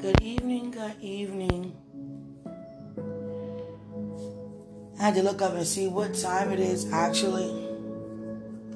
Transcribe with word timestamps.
Good 0.00 0.22
evening, 0.22 0.70
good 0.70 0.94
evening. 1.02 1.76
I 4.98 5.02
had 5.02 5.14
to 5.16 5.22
look 5.22 5.42
up 5.42 5.52
and 5.52 5.66
see 5.66 5.88
what 5.88 6.14
time 6.14 6.52
it 6.52 6.58
is 6.58 6.90
actually. 6.90 7.50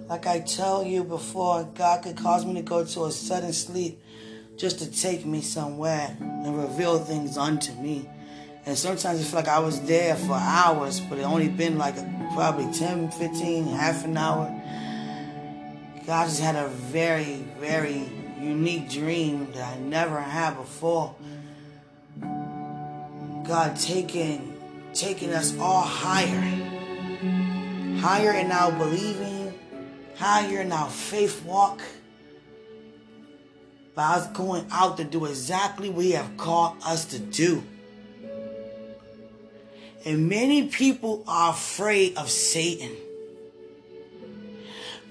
Like 0.07 0.27
I 0.27 0.41
tell 0.41 0.85
you 0.85 1.03
before, 1.03 1.65
God 1.75 2.03
could 2.03 2.19
cause 2.19 2.45
me 2.45 2.53
to 2.57 2.61
go 2.61 2.85
to 2.85 3.05
a 3.07 3.11
sudden 3.11 3.55
sleep 3.55 4.03
just 4.59 4.81
to 4.81 4.91
take 4.91 5.25
me 5.25 5.41
somewhere 5.41 6.15
and 6.21 6.59
reveal 6.59 6.99
things 6.99 7.39
unto 7.39 7.73
me. 7.77 8.07
And 8.67 8.77
sometimes 8.77 9.19
it 9.19 9.25
feel 9.25 9.37
like 9.37 9.49
I 9.49 9.61
was 9.61 9.81
there 9.81 10.17
for 10.17 10.35
hours, 10.35 11.01
but 11.01 11.19
it 11.19 11.23
only 11.23 11.49
been 11.49 11.79
like 11.79 11.95
probably 12.35 12.71
10, 12.71 13.13
15, 13.13 13.69
half 13.69 14.05
an 14.05 14.19
hour. 14.19 14.51
God 16.07 16.27
just 16.27 16.43
had 16.43 16.57
a 16.57 16.69
very, 16.69 17.37
very 17.59 18.11
unique 18.45 18.91
dream 18.91 19.51
that 19.53 19.77
I 19.77 19.79
never 19.81 20.21
had 20.21 20.57
before. 20.57 21.15
God 23.45 23.77
taking 23.77 24.55
taking 24.95 25.33
us 25.33 25.59
all 25.59 25.83
higher. 25.83 26.41
Higher 28.01 28.33
in 28.33 28.53
our 28.53 28.71
believing, 28.73 29.53
higher 30.17 30.61
in 30.61 30.73
our 30.73 30.89
faith 30.89 31.45
walk. 31.45 31.83
By 33.95 34.17
us 34.17 34.27
going 34.29 34.67
out 34.71 34.97
to 34.97 35.05
do 35.05 35.25
exactly 35.25 35.89
what 35.89 36.05
He 36.05 36.13
have 36.13 36.37
called 36.37 36.77
us 36.85 37.05
to 37.07 37.19
do. 37.19 37.63
And 40.05 40.29
many 40.29 40.69
people 40.69 41.25
are 41.27 41.51
afraid 41.51 42.17
of 42.17 42.29
Satan. 42.29 42.95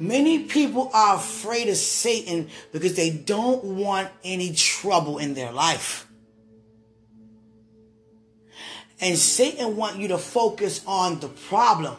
Many 0.03 0.39
people 0.39 0.91
are 0.93 1.16
afraid 1.16 1.70
of 1.70 1.77
Satan 1.77 2.49
because 2.73 2.94
they 2.95 3.09
don't 3.09 3.63
want 3.63 4.09
any 4.21 4.53
trouble 4.53 5.17
in 5.17 5.34
their 5.34 5.53
life. 5.53 6.05
And 8.99 9.17
Satan 9.17 9.78
wants 9.78 10.00
you 10.00 10.09
to 10.09 10.17
focus 10.17 10.81
on 10.86 11.22
the 11.22 11.30
problem. 11.30 11.95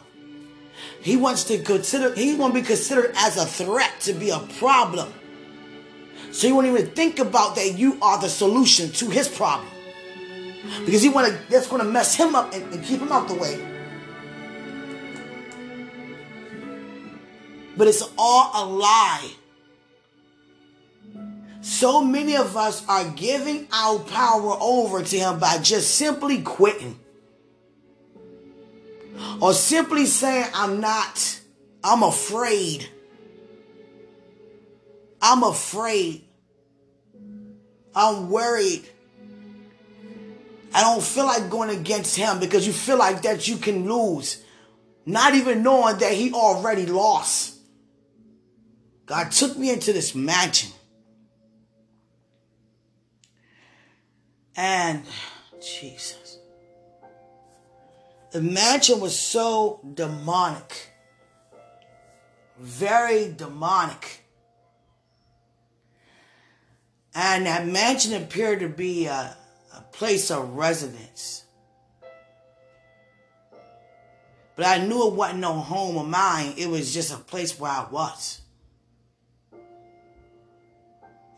He 1.01 1.17
wants 1.17 1.45
to 1.45 1.57
consider 1.57 2.13
he 2.13 2.35
want 2.35 2.53
to 2.53 2.61
be 2.61 2.65
considered 2.67 3.11
as 3.15 3.37
a 3.37 3.45
threat 3.45 3.99
to 4.01 4.13
be 4.13 4.29
a 4.29 4.39
problem. 4.59 5.11
So 6.31 6.45
he 6.45 6.53
won't 6.53 6.67
even 6.67 6.85
think 6.91 7.17
about 7.17 7.55
that 7.55 7.73
you 7.73 7.97
are 8.03 8.21
the 8.21 8.29
solution 8.29 8.91
to 8.91 9.09
his 9.09 9.27
problem. 9.27 9.67
Because 10.85 11.01
he 11.01 11.09
want 11.09 11.33
to 11.33 11.39
that's 11.49 11.67
going 11.67 11.81
to 11.81 11.89
mess 11.89 12.13
him 12.13 12.35
up 12.35 12.53
and, 12.53 12.71
and 12.71 12.85
keep 12.85 12.99
him 12.99 13.11
out 13.11 13.27
the 13.27 13.33
way. 13.33 13.74
But 17.77 17.87
it's 17.87 18.07
all 18.17 18.51
a 18.53 18.63
lie. 18.65 19.31
So 21.61 22.03
many 22.03 22.37
of 22.37 22.55
us 22.55 22.87
are 22.87 23.09
giving 23.11 23.67
our 23.73 23.99
power 23.99 24.55
over 24.61 25.01
to 25.01 25.17
him 25.17 25.39
by 25.39 25.57
just 25.57 25.95
simply 25.95 26.41
quitting. 26.41 26.99
Or 29.41 29.53
simply 29.53 30.05
saying, 30.05 30.45
I'm 30.53 30.79
not, 30.79 31.39
I'm 31.83 32.03
afraid. 32.03 32.89
I'm 35.21 35.43
afraid. 35.43 36.23
I'm 37.95 38.29
worried. 38.29 38.87
I 40.73 40.81
don't 40.81 41.01
feel 41.01 41.25
like 41.25 41.49
going 41.49 41.69
against 41.69 42.15
him 42.15 42.39
because 42.39 42.67
you 42.67 42.73
feel 42.73 42.97
like 42.97 43.21
that 43.23 43.47
you 43.47 43.57
can 43.57 43.89
lose. 43.91 44.43
Not 45.05 45.33
even 45.33 45.63
knowing 45.63 45.97
that 45.97 46.13
he 46.13 46.33
already 46.33 46.85
lost. 46.85 47.54
God 49.05 49.31
took 49.31 49.57
me 49.57 49.71
into 49.71 49.93
this 49.93 50.15
mansion. 50.15 50.71
And 54.55 55.03
Jesus. 55.61 56.39
The 58.31 58.41
mansion 58.41 58.99
was 58.99 59.17
so 59.17 59.79
demonic. 59.93 60.91
Very 62.59 63.31
demonic. 63.31 64.23
And 67.13 67.45
that 67.45 67.67
mansion 67.67 68.13
appeared 68.13 68.59
to 68.61 68.69
be 68.69 69.05
a, 69.05 69.37
a 69.73 69.81
place 69.91 70.31
of 70.31 70.55
residence. 70.55 71.45
But 74.55 74.65
I 74.65 74.85
knew 74.85 75.07
it 75.07 75.13
wasn't 75.13 75.39
no 75.39 75.53
home 75.53 75.97
of 75.97 76.07
mine. 76.07 76.53
It 76.57 76.69
was 76.69 76.93
just 76.93 77.13
a 77.13 77.17
place 77.17 77.59
where 77.59 77.71
I 77.71 77.87
was. 77.91 78.41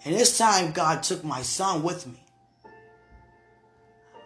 And 0.07 0.15
this 0.15 0.37
time, 0.37 0.71
God 0.71 1.03
took 1.03 1.25
my 1.25 1.41
son 1.41 1.83
with 1.83 2.07
me. 2.07 2.23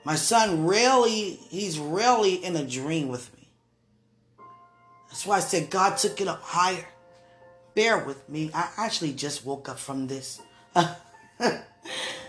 My 0.03 0.13
son 0.13 0.67
rarely, 0.67 1.39
he's 1.49 1.79
rarely 1.79 2.35
in 2.35 2.55
a 2.55 2.63
dream 2.63 3.07
with 3.07 3.35
me. 3.35 3.49
That's 5.09 5.25
why 5.25 5.37
I 5.37 5.39
said 5.39 5.71
God 5.71 5.97
took 5.97 6.21
it 6.21 6.27
up 6.27 6.43
higher. 6.43 6.85
Bear 7.73 7.97
with 7.97 8.29
me. 8.29 8.51
I 8.53 8.69
actually 8.77 9.13
just 9.13 9.43
woke 9.43 9.69
up 9.69 9.79
from 9.79 10.05
this. 10.05 10.39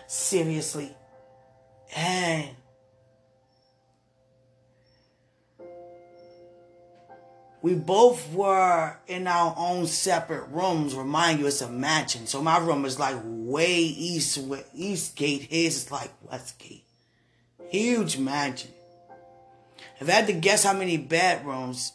Seriously. 0.07 0.97
And 1.95 2.49
we 7.63 7.75
both 7.75 8.33
were 8.33 8.97
in 9.07 9.29
our 9.29 9.55
own 9.57 9.87
separate 9.87 10.49
rooms. 10.49 10.97
Remind 10.97 11.39
you, 11.39 11.47
it's 11.47 11.63
a 11.63 11.71
mansion. 11.71 12.27
So 12.27 12.43
my 12.43 12.59
room 12.59 12.85
is 12.85 12.99
like 12.99 13.17
way 13.25 13.77
east, 13.77 14.39
east 14.75 15.15
gate. 15.15 15.43
His 15.43 15.85
is 15.85 15.93
like 15.93 16.11
west 16.29 16.59
gate. 16.59 16.85
Huge 17.69 18.19
mansion. 18.19 18.73
If 20.01 20.09
I 20.09 20.13
had 20.13 20.27
to 20.27 20.33
guess 20.33 20.65
how 20.65 20.73
many 20.73 20.97
bedrooms, 20.97 21.93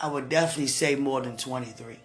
I 0.00 0.08
would 0.08 0.28
definitely 0.28 0.68
say 0.68 0.94
more 0.94 1.20
than 1.20 1.36
23. 1.36 1.98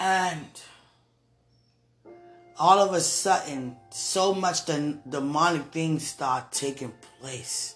And 0.00 0.48
all 2.58 2.78
of 2.78 2.94
a 2.94 3.00
sudden, 3.00 3.76
so 3.90 4.32
much 4.32 4.64
the 4.64 4.98
demonic 5.06 5.64
things 5.64 6.06
start 6.06 6.50
taking 6.50 6.94
place. 7.20 7.74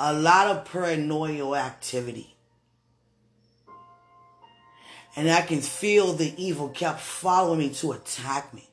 A 0.00 0.12
lot 0.12 0.48
of 0.48 0.64
paranoid 0.64 1.56
activity. 1.56 2.34
And 5.14 5.30
I 5.30 5.42
can 5.42 5.60
feel 5.60 6.12
the 6.12 6.34
evil 6.42 6.70
kept 6.70 7.00
following 7.00 7.58
me 7.58 7.70
to 7.74 7.92
attack 7.92 8.52
me 8.52 8.70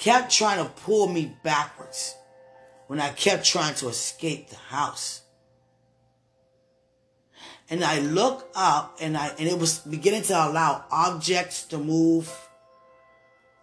kept 0.00 0.32
trying 0.32 0.64
to 0.64 0.70
pull 0.82 1.06
me 1.06 1.36
backwards 1.44 2.16
when 2.86 2.98
I 2.98 3.10
kept 3.10 3.44
trying 3.44 3.74
to 3.76 3.88
escape 3.88 4.48
the 4.48 4.56
house. 4.56 5.20
And 7.68 7.84
I 7.84 8.00
look 8.00 8.50
up 8.56 8.96
and 9.00 9.16
I 9.16 9.28
and 9.38 9.46
it 9.46 9.58
was 9.58 9.78
beginning 9.78 10.22
to 10.22 10.32
allow 10.32 10.84
objects 10.90 11.64
to 11.64 11.78
move. 11.78 12.34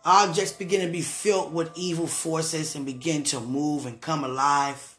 Objects 0.05 0.53
begin 0.53 0.85
to 0.85 0.91
be 0.91 1.01
filled 1.01 1.53
with 1.53 1.71
evil 1.75 2.07
forces 2.07 2.75
and 2.75 2.85
begin 2.85 3.23
to 3.23 3.41
move 3.41 3.85
and 3.85 3.99
come 3.99 4.23
alive. 4.23 4.96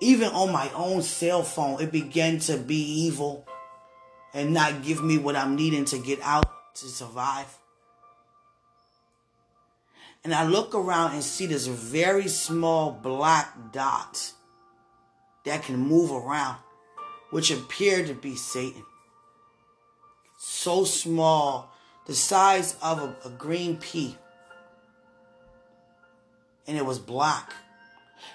Even 0.00 0.28
on 0.30 0.50
my 0.50 0.70
own 0.74 1.02
cell 1.02 1.42
phone, 1.42 1.80
it 1.80 1.92
began 1.92 2.38
to 2.40 2.56
be 2.56 2.82
evil 3.04 3.46
and 4.32 4.54
not 4.54 4.82
give 4.82 5.02
me 5.02 5.18
what 5.18 5.36
I'm 5.36 5.56
needing 5.56 5.84
to 5.86 5.98
get 5.98 6.20
out 6.22 6.50
to 6.76 6.86
survive 6.86 7.58
and 10.22 10.34
I 10.34 10.44
look 10.44 10.74
around 10.74 11.12
and 11.12 11.24
see 11.24 11.46
this 11.46 11.66
very 11.66 12.28
small 12.28 12.92
black 12.92 13.72
dot 13.72 14.32
that 15.44 15.62
can 15.62 15.78
move 15.78 16.10
around, 16.10 16.58
which 17.30 17.50
appeared 17.50 18.06
to 18.08 18.14
be 18.14 18.36
Satan. 18.36 18.84
So 20.36 20.84
small, 20.84 21.72
the 22.06 22.14
size 22.14 22.76
of 22.82 22.98
a, 22.98 23.16
a 23.24 23.30
green 23.30 23.78
pea. 23.78 24.16
And 26.66 26.76
it 26.76 26.84
was 26.84 26.98
black. 26.98 27.54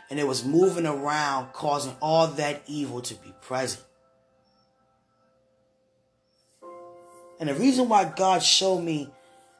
And 0.09 0.19
it 0.19 0.27
was 0.27 0.45
moving 0.45 0.85
around, 0.85 1.53
causing 1.53 1.95
all 2.01 2.27
that 2.27 2.61
evil 2.67 3.01
to 3.01 3.15
be 3.15 3.33
present. 3.41 3.83
And 7.39 7.49
the 7.49 7.55
reason 7.55 7.89
why 7.89 8.05
God 8.05 8.43
showed 8.43 8.81
me 8.81 9.09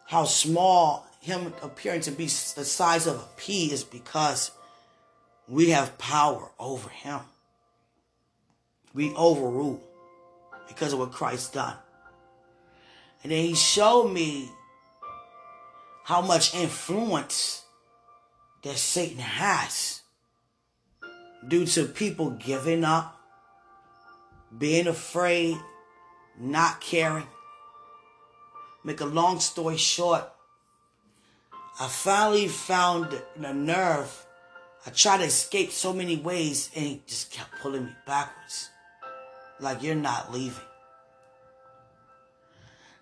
how 0.06 0.26
small 0.26 1.06
him 1.20 1.54
appearing 1.62 2.02
to 2.02 2.12
be 2.12 2.26
the 2.26 2.64
size 2.64 3.08
of 3.08 3.16
a 3.16 3.28
pea 3.38 3.72
is 3.72 3.84
because 3.84 4.52
we 5.48 5.72
have 5.72 5.98
power 5.98 6.52
over 6.60 6.90
him. 6.90 7.20
We 8.94 9.14
overrule 9.16 9.82
because 10.68 10.94
of 10.94 11.00
what 11.00 11.12
Christ 11.12 11.54
done. 11.54 11.76
And 13.24 13.32
then 13.32 13.44
he 13.44 13.56
showed 13.56 14.12
me 14.12 14.50
how 16.04 16.22
much 16.22 16.54
influence 16.54 17.64
that 18.62 18.78
Satan 18.78 19.18
has 19.18 20.02
due 21.48 21.66
to 21.66 21.86
people 21.86 22.32
giving 22.32 22.84
up, 22.84 23.20
being 24.58 24.88
afraid, 24.88 25.58
not 26.40 26.82
caring. 26.82 27.28
Make 28.84 29.02
a 29.02 29.06
long 29.06 29.40
story 29.40 29.78
short, 29.78 30.32
I 31.80 31.88
finally 31.88 32.48
found 32.48 33.20
the 33.36 33.54
nerve. 33.54 34.26
I 34.86 34.92
tried 34.92 35.18
to 35.18 35.24
escape 35.26 35.72
so 35.72 35.92
many 35.92 36.16
ways 36.16 36.70
and 36.76 36.86
he 36.86 37.02
just 37.06 37.32
kept 37.32 37.60
pulling 37.62 37.86
me 37.86 37.92
backwards. 38.06 38.70
Like 39.60 39.84
you're 39.84 39.96
not 39.96 40.32
leaving. 40.32 40.64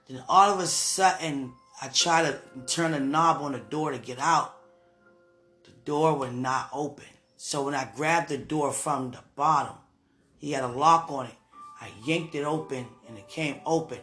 Then 0.08 0.24
all 0.28 0.52
of 0.52 0.60
a 0.60 0.68
sudden, 0.68 1.54
I 1.82 1.88
tried 1.90 2.24
to 2.24 2.40
turn 2.66 2.92
the 2.92 3.00
knob 3.00 3.42
on 3.42 3.52
the 3.52 3.60
door 3.60 3.92
to 3.92 3.98
get 3.98 4.20
out. 4.20 4.56
The 5.66 5.72
door 5.86 6.16
would 6.16 6.34
not 6.34 6.70
open. 6.74 7.06
So 7.46 7.66
when 7.66 7.76
I 7.76 7.90
grabbed 7.94 8.30
the 8.30 8.38
door 8.38 8.72
from 8.72 9.12
the 9.12 9.20
bottom, 9.36 9.76
he 10.38 10.54
had 10.54 10.64
a 10.64 10.70
lock 10.70 11.12
on 11.12 11.26
it. 11.26 11.36
I 11.82 11.90
yanked 12.06 12.36
it 12.36 12.46
open 12.46 12.88
and 13.06 13.18
it 13.18 13.28
came 13.28 13.58
open. 13.66 13.98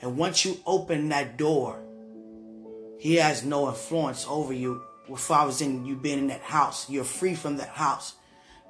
And 0.00 0.16
once 0.16 0.46
you 0.46 0.56
open 0.64 1.10
that 1.10 1.36
door, 1.36 1.78
he 2.98 3.16
has 3.16 3.44
no 3.44 3.68
influence 3.68 4.24
over 4.26 4.54
you 4.54 4.80
if 5.10 5.30
I 5.30 5.44
was 5.44 5.60
in 5.60 5.84
you 5.84 5.94
being 5.94 6.20
in 6.20 6.28
that 6.28 6.40
house. 6.40 6.88
You're 6.88 7.04
free 7.04 7.34
from 7.34 7.58
that 7.58 7.68
house. 7.68 8.14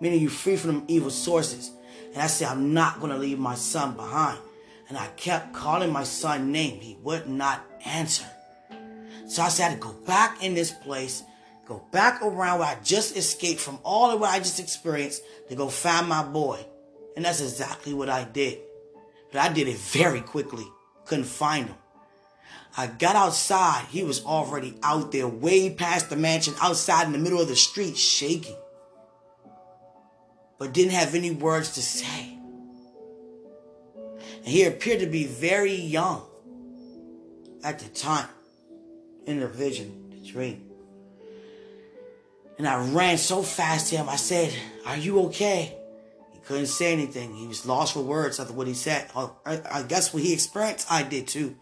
Meaning 0.00 0.22
you're 0.22 0.30
free 0.30 0.56
from 0.56 0.86
evil 0.88 1.10
sources. 1.10 1.70
And 2.12 2.20
I 2.20 2.26
said, 2.26 2.48
I'm 2.48 2.74
not 2.74 3.00
gonna 3.00 3.16
leave 3.16 3.38
my 3.38 3.54
son 3.54 3.94
behind. 3.94 4.40
And 4.88 4.98
I 4.98 5.06
kept 5.16 5.54
calling 5.54 5.92
my 5.92 6.02
son 6.02 6.50
name. 6.50 6.80
He 6.80 6.98
would 7.04 7.28
not 7.28 7.64
answer. 7.84 8.26
So 9.28 9.42
I 9.42 9.50
said 9.50 9.66
I 9.66 9.68
had 9.68 9.80
to 9.80 9.88
go 9.88 9.92
back 10.04 10.42
in 10.42 10.54
this 10.54 10.72
place, 10.72 11.22
go 11.70 11.86
back 11.92 12.20
around 12.20 12.58
where 12.58 12.68
I 12.68 12.76
just 12.82 13.16
escaped 13.16 13.60
from 13.60 13.78
all 13.84 14.10
of 14.10 14.18
what 14.18 14.30
I 14.30 14.40
just 14.40 14.58
experienced 14.58 15.22
to 15.48 15.54
go 15.54 15.68
find 15.68 16.08
my 16.08 16.24
boy. 16.24 16.58
And 17.14 17.24
that's 17.24 17.40
exactly 17.40 17.94
what 17.94 18.08
I 18.08 18.24
did. 18.24 18.58
But 19.30 19.40
I 19.42 19.52
did 19.52 19.68
it 19.68 19.76
very 19.76 20.20
quickly. 20.20 20.66
Couldn't 21.04 21.26
find 21.26 21.68
him. 21.68 21.76
I 22.76 22.88
got 22.88 23.14
outside. 23.14 23.84
He 23.88 24.02
was 24.02 24.24
already 24.24 24.74
out 24.82 25.12
there, 25.12 25.28
way 25.28 25.70
past 25.70 26.10
the 26.10 26.16
mansion, 26.16 26.54
outside 26.60 27.06
in 27.06 27.12
the 27.12 27.18
middle 27.18 27.40
of 27.40 27.46
the 27.46 27.54
street, 27.54 27.96
shaking. 27.96 28.56
But 30.58 30.72
didn't 30.72 30.92
have 30.92 31.14
any 31.14 31.30
words 31.30 31.74
to 31.74 31.82
say. 31.82 32.36
And 34.38 34.46
he 34.46 34.64
appeared 34.64 35.00
to 35.00 35.06
be 35.06 35.24
very 35.24 35.74
young 35.74 36.26
at 37.62 37.78
the 37.78 37.88
time 37.90 38.28
in 39.26 39.38
the 39.38 39.46
vision, 39.46 40.10
the 40.10 40.28
dream. 40.28 40.69
And 42.60 42.68
I 42.68 42.92
ran 42.92 43.16
so 43.16 43.40
fast 43.42 43.88
to 43.88 43.96
him. 43.96 44.10
I 44.10 44.16
said, 44.16 44.52
Are 44.84 44.98
you 44.98 45.20
okay? 45.28 45.78
He 46.30 46.40
couldn't 46.40 46.66
say 46.66 46.92
anything. 46.92 47.34
He 47.34 47.46
was 47.46 47.64
lost 47.64 47.94
for 47.94 48.02
words 48.02 48.38
after 48.38 48.52
what 48.52 48.66
he 48.66 48.74
said. 48.74 49.08
I 49.46 49.82
guess 49.88 50.12
what 50.12 50.22
he 50.22 50.34
experienced, 50.34 50.92
I 50.92 51.02
did 51.02 51.26
too. 51.26 51.56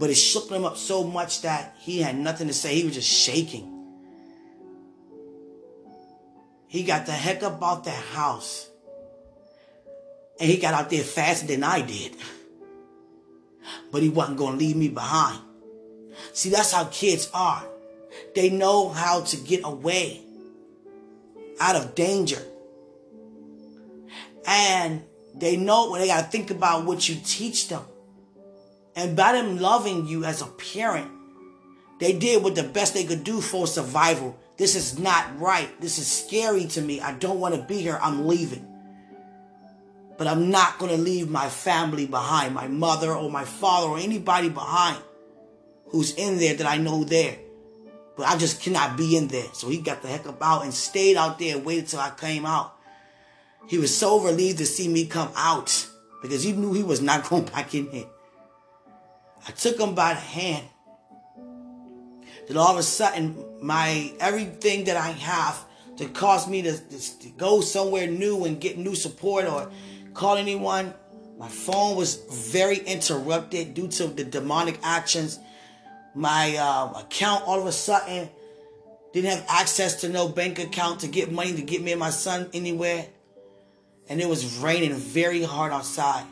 But 0.00 0.10
it 0.10 0.16
shook 0.16 0.50
him 0.50 0.64
up 0.64 0.78
so 0.78 1.04
much 1.04 1.42
that 1.42 1.76
he 1.78 2.02
had 2.02 2.18
nothing 2.18 2.48
to 2.48 2.52
say. 2.52 2.74
He 2.74 2.82
was 2.82 2.94
just 2.94 3.08
shaking. 3.08 3.72
He 6.66 6.82
got 6.82 7.06
the 7.06 7.12
heck 7.12 7.44
up 7.44 7.62
out 7.62 7.84
that 7.84 8.04
house. 8.06 8.68
And 10.40 10.50
he 10.50 10.56
got 10.56 10.74
out 10.74 10.90
there 10.90 11.04
faster 11.04 11.46
than 11.46 11.62
I 11.62 11.82
did. 11.82 12.16
But 13.92 14.02
he 14.02 14.08
wasn't 14.08 14.38
going 14.38 14.54
to 14.54 14.58
leave 14.58 14.76
me 14.76 14.88
behind. 14.88 15.38
See, 16.32 16.50
that's 16.50 16.72
how 16.72 16.86
kids 16.86 17.30
are. 17.32 17.64
They 18.34 18.50
know 18.50 18.88
how 18.88 19.22
to 19.22 19.36
get 19.36 19.62
away 19.64 20.22
out 21.60 21.76
of 21.76 21.94
danger. 21.94 22.42
And 24.46 25.02
they 25.34 25.56
know 25.56 25.90
when 25.90 26.00
they 26.00 26.06
got 26.06 26.24
to 26.24 26.30
think 26.30 26.50
about 26.50 26.84
what 26.84 27.08
you 27.08 27.16
teach 27.24 27.68
them. 27.68 27.82
And 28.94 29.16
by 29.16 29.32
them 29.32 29.58
loving 29.58 30.06
you 30.06 30.24
as 30.24 30.40
a 30.40 30.46
parent, 30.46 31.10
they 31.98 32.12
did 32.12 32.42
what 32.42 32.54
the 32.54 32.62
best 32.62 32.94
they 32.94 33.04
could 33.04 33.24
do 33.24 33.40
for 33.40 33.66
survival. 33.66 34.38
This 34.56 34.74
is 34.74 34.98
not 34.98 35.38
right. 35.38 35.68
This 35.80 35.98
is 35.98 36.10
scary 36.10 36.66
to 36.68 36.80
me. 36.80 37.00
I 37.00 37.12
don't 37.12 37.40
want 37.40 37.54
to 37.54 37.62
be 37.62 37.80
here. 37.80 37.98
I'm 38.00 38.26
leaving. 38.26 38.66
But 40.16 40.26
I'm 40.26 40.50
not 40.50 40.78
going 40.78 40.94
to 40.96 41.02
leave 41.02 41.28
my 41.28 41.48
family 41.48 42.06
behind, 42.06 42.54
my 42.54 42.68
mother 42.68 43.12
or 43.12 43.30
my 43.30 43.44
father 43.44 43.88
or 43.88 43.98
anybody 43.98 44.48
behind 44.48 45.02
who's 45.88 46.14
in 46.14 46.38
there 46.38 46.54
that 46.54 46.66
I 46.66 46.78
know 46.78 47.04
there. 47.04 47.36
But 48.16 48.28
I 48.28 48.36
just 48.36 48.62
cannot 48.62 48.96
be 48.96 49.16
in 49.16 49.28
there. 49.28 49.46
So 49.52 49.68
he 49.68 49.78
got 49.78 50.02
the 50.02 50.08
heck 50.08 50.26
up 50.26 50.42
out 50.42 50.64
and 50.64 50.72
stayed 50.72 51.16
out 51.16 51.38
there 51.38 51.56
and 51.56 51.64
waited 51.64 51.88
till 51.88 52.00
I 52.00 52.10
came 52.10 52.46
out. 52.46 52.74
He 53.68 53.78
was 53.78 53.96
so 53.96 54.20
relieved 54.20 54.58
to 54.58 54.66
see 54.66 54.88
me 54.88 55.06
come 55.06 55.30
out 55.36 55.86
because 56.22 56.42
he 56.42 56.52
knew 56.52 56.72
he 56.72 56.82
was 56.82 57.02
not 57.02 57.24
going 57.28 57.44
back 57.44 57.74
in 57.74 57.90
there. 57.90 58.06
I 59.46 59.50
took 59.52 59.78
him 59.78 59.94
by 59.94 60.14
the 60.14 60.20
hand. 60.20 60.66
Then 62.48 62.56
all 62.56 62.72
of 62.72 62.78
a 62.78 62.82
sudden, 62.82 63.44
my 63.60 64.12
everything 64.20 64.84
that 64.84 64.96
I 64.96 65.10
have 65.10 65.64
to 65.96 66.06
cause 66.06 66.48
me 66.48 66.62
to, 66.62 66.76
to, 66.76 67.18
to 67.20 67.28
go 67.30 67.60
somewhere 67.60 68.06
new 68.06 68.44
and 68.44 68.60
get 68.60 68.78
new 68.78 68.94
support 68.94 69.46
or 69.46 69.70
call 70.14 70.36
anyone, 70.36 70.94
my 71.38 71.48
phone 71.48 71.96
was 71.96 72.16
very 72.52 72.78
interrupted 72.78 73.74
due 73.74 73.88
to 73.88 74.06
the 74.06 74.24
demonic 74.24 74.78
actions. 74.82 75.38
My 76.16 76.56
uh, 76.56 77.00
account 77.00 77.44
all 77.46 77.60
of 77.60 77.66
a 77.66 77.72
sudden 77.72 78.30
didn't 79.12 79.30
have 79.30 79.44
access 79.50 80.00
to 80.00 80.08
no 80.08 80.28
bank 80.28 80.58
account 80.58 81.00
to 81.00 81.08
get 81.08 81.30
money 81.30 81.52
to 81.54 81.60
get 81.62 81.82
me 81.82 81.92
and 81.92 82.00
my 82.00 82.08
son 82.08 82.48
anywhere. 82.54 83.06
And 84.08 84.18
it 84.18 84.26
was 84.26 84.56
raining 84.56 84.94
very 84.94 85.42
hard 85.42 85.72
outside. 85.72 86.24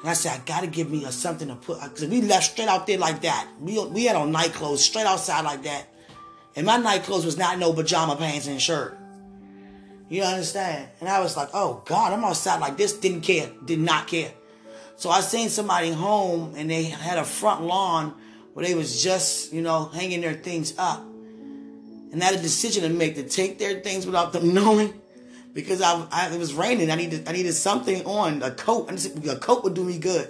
And 0.00 0.08
I 0.08 0.12
said, 0.12 0.40
I 0.40 0.42
gotta 0.44 0.68
give 0.68 0.88
me 0.88 1.04
a, 1.04 1.10
something 1.10 1.48
to 1.48 1.56
put, 1.56 1.82
because 1.82 2.06
we 2.06 2.22
left 2.22 2.52
straight 2.52 2.68
out 2.68 2.86
there 2.86 2.96
like 2.96 3.22
that. 3.22 3.48
We, 3.60 3.84
we 3.86 4.04
had 4.04 4.14
on 4.14 4.30
night 4.30 4.52
clothes 4.52 4.84
straight 4.84 5.06
outside 5.06 5.44
like 5.44 5.64
that. 5.64 5.86
And 6.54 6.64
my 6.64 6.76
night 6.76 7.02
clothes 7.02 7.24
was 7.24 7.36
not 7.36 7.58
no 7.58 7.72
pajama 7.72 8.14
pants 8.14 8.46
and 8.46 8.62
shirt. 8.62 8.96
You 10.08 10.22
understand? 10.22 10.88
And 11.00 11.08
I 11.08 11.18
was 11.18 11.36
like, 11.36 11.48
oh 11.54 11.82
God, 11.86 12.12
I'm 12.12 12.24
outside 12.24 12.60
like 12.60 12.76
this. 12.76 12.92
Didn't 12.92 13.22
care. 13.22 13.50
Did 13.64 13.80
not 13.80 14.06
care. 14.06 14.32
So 14.94 15.10
I 15.10 15.22
seen 15.22 15.48
somebody 15.48 15.90
home 15.90 16.54
and 16.56 16.70
they 16.70 16.84
had 16.84 17.18
a 17.18 17.24
front 17.24 17.62
lawn 17.62 18.14
where 18.60 18.68
they 18.68 18.74
was 18.74 19.02
just, 19.02 19.54
you 19.54 19.62
know, 19.62 19.86
hanging 19.86 20.20
their 20.20 20.34
things 20.34 20.74
up. 20.76 21.00
And 22.12 22.22
had 22.22 22.34
a 22.34 22.42
decision 22.42 22.82
to 22.82 22.90
make 22.90 23.14
to 23.14 23.22
take 23.22 23.58
their 23.58 23.80
things 23.80 24.04
without 24.04 24.34
them 24.34 24.52
knowing 24.54 24.92
because 25.54 25.80
I, 25.80 26.06
I, 26.12 26.30
it 26.30 26.38
was 26.38 26.52
raining. 26.52 26.90
I 26.90 26.96
needed 26.96 27.26
I 27.26 27.32
needed 27.32 27.54
something 27.54 28.04
on 28.04 28.42
a 28.42 28.50
coat. 28.50 28.90
A 29.26 29.36
coat 29.36 29.64
would 29.64 29.72
do 29.72 29.82
me 29.82 29.96
good, 29.98 30.28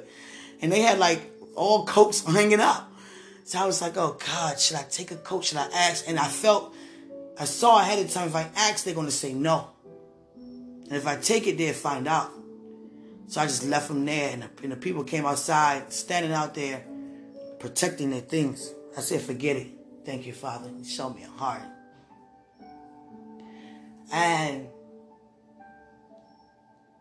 and 0.63 0.71
they 0.71 0.81
had 0.81 1.01
like 1.01 1.21
all 1.57 1.85
coats 1.87 2.25
hanging 2.33 2.61
up. 2.61 2.93
So 3.43 3.59
I 3.59 3.67
was 3.67 3.83
like, 3.83 3.97
oh 3.97 4.17
God, 4.25 4.61
should 4.61 4.77
I 4.77 4.85
take 4.85 5.11
a 5.11 5.17
coat? 5.17 5.47
Should 5.47 5.59
I 5.59 5.67
ask? 5.75 6.05
And 6.07 6.17
I 6.17 6.29
felt 6.29 6.73
I 7.37 7.47
saw 7.47 7.81
ahead 7.81 7.99
of 7.99 8.13
time 8.13 8.29
if 8.29 8.37
I 8.37 8.49
ask, 8.55 8.85
they're 8.85 8.95
gonna 8.95 9.11
say 9.11 9.33
no, 9.33 9.71
and 10.37 10.93
if 10.93 11.09
I 11.09 11.17
take 11.17 11.49
it, 11.49 11.59
they'll 11.59 11.75
find 11.75 12.07
out. 12.07 12.31
So 13.27 13.41
I 13.41 13.47
just 13.47 13.65
left 13.67 13.89
them 13.89 14.05
there, 14.05 14.31
and 14.33 14.43
the, 14.43 14.51
and 14.63 14.71
the 14.71 14.77
people 14.77 15.03
came 15.03 15.27
outside, 15.27 15.93
standing 15.93 16.33
out 16.33 16.55
there, 16.55 16.85
protecting 17.61 18.11
their 18.11 18.21
things. 18.21 18.75
I 18.97 19.03
said, 19.03 19.21
forget 19.21 19.57
it. 19.57 19.69
Thank 20.05 20.27
you, 20.27 20.33
Father. 20.33 20.69
You 20.77 20.85
showed 20.85 21.15
me 21.15 21.23
a 21.23 21.29
heart. 21.29 21.63
And 24.13 24.67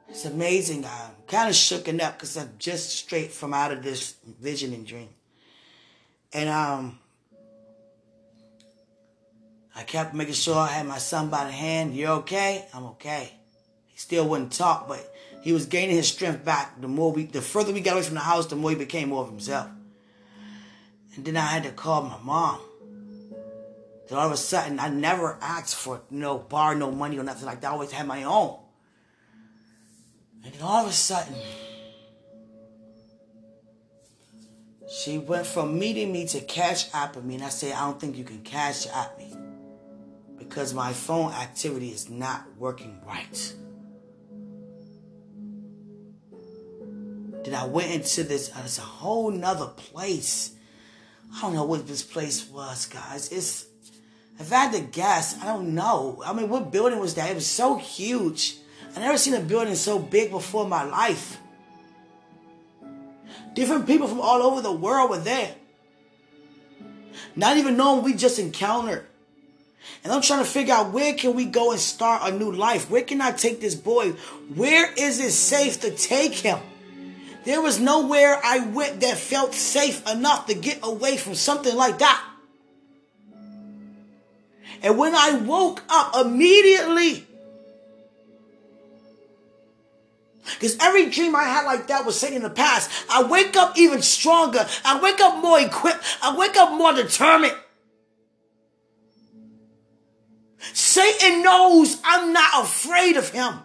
it's 0.09 0.25
amazing. 0.25 0.85
I'm 0.85 1.11
kind 1.27 1.49
of 1.49 1.55
shooken 1.55 2.01
up 2.01 2.17
because 2.17 2.37
I'm 2.37 2.51
just 2.59 2.91
straight 2.91 3.31
from 3.31 3.53
out 3.53 3.71
of 3.71 3.81
this 3.81 4.15
vision 4.39 4.73
and 4.73 4.85
dream. 4.85 5.09
And 6.33 6.49
um, 6.49 6.99
I 9.75 9.83
kept 9.83 10.13
making 10.13 10.35
sure 10.35 10.57
I 10.57 10.67
had 10.67 10.85
my 10.85 10.99
son 10.99 11.29
by 11.29 11.45
the 11.45 11.51
hand. 11.51 11.95
You're 11.95 12.17
okay? 12.17 12.67
I'm 12.73 12.85
okay. 12.87 13.31
He 13.87 13.97
still 13.97 14.27
wouldn't 14.27 14.51
talk, 14.51 14.87
but 14.87 15.11
he 15.41 15.53
was 15.53 15.65
gaining 15.65 15.95
his 15.95 16.09
strength 16.09 16.45
back. 16.45 16.79
The 16.79 16.87
more 16.87 17.11
we, 17.11 17.23
the 17.23 17.41
further 17.41 17.73
we 17.73 17.81
got 17.81 17.93
away 17.93 18.03
from 18.03 18.15
the 18.15 18.19
house, 18.19 18.45
the 18.47 18.55
more 18.55 18.71
he 18.71 18.75
became 18.75 19.09
more 19.09 19.23
of 19.23 19.29
himself. 19.29 19.69
And 21.19 21.25
then 21.25 21.35
I 21.35 21.47
had 21.47 21.63
to 21.63 21.71
call 21.71 22.03
my 22.03 22.17
mom. 22.23 22.61
Then 24.07 24.17
all 24.17 24.27
of 24.27 24.31
a 24.31 24.37
sudden, 24.37 24.79
I 24.79 24.87
never 24.87 25.37
asked 25.41 25.75
for 25.75 25.99
no 26.09 26.37
bar, 26.37 26.75
no 26.75 26.91
money 26.91 27.19
or 27.19 27.23
nothing 27.23 27.45
like 27.45 27.59
that. 27.59 27.67
I 27.67 27.71
always 27.71 27.91
had 27.91 28.07
my 28.07 28.23
own. 28.23 28.57
And 30.45 30.53
then 30.53 30.61
all 30.61 30.85
of 30.85 30.89
a 30.89 30.93
sudden, 30.93 31.35
she 34.89 35.17
went 35.17 35.45
from 35.45 35.77
meeting 35.77 36.13
me 36.13 36.25
to 36.27 36.39
cash 36.39 36.89
apping 36.91 37.25
me. 37.25 37.35
And 37.35 37.43
I 37.43 37.49
said, 37.49 37.73
I 37.73 37.81
don't 37.81 37.99
think 37.99 38.17
you 38.17 38.23
can 38.23 38.39
cash 38.39 38.87
app 38.87 39.17
me 39.17 39.35
because 40.37 40.73
my 40.73 40.93
phone 40.93 41.33
activity 41.33 41.89
is 41.89 42.09
not 42.09 42.45
working 42.57 43.01
right. 43.05 43.53
Then 47.43 47.55
I 47.55 47.65
went 47.65 47.91
into 47.91 48.23
this, 48.23 48.55
uh, 48.55 48.61
it's 48.63 48.77
a 48.77 48.83
whole 48.83 49.31
nother 49.31 49.67
place. 49.67 50.55
I 51.35 51.41
don't 51.41 51.53
know 51.53 51.63
what 51.65 51.87
this 51.87 52.03
place 52.03 52.49
was, 52.49 52.85
guys. 52.87 53.31
It's, 53.31 53.65
if 54.39 54.51
I 54.51 54.65
had 54.65 54.73
to 54.73 54.81
guess, 54.81 55.39
I 55.41 55.45
don't 55.45 55.75
know. 55.75 56.21
I 56.25 56.33
mean, 56.33 56.49
what 56.49 56.71
building 56.71 56.99
was 56.99 57.15
that? 57.15 57.29
It 57.29 57.35
was 57.35 57.47
so 57.47 57.77
huge. 57.77 58.57
I 58.95 58.99
never 58.99 59.17
seen 59.17 59.33
a 59.35 59.39
building 59.39 59.75
so 59.75 59.99
big 59.99 60.31
before 60.31 60.63
in 60.63 60.69
my 60.69 60.83
life. 60.83 61.37
Different 63.53 63.87
people 63.87 64.07
from 64.07 64.21
all 64.21 64.41
over 64.41 64.61
the 64.61 64.71
world 64.71 65.09
were 65.09 65.19
there. 65.19 65.55
Not 67.35 67.57
even 67.57 67.77
knowing 67.77 68.03
we 68.03 68.13
just 68.13 68.39
encountered. 68.39 69.05
And 70.03 70.13
I'm 70.13 70.21
trying 70.21 70.43
to 70.43 70.49
figure 70.49 70.73
out 70.73 70.91
where 70.91 71.13
can 71.13 71.35
we 71.35 71.45
go 71.45 71.71
and 71.71 71.79
start 71.79 72.31
a 72.31 72.35
new 72.35 72.51
life? 72.51 72.89
Where 72.89 73.03
can 73.03 73.21
I 73.21 73.31
take 73.31 73.59
this 73.59 73.75
boy? 73.75 74.11
Where 74.53 74.91
is 74.93 75.19
it 75.19 75.31
safe 75.31 75.81
to 75.81 75.91
take 75.91 76.33
him? 76.33 76.59
There 77.45 77.61
was 77.61 77.79
nowhere 77.79 78.39
I 78.43 78.59
went 78.67 78.99
that 79.01 79.17
felt 79.17 79.53
safe 79.53 80.07
enough 80.09 80.47
to 80.47 80.53
get 80.53 80.79
away 80.83 81.17
from 81.17 81.35
something 81.35 81.75
like 81.75 81.99
that. 81.99 82.25
And 84.81 84.97
when 84.97 85.15
I 85.15 85.35
woke 85.35 85.81
up 85.89 86.15
immediately, 86.25 87.25
because 90.53 90.77
every 90.79 91.09
dream 91.09 91.35
I 91.35 91.43
had 91.43 91.65
like 91.65 91.87
that 91.87 92.05
was 92.05 92.19
saying 92.19 92.35
in 92.35 92.41
the 92.41 92.49
past, 92.49 92.89
I 93.09 93.23
wake 93.23 93.55
up 93.55 93.77
even 93.77 94.01
stronger. 94.01 94.65
I 94.83 94.99
wake 94.99 95.19
up 95.19 95.41
more 95.41 95.59
equipped. 95.59 96.03
I 96.21 96.35
wake 96.35 96.55
up 96.55 96.71
more 96.71 96.93
determined. 96.93 97.55
Satan 100.73 101.43
knows 101.43 101.97
I'm 102.03 102.33
not 102.33 102.63
afraid 102.63 103.17
of 103.17 103.29
him. 103.29 103.55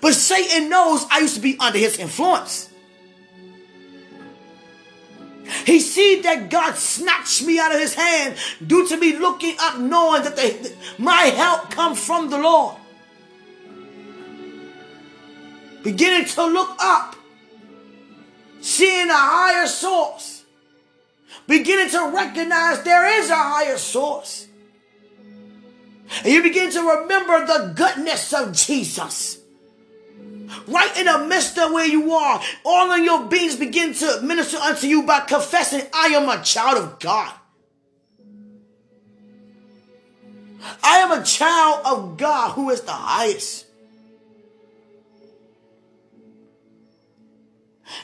But 0.00 0.14
Satan 0.14 0.68
knows 0.68 1.06
I 1.10 1.20
used 1.20 1.36
to 1.36 1.40
be 1.40 1.56
under 1.58 1.78
his 1.78 1.98
influence. 1.98 2.70
He 5.64 5.80
see 5.80 6.20
that 6.22 6.50
God 6.50 6.74
snatched 6.74 7.44
me 7.44 7.58
out 7.58 7.72
of 7.72 7.80
his 7.80 7.94
hand 7.94 8.36
due 8.66 8.86
to 8.88 8.96
me 8.96 9.16
looking 9.16 9.56
up, 9.60 9.78
knowing 9.78 10.22
that 10.24 10.36
the, 10.36 10.74
my 10.98 11.22
help 11.22 11.70
come 11.70 11.94
from 11.94 12.30
the 12.30 12.38
Lord. 12.38 12.76
Beginning 15.82 16.26
to 16.26 16.46
look 16.46 16.76
up, 16.80 17.14
seeing 18.60 19.08
a 19.08 19.14
higher 19.14 19.68
source. 19.68 20.44
Beginning 21.46 21.90
to 21.90 22.10
recognize 22.12 22.82
there 22.82 23.20
is 23.20 23.30
a 23.30 23.36
higher 23.36 23.78
source. 23.78 24.48
And 26.24 26.32
you 26.32 26.42
begin 26.42 26.70
to 26.72 26.80
remember 26.80 27.46
the 27.46 27.72
goodness 27.76 28.32
of 28.32 28.52
Jesus. 28.52 29.38
Right 30.66 30.96
in 30.98 31.06
the 31.06 31.26
midst 31.26 31.58
of 31.58 31.72
where 31.72 31.86
you 31.86 32.12
are, 32.12 32.40
all 32.64 32.90
of 32.90 33.04
your 33.04 33.24
beings 33.26 33.56
begin 33.56 33.94
to 33.94 34.20
minister 34.22 34.58
unto 34.58 34.86
you 34.86 35.02
by 35.02 35.20
confessing, 35.20 35.82
I 35.92 36.08
am 36.08 36.28
a 36.28 36.42
child 36.42 36.78
of 36.78 36.98
God. 37.00 37.32
I 40.82 40.98
am 40.98 41.12
a 41.12 41.24
child 41.24 41.82
of 41.84 42.16
God 42.16 42.52
who 42.52 42.70
is 42.70 42.82
the 42.82 42.92
highest. 42.92 43.66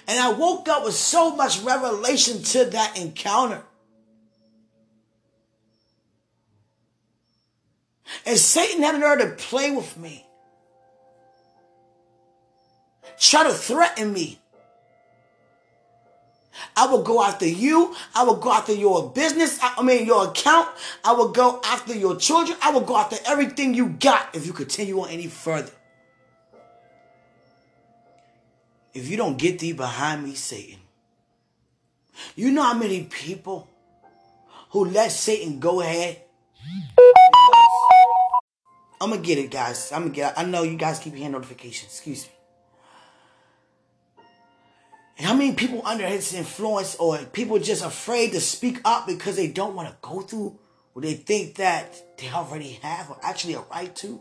And 0.06 0.18
I 0.18 0.32
woke 0.32 0.68
up 0.68 0.84
with 0.84 0.94
so 0.94 1.34
much 1.34 1.60
revelation 1.60 2.42
to 2.42 2.64
that 2.66 2.98
encounter. 2.98 3.62
And 8.26 8.38
Satan 8.38 8.82
had 8.82 8.94
an 8.94 9.00
nerve 9.00 9.18
to 9.20 9.44
play 9.44 9.70
with 9.74 9.96
me, 9.96 10.24
try 13.18 13.44
to 13.44 13.52
threaten 13.52 14.12
me. 14.12 14.38
I 16.76 16.86
will 16.86 17.02
go 17.02 17.22
after 17.22 17.46
you. 17.46 17.94
I 18.14 18.24
will 18.24 18.36
go 18.36 18.52
after 18.52 18.72
your 18.72 19.10
business. 19.10 19.58
I 19.62 19.82
mean, 19.82 20.06
your 20.06 20.28
account. 20.28 20.68
I 21.04 21.12
will 21.12 21.28
go 21.28 21.60
after 21.64 21.94
your 21.94 22.16
children. 22.16 22.56
I 22.62 22.70
will 22.70 22.82
go 22.82 22.96
after 22.96 23.16
everything 23.26 23.74
you 23.74 23.88
got 23.88 24.34
if 24.34 24.46
you 24.46 24.52
continue 24.52 25.00
on 25.00 25.08
any 25.08 25.26
further. 25.26 25.72
If 28.94 29.08
you 29.08 29.16
don't 29.16 29.38
get 29.38 29.58
thee 29.58 29.72
behind 29.72 30.24
me, 30.24 30.34
Satan. 30.34 30.80
You 32.36 32.50
know 32.50 32.62
how 32.62 32.74
many 32.74 33.04
people 33.04 33.68
who 34.70 34.84
let 34.84 35.10
Satan 35.10 35.58
go 35.58 35.80
ahead 35.80 36.22
I'm 39.02 39.10
gonna 39.10 39.20
get 39.20 39.38
it, 39.38 39.50
guys. 39.50 39.90
I'm 39.90 40.02
gonna 40.02 40.14
get. 40.14 40.32
It. 40.32 40.38
I 40.38 40.44
know 40.44 40.62
you 40.62 40.76
guys 40.76 41.00
keep 41.00 41.14
hearing 41.16 41.32
notifications. 41.32 41.90
Excuse 41.90 42.26
me. 42.26 42.30
How 45.18 45.34
many 45.34 45.52
people 45.54 45.82
under 45.84 46.06
his 46.06 46.34
influence, 46.34 46.96
or 46.96 47.18
people 47.18 47.58
just 47.58 47.84
afraid 47.84 48.32
to 48.32 48.40
speak 48.40 48.80
up 48.84 49.06
because 49.06 49.36
they 49.36 49.48
don't 49.48 49.74
want 49.74 49.88
to 49.88 49.96
go 50.00 50.20
through 50.20 50.58
what 50.92 51.04
they 51.04 51.14
think 51.14 51.56
that 51.56 52.18
they 52.18 52.28
already 52.30 52.72
have, 52.82 53.10
or 53.10 53.18
actually 53.22 53.54
a 53.54 53.60
right 53.60 53.94
to 53.96 54.20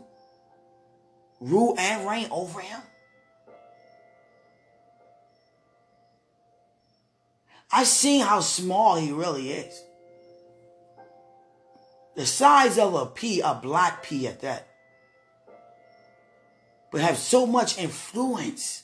rule 1.40 1.74
and 1.78 2.08
reign 2.08 2.28
over 2.30 2.60
him? 2.60 2.80
I've 7.70 7.86
seen 7.86 8.24
how 8.24 8.40
small 8.40 8.96
he 8.96 9.12
really 9.12 9.50
is. 9.50 9.82
The 12.14 12.26
size 12.26 12.78
of 12.78 12.94
a 12.94 13.06
pea, 13.06 13.40
a 13.40 13.54
black 13.54 14.02
pea 14.02 14.28
at 14.28 14.42
that 14.42 14.68
but 16.92 17.00
have 17.00 17.16
so 17.16 17.46
much 17.46 17.78
influence. 17.78 18.81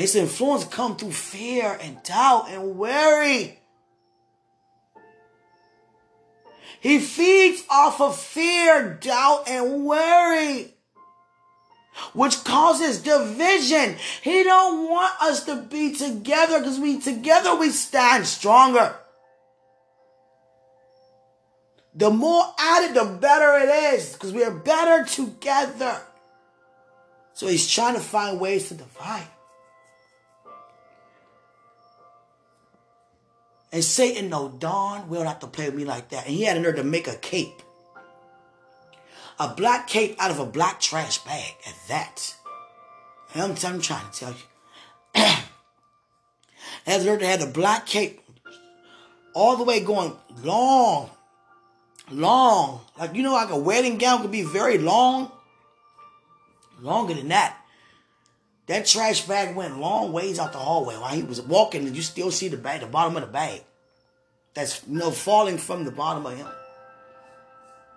And 0.00 0.08
his 0.08 0.16
influence 0.16 0.64
come 0.64 0.96
through 0.96 1.12
fear 1.12 1.78
and 1.78 2.02
doubt 2.02 2.46
and 2.48 2.78
worry. 2.78 3.58
He 6.80 6.98
feeds 7.00 7.62
off 7.68 8.00
of 8.00 8.18
fear, 8.18 8.94
doubt, 8.98 9.46
and 9.46 9.84
worry, 9.84 10.72
which 12.14 12.44
causes 12.44 13.02
division. 13.02 13.96
He 14.22 14.42
don't 14.42 14.88
want 14.88 15.20
us 15.20 15.44
to 15.44 15.56
be 15.56 15.92
together 15.92 16.60
because 16.60 16.80
we 16.80 16.98
together 16.98 17.54
we 17.56 17.68
stand 17.68 18.26
stronger. 18.26 18.96
The 21.94 22.08
more 22.08 22.44
added, 22.58 22.96
the 22.96 23.04
better 23.04 23.66
it 23.66 23.96
is 23.96 24.14
because 24.14 24.32
we 24.32 24.44
are 24.44 24.50
better 24.50 25.04
together. 25.04 26.00
So 27.34 27.48
he's 27.48 27.70
trying 27.70 27.96
to 27.96 28.00
find 28.00 28.40
ways 28.40 28.68
to 28.68 28.74
divide. 28.76 29.28
And 33.72 33.84
Satan 33.84 34.30
no, 34.30 34.48
darn 34.48 35.08
well 35.08 35.24
not 35.24 35.40
to 35.42 35.46
play 35.46 35.66
with 35.66 35.76
me 35.76 35.84
like 35.84 36.08
that. 36.10 36.26
And 36.26 36.34
he 36.34 36.42
had 36.42 36.56
a 36.56 36.60
nerve 36.60 36.76
to 36.76 36.84
make 36.84 37.06
a 37.06 37.14
cape. 37.14 37.62
A 39.38 39.48
black 39.54 39.86
cape 39.86 40.16
out 40.18 40.30
of 40.30 40.38
a 40.38 40.46
black 40.46 40.80
trash 40.80 41.18
bag 41.18 41.54
at 41.66 41.74
that. 41.88 42.34
I'm, 43.34 43.54
I'm 43.64 43.80
trying 43.80 44.10
to 44.10 44.18
tell 44.18 44.34
you. 44.34 45.22
Nerve 47.04 47.20
to 47.20 47.26
have 47.26 47.42
a 47.42 47.46
black 47.46 47.86
cape 47.86 48.20
all 49.34 49.56
the 49.56 49.64
way 49.64 49.80
going 49.80 50.16
long 50.42 51.10
long. 52.10 52.80
Like, 52.98 53.14
you 53.14 53.22
know, 53.22 53.32
like 53.32 53.50
a 53.50 53.58
wedding 53.58 53.98
gown 53.98 54.22
could 54.22 54.30
be 54.30 54.42
very 54.42 54.78
long. 54.78 55.30
Longer 56.80 57.14
than 57.14 57.28
that. 57.28 57.56
That 58.70 58.86
trash 58.86 59.22
bag 59.26 59.56
went 59.56 59.80
long 59.80 60.12
ways 60.12 60.38
out 60.38 60.52
the 60.52 60.58
hallway. 60.58 60.94
While 60.94 61.12
he 61.12 61.24
was 61.24 61.42
walking, 61.42 61.88
and 61.88 61.96
you 61.96 62.02
still 62.02 62.30
see 62.30 62.46
the 62.46 62.56
bag, 62.56 62.82
the 62.82 62.86
bottom 62.86 63.16
of 63.16 63.22
the 63.22 63.26
bag. 63.26 63.64
That's 64.54 64.86
you 64.86 64.96
know 64.96 65.10
falling 65.10 65.58
from 65.58 65.82
the 65.82 65.90
bottom 65.90 66.24
of 66.24 66.36
him. 66.36 66.46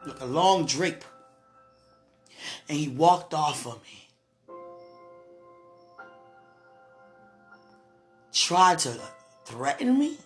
Like 0.07 0.19
a 0.19 0.25
long 0.25 0.65
drape. 0.65 1.05
And 2.67 2.75
he 2.75 2.87
walked 2.87 3.35
off 3.35 3.67
of 3.67 3.79
me. 3.83 4.09
Tried 8.33 8.79
to 8.79 8.99
threaten 9.45 9.99
me 9.99 10.17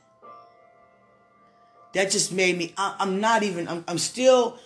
that 1.92 2.10
just 2.10 2.32
made 2.32 2.58
me 2.58 2.74
I, 2.78 2.96
am 3.00 3.20
not 3.20 3.44
even 3.44 3.68
I'm, 3.68 3.84
I'm 3.86 3.98
still 3.98 4.58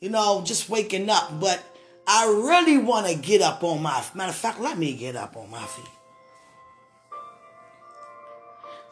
you 0.00 0.08
know 0.08 0.42
just 0.46 0.70
waking 0.70 1.10
up 1.10 1.38
but 1.38 1.62
i 2.06 2.26
really 2.26 2.78
want 2.78 3.06
to 3.06 3.14
get 3.14 3.40
up 3.42 3.62
on 3.64 3.82
my 3.82 4.02
matter 4.14 4.30
of 4.30 4.36
fact 4.36 4.60
let 4.60 4.78
me 4.78 4.94
get 4.94 5.16
up 5.16 5.36
on 5.36 5.50
my 5.50 5.62
feet 5.62 5.84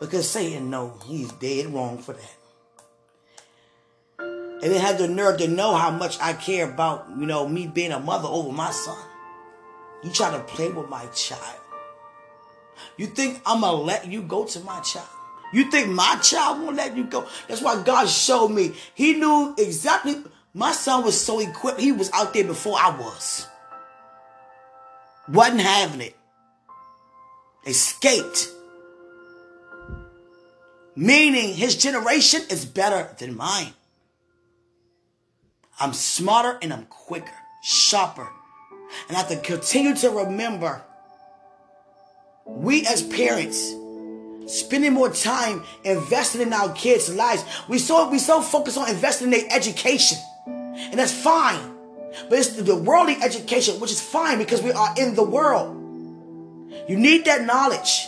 because 0.00 0.28
saying 0.28 0.68
no 0.68 0.94
he's 1.06 1.30
dead 1.32 1.66
wrong 1.72 1.98
for 1.98 2.12
that 2.12 2.36
and 4.18 4.72
they 4.72 4.78
had 4.78 4.98
the 4.98 5.08
nerve 5.08 5.38
to 5.38 5.48
know 5.48 5.74
how 5.74 5.90
much 5.90 6.18
i 6.20 6.32
care 6.32 6.70
about 6.70 7.06
you 7.18 7.26
know 7.26 7.48
me 7.48 7.66
being 7.66 7.92
a 7.92 8.00
mother 8.00 8.28
over 8.28 8.52
my 8.52 8.70
son 8.70 8.98
you 10.02 10.10
try 10.10 10.30
to 10.30 10.42
play 10.44 10.70
with 10.70 10.88
my 10.88 11.04
child 11.06 11.60
you 12.96 13.06
think 13.06 13.40
i'm 13.46 13.60
gonna 13.60 13.76
let 13.76 14.06
you 14.06 14.22
go 14.22 14.44
to 14.44 14.60
my 14.60 14.80
child 14.80 15.08
you 15.54 15.70
think 15.70 15.88
my 15.88 16.16
child 16.20 16.62
won't 16.62 16.74
let 16.74 16.96
you 16.96 17.04
go? 17.04 17.28
That's 17.46 17.62
why 17.62 17.80
God 17.84 18.08
showed 18.08 18.48
me. 18.48 18.74
He 18.96 19.12
knew 19.12 19.54
exactly. 19.56 20.16
My 20.54 20.72
son 20.72 21.04
was 21.04 21.20
so 21.20 21.40
equipped. 21.40 21.80
He 21.80 21.90
was 21.90 22.10
out 22.12 22.32
there 22.32 22.44
before 22.44 22.78
I 22.80 22.96
was. 22.96 23.48
Wasn't 25.28 25.60
having 25.60 26.00
it. 26.00 26.16
Escaped. 27.66 28.48
Meaning 30.94 31.54
his 31.54 31.74
generation 31.74 32.42
is 32.50 32.64
better 32.64 33.14
than 33.18 33.36
mine. 33.36 33.72
I'm 35.80 35.92
smarter 35.92 36.56
and 36.62 36.72
I'm 36.72 36.86
quicker, 36.86 37.34
sharper. 37.64 38.28
And 39.08 39.16
I 39.16 39.20
have 39.20 39.28
to 39.28 39.36
continue 39.38 39.96
to 39.96 40.10
remember 40.10 40.84
we 42.46 42.86
as 42.86 43.02
parents 43.02 43.74
spending 44.46 44.92
more 44.92 45.10
time 45.10 45.64
investing 45.82 46.42
in 46.42 46.52
our 46.52 46.72
kids' 46.74 47.12
lives. 47.12 47.44
We 47.68 47.78
so 47.78 48.08
we 48.08 48.18
so 48.18 48.40
focused 48.40 48.78
on 48.78 48.88
investing 48.88 49.32
in 49.32 49.40
their 49.40 49.48
education, 49.50 50.18
and 50.74 50.98
that's 50.98 51.12
fine. 51.12 51.72
But 52.28 52.38
it's 52.38 52.50
the 52.50 52.76
worldly 52.76 53.16
education, 53.22 53.80
which 53.80 53.90
is 53.90 54.00
fine 54.00 54.38
because 54.38 54.62
we 54.62 54.72
are 54.72 54.94
in 54.98 55.14
the 55.14 55.24
world. 55.24 55.80
You 56.88 56.96
need 56.96 57.24
that 57.24 57.44
knowledge 57.44 58.06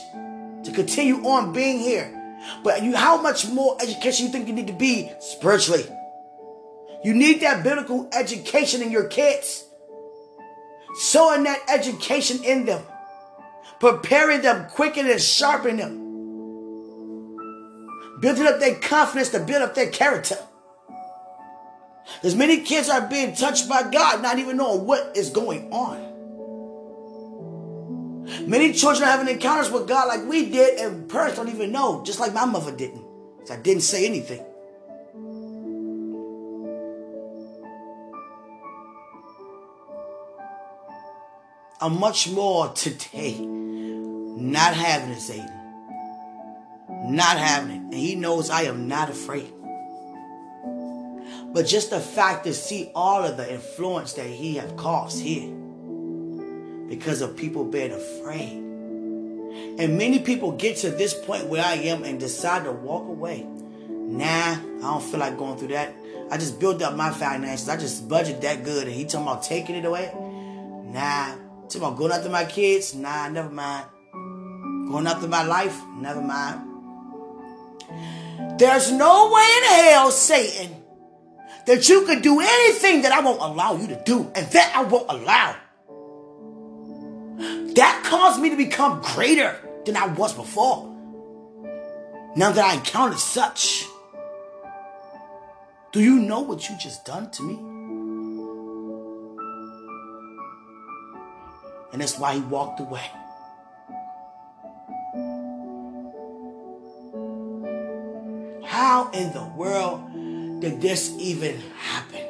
to 0.64 0.72
continue 0.72 1.16
on 1.26 1.52
being 1.52 1.78
here. 1.78 2.12
But 2.62 2.82
you, 2.82 2.94
how 2.94 3.20
much 3.20 3.46
more 3.48 3.76
education 3.80 4.26
you 4.26 4.32
think 4.32 4.48
you 4.48 4.54
need 4.54 4.68
to 4.68 4.72
be 4.72 5.10
spiritually? 5.20 5.84
You 7.04 7.14
need 7.14 7.40
that 7.40 7.62
biblical 7.64 8.08
education 8.12 8.82
in 8.82 8.90
your 8.90 9.08
kids. 9.08 9.64
Sowing 10.94 11.44
that 11.44 11.60
education 11.68 12.42
in 12.44 12.64
them. 12.64 12.82
Preparing 13.80 14.42
them, 14.42 14.68
quickening 14.70 15.12
and 15.12 15.20
sharpening 15.20 15.76
them. 15.76 16.02
Building 18.20 18.46
up 18.46 18.60
their 18.60 18.76
confidence 18.76 19.28
to 19.30 19.40
build 19.40 19.62
up 19.62 19.74
their 19.74 19.90
character. 19.90 20.38
Because 22.14 22.34
many 22.34 22.60
kids 22.60 22.88
are 22.88 23.00
being 23.06 23.34
touched 23.34 23.68
by 23.68 23.90
God, 23.90 24.22
not 24.22 24.38
even 24.38 24.56
knowing 24.56 24.86
what 24.86 25.16
is 25.16 25.30
going 25.30 25.70
on. 25.72 26.06
Many 28.48 28.72
children 28.72 29.08
are 29.08 29.12
having 29.12 29.28
encounters 29.32 29.70
with 29.70 29.86
God 29.88 30.08
like 30.08 30.24
we 30.28 30.50
did, 30.50 30.78
and 30.80 31.08
parents 31.08 31.36
don't 31.36 31.48
even 31.48 31.72
know, 31.72 32.02
just 32.04 32.20
like 32.20 32.32
my 32.32 32.44
mother 32.44 32.72
didn't. 32.74 33.04
I 33.50 33.56
didn't 33.56 33.82
say 33.82 34.06
anything. 34.06 34.44
I'm 41.80 42.00
much 42.00 42.28
more 42.30 42.68
today 42.72 43.38
not 43.38 44.74
having 44.74 45.10
it, 45.10 45.20
Satan. 45.20 45.50
Not 47.14 47.38
having 47.38 47.70
it. 47.70 47.80
And 47.80 47.94
he 47.94 48.14
knows 48.14 48.50
I 48.50 48.62
am 48.62 48.88
not 48.88 49.08
afraid. 49.08 49.52
But 51.52 51.66
just 51.66 51.90
the 51.90 52.00
fact 52.00 52.44
to 52.44 52.54
see 52.54 52.90
all 52.94 53.24
of 53.24 53.36
the 53.36 53.52
influence 53.52 54.12
that 54.14 54.26
he 54.26 54.56
have 54.56 54.76
caused 54.76 55.22
here 55.22 55.52
because 56.88 57.20
of 57.22 57.36
people 57.36 57.64
being 57.64 57.92
afraid. 57.92 58.62
And 59.78 59.96
many 59.96 60.18
people 60.18 60.52
get 60.52 60.76
to 60.78 60.90
this 60.90 61.14
point 61.14 61.46
where 61.46 61.64
I 61.64 61.74
am 61.74 62.04
and 62.04 62.20
decide 62.20 62.64
to 62.64 62.72
walk 62.72 63.08
away. 63.08 63.46
Nah, 63.88 64.24
I 64.24 64.80
don't 64.80 65.02
feel 65.02 65.20
like 65.20 65.36
going 65.38 65.58
through 65.58 65.68
that. 65.68 65.94
I 66.30 66.36
just 66.36 66.60
built 66.60 66.82
up 66.82 66.94
my 66.94 67.10
finances. 67.10 67.68
I 67.68 67.76
just 67.76 68.08
budget 68.08 68.40
that 68.42 68.64
good. 68.64 68.86
And 68.86 68.94
he 68.94 69.04
talking 69.04 69.26
about 69.26 69.42
taking 69.42 69.76
it 69.76 69.84
away? 69.84 70.12
Nah. 70.14 71.34
Talking 71.68 71.82
about 71.82 71.96
going 71.96 72.12
after 72.12 72.28
my 72.28 72.44
kids? 72.44 72.94
Nah, 72.94 73.28
never 73.28 73.50
mind. 73.50 73.86
Going 74.88 75.06
after 75.06 75.26
my 75.26 75.44
life? 75.44 75.76
Never 75.98 76.20
mind. 76.20 76.60
There's 78.58 78.92
no 78.92 79.32
way 79.32 79.46
in 79.58 79.64
hell, 79.84 80.10
Satan, 80.10 80.76
that 81.66 81.88
you 81.88 82.06
could 82.06 82.22
do 82.22 82.40
anything 82.40 83.02
that 83.02 83.12
I 83.12 83.20
won't 83.20 83.40
allow 83.40 83.76
you 83.76 83.88
to 83.88 84.02
do, 84.04 84.30
and 84.34 84.46
that 84.52 84.72
I 84.74 84.82
won't 84.84 85.10
allow. 85.10 85.56
That 87.74 88.02
caused 88.04 88.40
me 88.40 88.50
to 88.50 88.56
become 88.56 89.02
greater 89.02 89.56
than 89.84 89.96
I 89.96 90.06
was 90.06 90.32
before. 90.32 90.92
Now 92.36 92.52
that 92.52 92.64
I 92.64 92.74
encountered 92.74 93.18
such, 93.18 93.84
do 95.92 96.00
you 96.02 96.18
know 96.18 96.40
what 96.40 96.68
you 96.68 96.76
just 96.78 97.04
done 97.04 97.30
to 97.30 97.42
me? 97.42 97.54
And 101.92 102.02
that's 102.02 102.18
why 102.18 102.34
he 102.34 102.40
walked 102.40 102.80
away. 102.80 103.10
How 108.64 109.10
in 109.12 109.32
the 109.32 109.44
world 109.56 110.05
did 110.60 110.80
this 110.80 111.12
even 111.18 111.60
happen? 111.78 112.22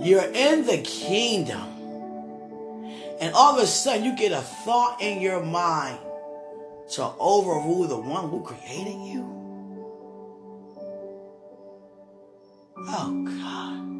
You're 0.00 0.30
in 0.32 0.66
the 0.66 0.78
kingdom. 0.82 1.62
And 3.20 3.32
all 3.34 3.56
of 3.56 3.62
a 3.62 3.66
sudden, 3.66 4.04
you 4.04 4.16
get 4.16 4.32
a 4.32 4.40
thought 4.40 5.00
in 5.00 5.20
your 5.22 5.42
mind 5.42 5.98
to 6.92 7.10
overrule 7.18 7.84
the 7.84 7.98
one 7.98 8.28
who 8.28 8.42
created 8.42 9.00
you. 9.06 9.24
Oh, 12.76 13.24
God. 13.24 13.94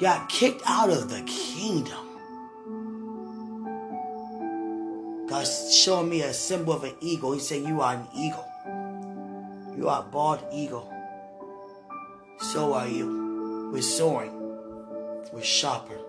Got 0.00 0.28
kicked 0.28 0.62
out 0.66 0.90
of 0.90 1.10
the 1.10 1.22
kingdom. 1.22 2.06
God 5.28 5.46
showing 5.46 6.08
me 6.08 6.22
a 6.22 6.32
symbol 6.32 6.72
of 6.72 6.84
an 6.84 6.94
eagle. 7.00 7.32
He 7.32 7.40
said, 7.40 7.62
You 7.62 7.82
are 7.82 7.94
an 7.94 8.06
eagle. 8.16 8.47
You 9.78 9.88
are 9.88 10.00
a 10.00 10.02
bald 10.02 10.42
eagle. 10.52 10.92
So 12.40 12.74
are 12.74 12.88
you. 12.88 13.70
We're 13.72 13.80
soaring. 13.80 14.32
We're 15.32 15.44
sharper. 15.44 16.00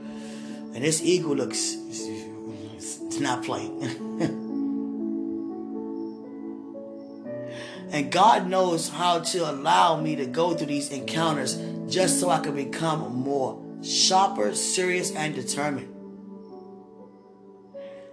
And 0.00 0.76
this 0.76 1.02
eagle 1.02 1.36
looks, 1.36 1.76
it's 1.76 3.20
not 3.20 3.44
playing. 3.44 3.82
and 7.92 8.10
God 8.10 8.46
knows 8.46 8.88
how 8.88 9.20
to 9.20 9.50
allow 9.50 10.00
me 10.00 10.16
to 10.16 10.24
go 10.24 10.54
through 10.54 10.68
these 10.68 10.90
encounters 10.90 11.58
just 11.92 12.18
so 12.18 12.30
I 12.30 12.38
can 12.38 12.54
become 12.54 13.14
more 13.14 13.62
sharper, 13.82 14.54
serious, 14.54 15.14
and 15.14 15.34
determined. 15.34 15.94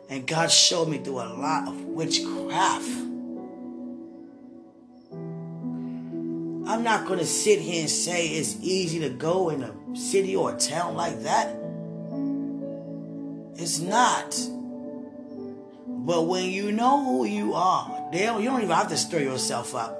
And 0.09 0.27
God 0.27 0.51
showed 0.51 0.89
me 0.89 0.97
through 0.97 1.21
a 1.21 1.31
lot 1.39 1.69
of 1.69 1.85
witchcraft. 1.85 3.08
I'm 6.79 6.85
not 6.85 7.07
going 7.07 7.19
to 7.19 7.25
sit 7.25 7.59
here 7.59 7.81
and 7.81 7.89
say 7.89 8.27
it's 8.27 8.55
easy 8.61 9.01
to 9.01 9.09
go 9.09 9.49
in 9.49 9.63
a 9.63 9.97
city 9.97 10.33
or 10.33 10.55
a 10.55 10.57
town 10.57 10.95
like 10.95 11.23
that. 11.23 11.49
It's 13.61 13.79
not. 13.79 14.39
But 15.85 16.27
when 16.27 16.49
you 16.49 16.71
know 16.71 17.03
who 17.03 17.25
you 17.25 17.53
are, 17.53 18.09
you 18.13 18.19
don't 18.21 18.41
even 18.41 18.69
have 18.69 18.87
to 18.87 18.95
stir 18.95 19.19
yourself 19.19 19.75
up. 19.75 19.99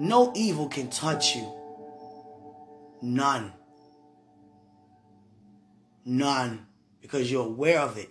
No 0.00 0.32
evil 0.34 0.66
can 0.68 0.90
touch 0.90 1.36
you. 1.36 1.48
None. 3.00 3.52
None. 6.04 6.66
Because 7.00 7.30
you're 7.30 7.46
aware 7.46 7.78
of 7.78 7.96
it. 7.96 8.10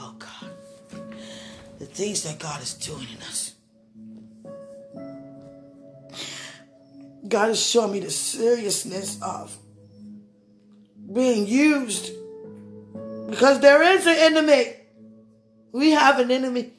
Oh 0.00 0.16
God. 0.18 0.50
The 1.78 1.84
things 1.84 2.22
that 2.22 2.38
God 2.38 2.62
is 2.62 2.72
doing 2.72 3.06
in 3.14 3.22
us. 3.24 3.52
God 7.26 7.50
is 7.50 7.64
showing 7.64 7.92
me 7.92 8.00
the 8.00 8.10
seriousness 8.10 9.20
of 9.22 9.56
being 11.12 11.46
used 11.46 12.12
because 13.28 13.60
there 13.60 13.82
is 13.82 14.06
an 14.06 14.16
enemy. 14.16 14.74
We 15.72 15.90
have 15.90 16.18
an 16.18 16.30
enemy 16.30 16.72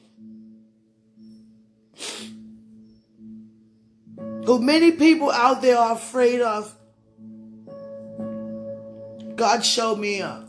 who 4.44 4.58
many 4.58 4.92
people 4.92 5.30
out 5.30 5.62
there 5.62 5.78
are 5.78 5.94
afraid 5.94 6.40
of. 6.40 6.74
God 9.36 9.64
showed 9.64 9.98
me 9.98 10.20
a, 10.20 10.44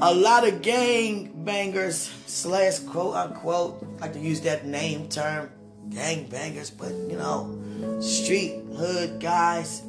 a 0.00 0.14
lot 0.14 0.46
of 0.46 0.62
gang 0.62 1.44
bangers 1.44 2.10
slash 2.26 2.78
quote 2.78 3.14
unquote 3.14 3.84
I 3.98 4.06
like 4.06 4.12
to 4.14 4.20
use 4.20 4.40
that 4.42 4.64
name 4.64 5.08
term 5.08 5.50
gang 5.90 6.28
bangers 6.28 6.70
but 6.70 6.92
you 6.92 7.16
know 7.16 7.60
street 8.00 8.62
hood 8.76 9.20
guys 9.20 9.82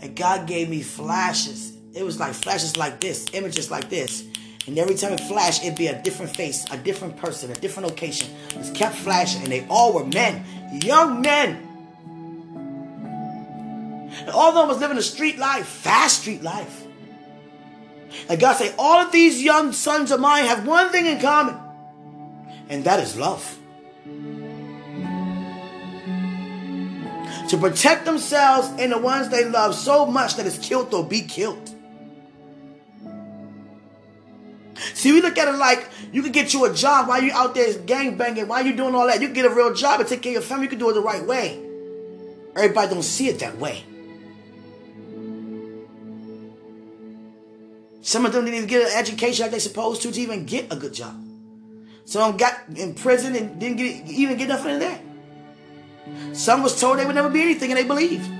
and 0.00 0.14
God 0.14 0.46
gave 0.46 0.68
me 0.68 0.82
flashes. 0.82 1.76
It 1.94 2.02
was 2.04 2.20
like 2.20 2.34
flashes 2.34 2.76
like 2.76 3.00
this, 3.00 3.26
images 3.32 3.70
like 3.70 3.88
this. 3.88 4.24
And 4.66 4.78
every 4.78 4.94
time 4.94 5.12
it 5.12 5.20
flashed, 5.20 5.64
it'd 5.64 5.78
be 5.78 5.86
a 5.86 6.00
different 6.02 6.36
face, 6.36 6.64
a 6.70 6.76
different 6.76 7.16
person, 7.16 7.50
a 7.50 7.54
different 7.54 7.88
location. 7.88 8.28
It 8.50 8.74
kept 8.74 8.94
flashing, 8.96 9.42
and 9.42 9.50
they 9.50 9.66
all 9.68 9.94
were 9.94 10.04
men, 10.04 10.44
young 10.84 11.22
men. 11.22 11.64
And 14.20 14.30
all 14.30 14.50
of 14.50 14.54
them 14.54 14.68
was 14.68 14.78
living 14.78 14.98
a 14.98 15.02
street 15.02 15.38
life, 15.38 15.66
fast 15.66 16.20
street 16.20 16.42
life. 16.42 16.84
And 18.28 18.38
God 18.38 18.56
said, 18.56 18.74
all 18.78 19.00
of 19.00 19.10
these 19.10 19.42
young 19.42 19.72
sons 19.72 20.10
of 20.10 20.20
mine 20.20 20.44
have 20.44 20.66
one 20.66 20.90
thing 20.90 21.06
in 21.06 21.18
common, 21.18 21.56
and 22.68 22.84
that 22.84 23.00
is 23.00 23.16
love. 23.16 23.57
To 27.48 27.56
protect 27.56 28.04
themselves 28.04 28.68
and 28.78 28.92
the 28.92 28.98
ones 28.98 29.28
they 29.28 29.44
love 29.44 29.74
so 29.74 30.06
much 30.06 30.36
that 30.36 30.46
it's 30.46 30.58
killed 30.58 30.92
or 30.92 31.04
be 31.04 31.22
killed. 31.22 31.74
See, 34.94 35.12
we 35.12 35.20
look 35.20 35.38
at 35.38 35.48
it 35.48 35.56
like 35.56 35.88
you 36.12 36.22
can 36.22 36.32
get 36.32 36.52
you 36.54 36.64
a 36.64 36.72
job 36.72 37.08
while 37.08 37.22
you 37.22 37.32
out 37.32 37.54
there 37.54 37.72
gang 37.78 38.16
banging, 38.16 38.48
while 38.48 38.64
you 38.64 38.76
doing 38.76 38.94
all 38.94 39.06
that. 39.06 39.20
You 39.20 39.28
can 39.28 39.34
get 39.34 39.44
a 39.44 39.50
real 39.50 39.74
job 39.74 40.00
and 40.00 40.08
take 40.08 40.22
care 40.22 40.30
of 40.30 40.34
your 40.34 40.42
family. 40.42 40.64
You 40.64 40.70
can 40.70 40.78
do 40.78 40.90
it 40.90 40.94
the 40.94 41.00
right 41.00 41.24
way. 41.24 41.60
Everybody 42.54 42.94
don't 42.94 43.02
see 43.02 43.28
it 43.28 43.38
that 43.40 43.58
way. 43.58 43.84
Some 48.02 48.24
of 48.24 48.32
them 48.32 48.44
didn't 48.44 48.56
even 48.56 48.68
get 48.68 48.90
an 48.90 48.96
education 48.96 49.42
like 49.42 49.52
they 49.52 49.58
supposed 49.58 50.02
to 50.02 50.12
to 50.12 50.20
even 50.20 50.46
get 50.46 50.72
a 50.72 50.76
good 50.76 50.94
job. 50.94 51.14
Some 52.04 52.36
got 52.36 52.54
in 52.74 52.94
prison 52.94 53.36
and 53.36 53.60
didn't 53.60 53.76
get 53.76 54.08
even 54.08 54.38
get 54.38 54.48
nothing 54.48 54.74
in 54.74 54.78
there. 54.78 55.00
Some 56.32 56.62
was 56.62 56.78
told 56.78 56.98
they 56.98 57.06
would 57.06 57.14
never 57.14 57.30
be 57.30 57.42
anything 57.42 57.70
and 57.70 57.78
they 57.78 57.84
believed. 57.84 58.30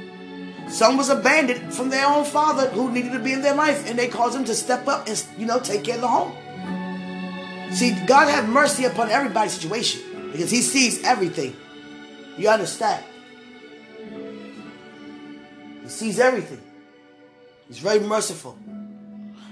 Some 0.71 0.97
was 0.97 1.09
abandoned 1.09 1.73
from 1.73 1.89
their 1.89 2.07
own 2.07 2.25
father 2.25 2.69
who 2.71 2.91
needed 2.91 3.13
to 3.13 3.19
be 3.19 3.33
in 3.33 3.43
their 3.43 3.55
life 3.55 3.89
and 3.89 3.99
they 3.99 4.09
caused 4.09 4.37
them 4.37 4.45
to 4.45 4.55
step 4.55 4.87
up 4.87 5.09
and 5.09 5.25
you 5.39 5.47
know 5.47 5.59
take 5.59 5.85
care 5.85 5.95
of 5.95 6.03
the 6.03 6.09
home. 6.09 6.33
See, 7.73 7.93
God 8.07 8.29
have 8.29 8.49
mercy 8.49 8.85
upon 8.85 9.11
everybody's 9.11 9.53
situation 9.53 10.31
because 10.33 10.51
He 10.51 10.63
sees 10.63 11.03
everything. 11.05 11.57
You 12.37 12.49
understand? 12.49 13.05
He 15.83 15.89
sees 15.89 16.21
everything. 16.21 16.63
He's 17.67 17.79
very 17.79 18.01
merciful. 18.01 18.59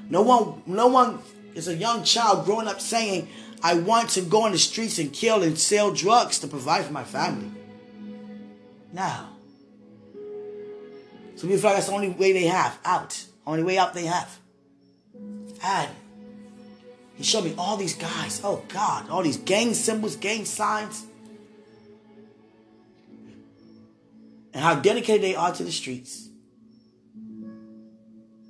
No 0.08 0.22
one, 0.22 0.62
no 0.66 0.86
one 0.86 1.18
is 1.54 1.68
a 1.68 1.74
young 1.74 2.04
child 2.04 2.44
growing 2.44 2.68
up 2.68 2.80
saying, 2.80 3.28
I 3.62 3.74
want 3.74 4.10
to 4.10 4.22
go 4.22 4.42
on 4.42 4.52
the 4.52 4.58
streets 4.58 4.98
and 4.98 5.12
kill 5.12 5.42
and 5.42 5.58
sell 5.58 5.92
drugs 5.92 6.38
to 6.40 6.46
provide 6.46 6.84
for 6.84 6.92
my 6.92 7.04
family. 7.04 7.50
Now, 8.92 9.36
So 11.36 11.42
people 11.42 11.58
feel 11.58 11.70
like 11.70 11.76
that's 11.76 11.88
the 11.88 11.92
only 11.92 12.08
way 12.08 12.32
they 12.32 12.46
have 12.46 12.78
out. 12.84 13.24
Only 13.46 13.62
way 13.62 13.76
out 13.78 13.92
they 13.92 14.06
have. 14.06 14.38
And 15.62 15.90
he 17.14 17.22
showed 17.22 17.44
me 17.44 17.54
all 17.58 17.76
these 17.76 17.94
guys. 17.94 18.40
Oh 18.42 18.64
God, 18.68 19.10
all 19.10 19.22
these 19.22 19.36
gang 19.36 19.74
symbols, 19.74 20.16
gang 20.16 20.46
signs. 20.46 21.04
And 24.54 24.64
how 24.64 24.76
dedicated 24.76 25.22
they 25.22 25.34
are 25.34 25.52
to 25.52 25.62
the 25.62 25.72
streets. 25.72 26.28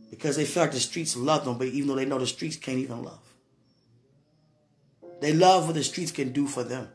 Because 0.09 0.37
they 0.37 0.45
feel 0.45 0.63
like 0.63 0.73
the 0.73 0.81
streets 0.81 1.17
love 1.17 1.45
them, 1.45 1.59
but 1.59 1.67
even 1.67 1.89
though 1.89 1.97
they 1.97 2.05
know 2.05 2.19
the 2.19 2.27
streets 2.27 2.57
can't 2.57 2.79
even 2.79 3.03
love. 3.03 3.19
They 5.21 5.33
love 5.33 5.67
what 5.67 5.75
the 5.75 5.83
streets 5.83 6.13
can 6.13 6.31
do 6.31 6.47
for 6.47 6.63
them. 6.63 6.89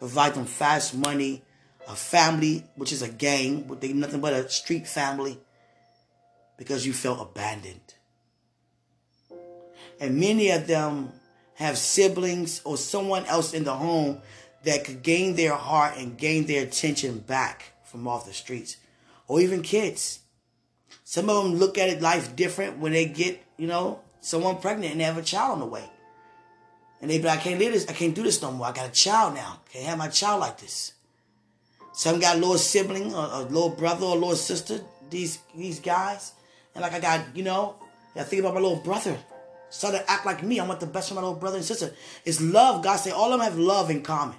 Provide 0.00 0.34
them 0.34 0.44
fast 0.44 0.96
money, 0.96 1.43
a 1.88 1.94
family, 1.94 2.64
which 2.76 2.92
is 2.92 3.02
a 3.02 3.08
gang, 3.08 3.62
but 3.62 3.80
they 3.80 3.92
nothing 3.92 4.20
but 4.20 4.32
a 4.32 4.48
street 4.48 4.86
family. 4.86 5.38
Because 6.56 6.86
you 6.86 6.92
felt 6.92 7.20
abandoned. 7.20 7.94
And 10.00 10.20
many 10.20 10.50
of 10.50 10.66
them 10.66 11.12
have 11.54 11.78
siblings 11.78 12.60
or 12.64 12.76
someone 12.76 13.24
else 13.26 13.52
in 13.54 13.64
the 13.64 13.74
home 13.74 14.20
that 14.64 14.84
could 14.84 15.02
gain 15.02 15.36
their 15.36 15.54
heart 15.54 15.94
and 15.96 16.16
gain 16.16 16.46
their 16.46 16.64
attention 16.64 17.18
back 17.18 17.72
from 17.84 18.08
off 18.08 18.26
the 18.26 18.32
streets. 18.32 18.76
Or 19.28 19.40
even 19.40 19.62
kids. 19.62 20.20
Some 21.04 21.28
of 21.28 21.44
them 21.44 21.54
look 21.56 21.76
at 21.78 22.00
life 22.00 22.34
different 22.34 22.78
when 22.78 22.92
they 22.92 23.06
get, 23.06 23.42
you 23.56 23.66
know, 23.66 24.00
someone 24.20 24.58
pregnant 24.58 24.92
and 24.92 25.00
they 25.00 25.04
have 25.04 25.18
a 25.18 25.22
child 25.22 25.52
on 25.52 25.60
the 25.60 25.66
way. 25.66 25.84
And 27.00 27.10
they 27.10 27.18
be 27.18 27.24
like, 27.24 27.40
I 27.40 27.42
can't 27.42 27.60
live 27.60 27.72
this, 27.72 27.86
I 27.88 27.92
can't 27.92 28.14
do 28.14 28.22
this 28.22 28.40
no 28.40 28.50
more. 28.50 28.66
I 28.66 28.72
got 28.72 28.88
a 28.88 28.92
child 28.92 29.34
now. 29.34 29.60
Can't 29.70 29.84
have 29.84 29.98
my 29.98 30.08
child 30.08 30.40
like 30.40 30.58
this. 30.58 30.93
Some 31.94 32.18
got 32.18 32.36
a 32.36 32.38
little 32.38 32.58
sibling 32.58 33.14
or 33.14 33.28
a 33.30 33.42
little 33.42 33.70
brother 33.70 34.04
or 34.04 34.16
a 34.16 34.18
little 34.18 34.36
sister, 34.36 34.80
these 35.10 35.38
these 35.56 35.78
guys. 35.78 36.32
And 36.74 36.82
like 36.82 36.92
I 36.92 37.00
got, 37.00 37.36
you 37.36 37.44
know, 37.44 37.76
I 38.16 38.24
think 38.24 38.40
about 38.40 38.54
my 38.54 38.60
little 38.60 38.82
brother. 38.82 39.16
Started 39.70 39.98
to 39.98 40.10
act 40.10 40.26
like 40.26 40.42
me. 40.42 40.60
I 40.60 40.66
want 40.66 40.80
the 40.80 40.86
best 40.86 41.08
for 41.08 41.14
my 41.14 41.20
little 41.20 41.36
brother 41.36 41.56
and 41.56 41.64
sister. 41.64 41.92
It's 42.24 42.40
love. 42.40 42.82
God 42.82 42.96
say 42.96 43.10
all 43.10 43.32
of 43.32 43.38
them 43.38 43.48
have 43.48 43.58
love 43.58 43.90
in 43.90 44.02
common. 44.02 44.36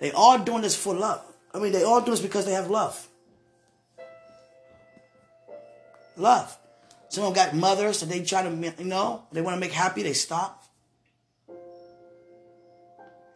They 0.00 0.12
all 0.12 0.38
doing 0.38 0.62
this 0.62 0.76
for 0.76 0.94
love. 0.94 1.22
I 1.54 1.58
mean, 1.58 1.72
they 1.72 1.84
all 1.84 2.00
do 2.00 2.10
this 2.10 2.20
because 2.20 2.44
they 2.44 2.52
have 2.52 2.70
love. 2.70 3.08
Love. 6.16 6.56
Some 7.08 7.24
of 7.24 7.34
them 7.34 7.44
got 7.44 7.54
mothers, 7.54 7.98
so 7.98 8.06
they 8.06 8.22
try 8.22 8.42
to, 8.42 8.74
you 8.78 8.84
know, 8.84 9.24
they 9.32 9.42
want 9.42 9.56
to 9.56 9.60
make 9.60 9.72
happy, 9.72 10.02
they 10.02 10.14
stop. 10.14 10.61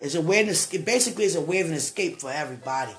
It's 0.00 0.14
a 0.14 0.20
way 0.20 0.40
it 0.40 0.84
basically 0.84 1.24
is 1.24 1.36
a 1.36 1.40
way 1.40 1.60
of 1.60 1.68
an 1.68 1.74
escape 1.74 2.20
for 2.20 2.30
everybody. 2.30 2.92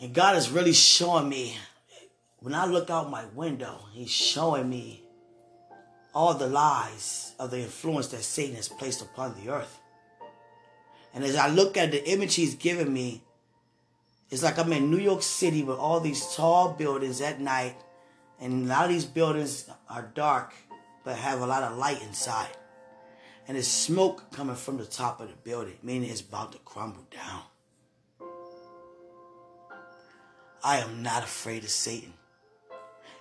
And 0.00 0.12
God 0.12 0.36
is 0.36 0.50
really 0.50 0.72
showing 0.72 1.28
me, 1.28 1.56
when 2.40 2.54
I 2.54 2.66
look 2.66 2.90
out 2.90 3.10
my 3.10 3.24
window, 3.34 3.80
He's 3.92 4.10
showing 4.10 4.68
me 4.68 5.02
all 6.14 6.34
the 6.34 6.46
lies 6.46 7.32
of 7.38 7.50
the 7.50 7.60
influence 7.60 8.08
that 8.08 8.22
Satan 8.22 8.56
has 8.56 8.68
placed 8.68 9.00
upon 9.00 9.34
the 9.34 9.50
earth. 9.50 9.80
And 11.14 11.24
as 11.24 11.36
I 11.36 11.48
look 11.48 11.76
at 11.76 11.90
the 11.90 12.06
image 12.08 12.34
He's 12.34 12.54
given 12.54 12.92
me, 12.92 13.22
it's 14.30 14.42
like 14.42 14.58
I'm 14.58 14.72
in 14.72 14.90
New 14.90 14.98
York 14.98 15.22
City 15.22 15.62
with 15.62 15.78
all 15.78 16.00
these 16.00 16.34
tall 16.34 16.72
buildings 16.72 17.20
at 17.20 17.40
night, 17.40 17.76
and 18.40 18.64
a 18.64 18.68
lot 18.68 18.84
of 18.86 18.90
these 18.90 19.04
buildings 19.04 19.70
are 19.88 20.10
dark, 20.14 20.52
but 21.04 21.16
have 21.16 21.40
a 21.40 21.46
lot 21.46 21.62
of 21.62 21.78
light 21.78 22.02
inside. 22.02 22.48
And 23.46 23.56
there's 23.56 23.68
smoke 23.68 24.30
coming 24.32 24.56
from 24.56 24.78
the 24.78 24.86
top 24.86 25.20
of 25.20 25.28
the 25.28 25.34
building, 25.36 25.76
meaning 25.82 26.10
it's 26.10 26.20
about 26.20 26.52
to 26.52 26.58
crumble 26.58 27.06
down. 27.10 27.42
I 30.62 30.78
am 30.78 31.02
not 31.02 31.22
afraid 31.22 31.62
of 31.64 31.70
Satan. 31.70 32.14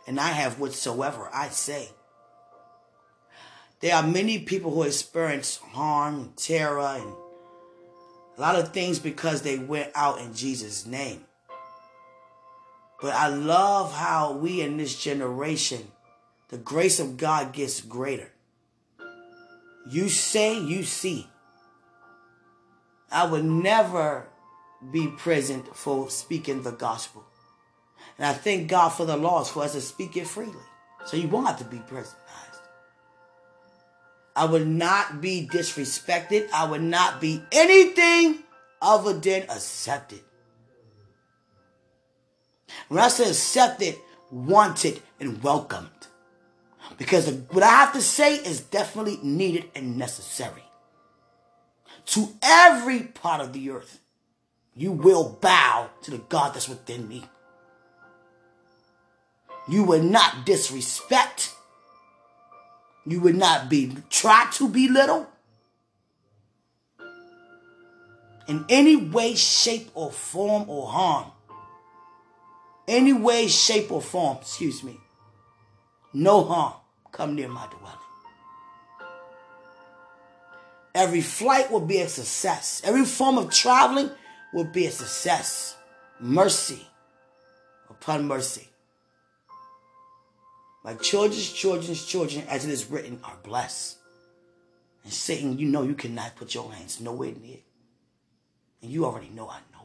And 0.08 0.20
I 0.20 0.30
have 0.30 0.60
whatsoever 0.60 1.30
I 1.34 1.50
say. 1.50 1.90
There 3.82 3.96
are 3.96 4.08
many 4.08 4.40
people 4.40 4.72
who 4.72 4.84
experience 4.84 5.58
harm, 5.58 6.32
terror, 6.38 6.80
and 6.80 7.14
a 8.38 8.42
lot 8.42 8.56
of 8.56 8.74
things 8.74 8.98
because 8.98 9.42
they 9.42 9.58
went 9.58 9.92
out 9.94 10.22
in 10.22 10.34
Jesus' 10.34 10.86
name. 10.86 11.26
But 13.02 13.14
I 13.14 13.28
love 13.28 13.94
how 13.94 14.32
we 14.32 14.62
in 14.62 14.78
this 14.78 14.98
generation, 14.98 15.92
the 16.48 16.58
grace 16.58 17.02
of 17.02 17.18
God 17.18 17.52
gets 17.52 17.82
greater. 17.82 18.33
You 19.90 20.10
say, 20.10 20.60
you 20.60 20.84
see. 20.84 21.28
I 23.12 23.26
would 23.26 23.46
never 23.46 24.28
be 24.92 25.08
present 25.08 25.76
for 25.76 26.10
speaking 26.10 26.64
the 26.64 26.72
gospel. 26.72 27.24
And 28.18 28.26
I 28.26 28.34
thank 28.34 28.70
God 28.70 28.90
for 28.90 29.06
the 29.06 29.18
laws 29.18 29.50
for 29.50 29.64
us 29.64 29.74
to 29.74 29.82
speak 29.82 30.18
it 30.18 30.28
freely. 30.28 30.54
So 31.06 31.18
you 31.18 31.28
won't 31.28 31.48
have 31.48 31.60
to 31.60 31.66
be 31.66 31.80
present. 31.80 32.18
I 34.36 34.46
would 34.46 34.68
not 34.68 35.22
be 35.22 35.48
disrespected. 35.52 36.50
I 36.52 36.66
would 36.66 36.82
not 36.82 37.22
be 37.22 37.44
anything 37.52 38.40
other 38.82 39.14
than 39.14 39.44
accepted. 39.44 40.22
When 42.88 43.00
I 43.00 43.10
say 43.10 43.30
accepted, 43.30 43.96
wanted, 44.32 45.02
and 45.20 45.42
welcomed. 45.44 46.03
Because 47.04 47.30
what 47.52 47.64
I 47.64 47.68
have 47.68 47.92
to 47.94 48.02
say 48.02 48.38
is 48.38 48.62
definitely 48.62 49.20
needed 49.22 49.70
and 49.76 49.98
necessary. 49.98 50.64
To 52.06 52.30
every 52.42 53.02
part 53.02 53.42
of 53.42 53.52
the 53.52 53.72
earth, 53.72 54.00
you 54.74 54.94
will 54.94 55.38
bow 55.42 55.90
to 56.04 56.12
the 56.12 56.20
God 56.20 56.54
that's 56.54 56.70
within 56.70 57.10
me. 57.10 57.26
You 59.68 59.84
will 59.84 60.02
not 60.02 60.46
disrespect 60.46 61.54
you 63.06 63.20
will 63.20 63.34
not 63.34 63.68
be 63.68 63.98
try 64.10 64.48
to 64.54 64.70
belittle 64.70 65.28
in 68.48 68.64
any 68.70 68.96
way, 68.96 69.36
shape, 69.36 69.92
or 69.94 70.10
form 70.10 70.70
or 70.70 70.88
harm. 70.88 71.32
Any 72.88 73.12
way, 73.12 73.50
shape, 73.50 73.92
or 73.92 74.02
form, 74.02 74.38
excuse 74.40 74.86
me. 74.86 75.02
No 76.14 76.46
harm 76.46 76.76
come 77.14 77.36
near 77.36 77.48
my 77.48 77.66
dwelling. 77.68 77.98
Every 80.94 81.22
flight 81.22 81.72
will 81.72 81.80
be 81.80 82.00
a 82.00 82.10
success. 82.10 82.82
Every 82.84 83.06
form 83.06 83.38
of 83.38 83.50
traveling 83.52 84.12
will 84.54 84.66
be 84.66 84.86
a 84.86 84.92
success. 84.92 85.78
Mercy 86.20 86.86
upon 87.90 88.28
mercy. 88.28 88.68
My 90.84 90.96
children's 90.96 91.52
children's 91.52 92.06
children, 92.06 92.46
as 92.50 92.66
it 92.66 92.72
is 92.72 92.90
written, 92.90 93.20
are 93.24 93.38
blessed. 93.44 93.98
And 95.04 95.14
Satan, 95.14 95.58
you 95.58 95.68
know 95.68 95.84
you 95.84 95.96
cannot 95.96 96.36
put 96.36 96.54
your 96.54 96.72
hands 96.72 97.00
nowhere 97.00 97.32
near. 97.42 97.60
And 98.82 98.92
you 98.92 99.06
already 99.06 99.30
know 99.30 99.50
I 99.50 99.60
know 99.72 99.83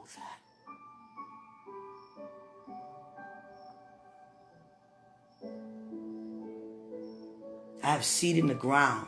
I 7.89 7.93
have 7.93 8.05
seed 8.05 8.37
in 8.37 8.49
the 8.49 8.55
ground 8.55 9.07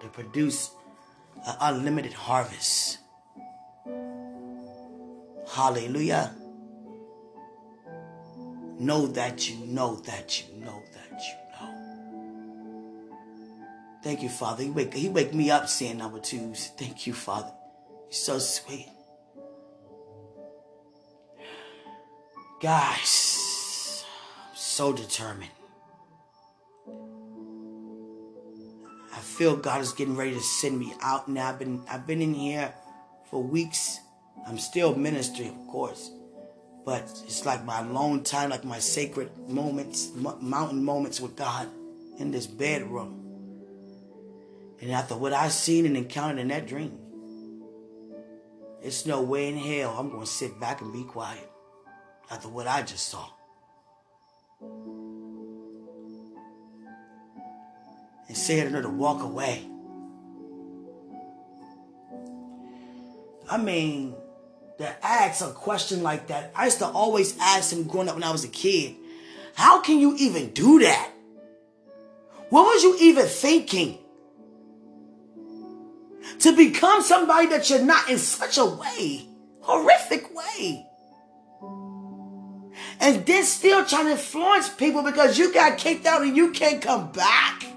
to 0.00 0.08
produce 0.08 0.70
an 1.46 1.54
unlimited 1.60 2.14
harvest. 2.14 2.96
Hallelujah. 5.52 6.34
Know 8.78 9.06
that 9.08 9.50
you 9.50 9.66
know 9.66 9.96
that 9.96 10.40
you 10.40 10.64
know 10.64 10.82
that 10.94 11.20
you 11.20 11.34
know. 11.60 11.74
Thank 14.02 14.22
you, 14.22 14.30
Father. 14.30 14.62
He 14.62 14.70
wake, 14.70 14.94
he 14.94 15.10
wake 15.10 15.34
me 15.34 15.50
up 15.50 15.68
seeing 15.68 15.98
number 15.98 16.18
twos. 16.18 16.68
Thank 16.78 17.06
you, 17.06 17.12
Father. 17.12 17.52
You're 18.04 18.12
so 18.12 18.38
sweet. 18.38 18.88
Guys, 22.62 24.06
I'm 24.48 24.56
so 24.56 24.94
determined. 24.94 25.50
Feel 29.32 29.56
God 29.56 29.80
is 29.80 29.92
getting 29.92 30.16
ready 30.16 30.34
to 30.34 30.40
send 30.40 30.78
me 30.78 30.92
out 31.00 31.28
now. 31.28 31.48
I've 31.48 31.58
been 31.58 31.82
I've 31.90 32.06
been 32.06 32.22
in 32.22 32.34
here 32.34 32.72
for 33.30 33.42
weeks. 33.42 33.98
I'm 34.46 34.58
still 34.58 34.94
ministering, 34.94 35.50
of 35.50 35.68
course, 35.68 36.10
but 36.84 37.02
it's 37.24 37.46
like 37.46 37.64
my 37.64 37.80
alone 37.80 38.24
time, 38.24 38.50
like 38.50 38.64
my 38.64 38.78
sacred 38.78 39.30
moments, 39.48 40.10
mountain 40.14 40.84
moments 40.84 41.20
with 41.20 41.36
God 41.36 41.68
in 42.18 42.30
this 42.30 42.46
bedroom. 42.46 43.18
And 44.80 44.90
after 44.90 45.16
what 45.16 45.32
I've 45.32 45.52
seen 45.52 45.86
and 45.86 45.96
encountered 45.96 46.40
in 46.40 46.48
that 46.48 46.66
dream, 46.66 46.98
it's 48.82 49.06
no 49.06 49.22
way 49.22 49.48
in 49.48 49.56
hell 49.56 49.94
I'm 49.96 50.10
going 50.10 50.22
to 50.22 50.26
sit 50.26 50.58
back 50.58 50.80
and 50.80 50.92
be 50.92 51.04
quiet 51.04 51.48
after 52.30 52.48
what 52.48 52.66
I 52.66 52.82
just 52.82 53.08
saw. 53.08 53.26
And 58.32 58.38
say 58.38 58.64
to 58.64 58.70
her 58.70 58.80
to 58.80 58.88
walk 58.88 59.22
away. 59.22 59.62
I 63.50 63.58
mean, 63.58 64.14
to 64.78 65.06
ask 65.06 65.44
a 65.44 65.50
question 65.50 66.02
like 66.02 66.28
that, 66.28 66.50
I 66.56 66.64
used 66.64 66.78
to 66.78 66.86
always 66.86 67.36
ask 67.38 67.74
him 67.74 67.82
growing 67.82 68.08
up 68.08 68.14
when 68.14 68.24
I 68.24 68.32
was 68.32 68.42
a 68.42 68.48
kid, 68.48 68.96
how 69.54 69.82
can 69.82 69.98
you 69.98 70.16
even 70.16 70.48
do 70.54 70.78
that? 70.78 71.10
What 72.48 72.62
was 72.62 72.82
you 72.82 72.96
even 73.00 73.26
thinking? 73.26 73.98
To 76.38 76.56
become 76.56 77.02
somebody 77.02 77.48
that 77.48 77.68
you're 77.68 77.82
not 77.82 78.08
in 78.08 78.16
such 78.16 78.56
a 78.56 78.64
way, 78.64 79.28
horrific 79.60 80.34
way. 80.34 80.86
And 82.98 83.26
then 83.26 83.44
still 83.44 83.84
trying 83.84 84.06
to 84.06 84.12
influence 84.12 84.70
people 84.70 85.02
because 85.02 85.36
you 85.36 85.52
got 85.52 85.76
kicked 85.76 86.06
out 86.06 86.22
and 86.22 86.34
you 86.34 86.52
can't 86.52 86.80
come 86.80 87.12
back. 87.12 87.71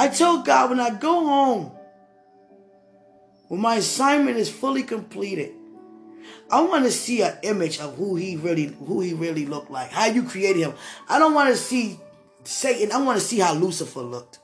I 0.00 0.08
told 0.08 0.46
God 0.46 0.70
when 0.70 0.80
I 0.80 0.88
go 0.88 1.26
home, 1.26 1.72
when 3.48 3.60
my 3.60 3.74
assignment 3.74 4.38
is 4.38 4.48
fully 4.48 4.82
completed, 4.82 5.52
I 6.50 6.62
want 6.62 6.86
to 6.86 6.90
see 6.90 7.20
an 7.20 7.36
image 7.42 7.78
of 7.80 7.96
who 7.96 8.16
he 8.16 8.36
really 8.36 8.64
who 8.64 9.02
he 9.02 9.12
really 9.12 9.44
looked 9.44 9.70
like. 9.70 9.90
How 9.90 10.06
you 10.06 10.22
created 10.22 10.62
him. 10.62 10.72
I 11.06 11.18
don't 11.18 11.34
want 11.34 11.50
to 11.50 11.56
see 11.56 12.00
Satan. 12.44 12.92
I 12.92 13.02
want 13.02 13.20
to 13.20 13.24
see 13.24 13.40
how 13.40 13.52
Lucifer 13.52 14.00
looked. 14.00 14.38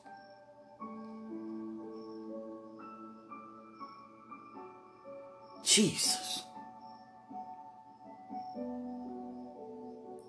Jesus. 5.64 6.42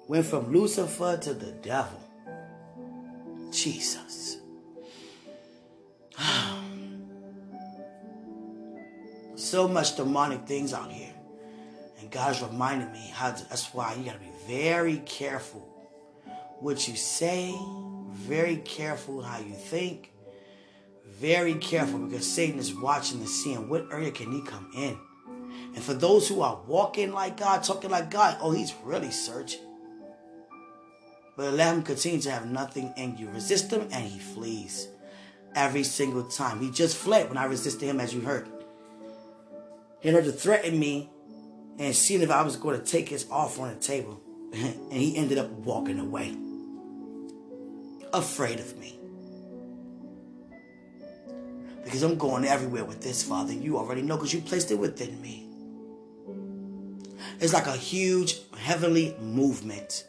Went 0.07 0.25
from 0.25 0.53
Lucifer 0.53 1.17
to 1.17 1.33
the 1.33 1.51
devil. 1.51 1.99
Jesus. 3.51 4.36
so 9.35 9.67
much 9.67 9.95
demonic 9.95 10.47
things 10.47 10.73
out 10.73 10.91
here. 10.91 11.13
And 11.99 12.11
God's 12.11 12.41
reminding 12.41 12.91
me 12.91 13.11
how 13.13 13.31
to, 13.31 13.49
that's 13.49 13.73
why 13.73 13.95
you 13.95 14.05
got 14.05 14.13
to 14.13 14.19
be 14.19 14.31
very 14.47 14.97
careful 15.05 15.61
what 16.59 16.87
you 16.87 16.95
say, 16.95 17.53
very 18.11 18.57
careful 18.57 19.21
how 19.21 19.39
you 19.39 19.53
think, 19.53 20.11
very 21.05 21.55
careful 21.55 21.99
because 21.99 22.27
Satan 22.27 22.59
is 22.59 22.73
watching 22.73 23.19
and 23.19 23.29
seeing 23.29 23.69
what 23.69 23.91
area 23.91 24.11
can 24.11 24.31
he 24.31 24.41
come 24.41 24.69
in. 24.75 24.97
And 25.75 25.83
for 25.83 25.93
those 25.93 26.27
who 26.27 26.41
are 26.41 26.59
walking 26.65 27.13
like 27.13 27.37
God, 27.37 27.63
talking 27.63 27.91
like 27.91 28.09
God, 28.09 28.37
oh, 28.41 28.51
he's 28.51 28.73
really 28.83 29.11
searching. 29.11 29.61
But 31.35 31.53
let 31.53 31.75
him 31.75 31.83
continue 31.83 32.19
to 32.21 32.31
have 32.31 32.47
nothing 32.47 32.91
in 32.97 33.15
you. 33.17 33.29
Resist 33.29 33.71
him 33.71 33.87
and 33.91 34.05
he 34.05 34.17
flees 34.17 34.87
every 35.55 35.83
single 35.83 36.23
time. 36.23 36.59
He 36.59 36.71
just 36.71 36.97
fled 36.97 37.29
when 37.29 37.37
I 37.37 37.45
resisted 37.45 37.87
him, 37.87 37.99
as 37.99 38.13
you 38.13 38.21
heard. 38.21 38.47
He 40.01 40.09
had 40.09 40.23
to 40.23 40.31
threaten 40.31 40.79
me 40.79 41.09
and 41.79 41.95
seeing 41.95 42.21
if 42.21 42.31
I 42.31 42.41
was 42.43 42.55
going 42.55 42.79
to 42.79 42.85
take 42.85 43.09
his 43.09 43.25
offer 43.29 43.63
on 43.63 43.73
the 43.73 43.79
table. 43.79 44.21
and 44.53 44.93
he 44.93 45.17
ended 45.17 45.37
up 45.37 45.49
walking 45.49 45.99
away, 45.99 46.35
afraid 48.13 48.59
of 48.59 48.77
me. 48.77 48.97
Because 51.83 52.03
I'm 52.03 52.17
going 52.17 52.45
everywhere 52.45 52.85
with 52.85 53.01
this, 53.01 53.23
Father. 53.23 53.53
You 53.53 53.77
already 53.77 54.01
know 54.01 54.15
because 54.15 54.33
you 54.33 54.41
placed 54.41 54.71
it 54.71 54.75
within 54.75 55.21
me. 55.21 55.47
It's 57.39 57.53
like 57.53 57.67
a 57.67 57.75
huge 57.75 58.39
heavenly 58.57 59.15
movement. 59.19 60.05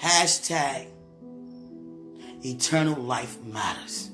Hashtag 0.00 0.88
eternal 2.44 3.00
life 3.02 3.42
matters. 3.42 4.10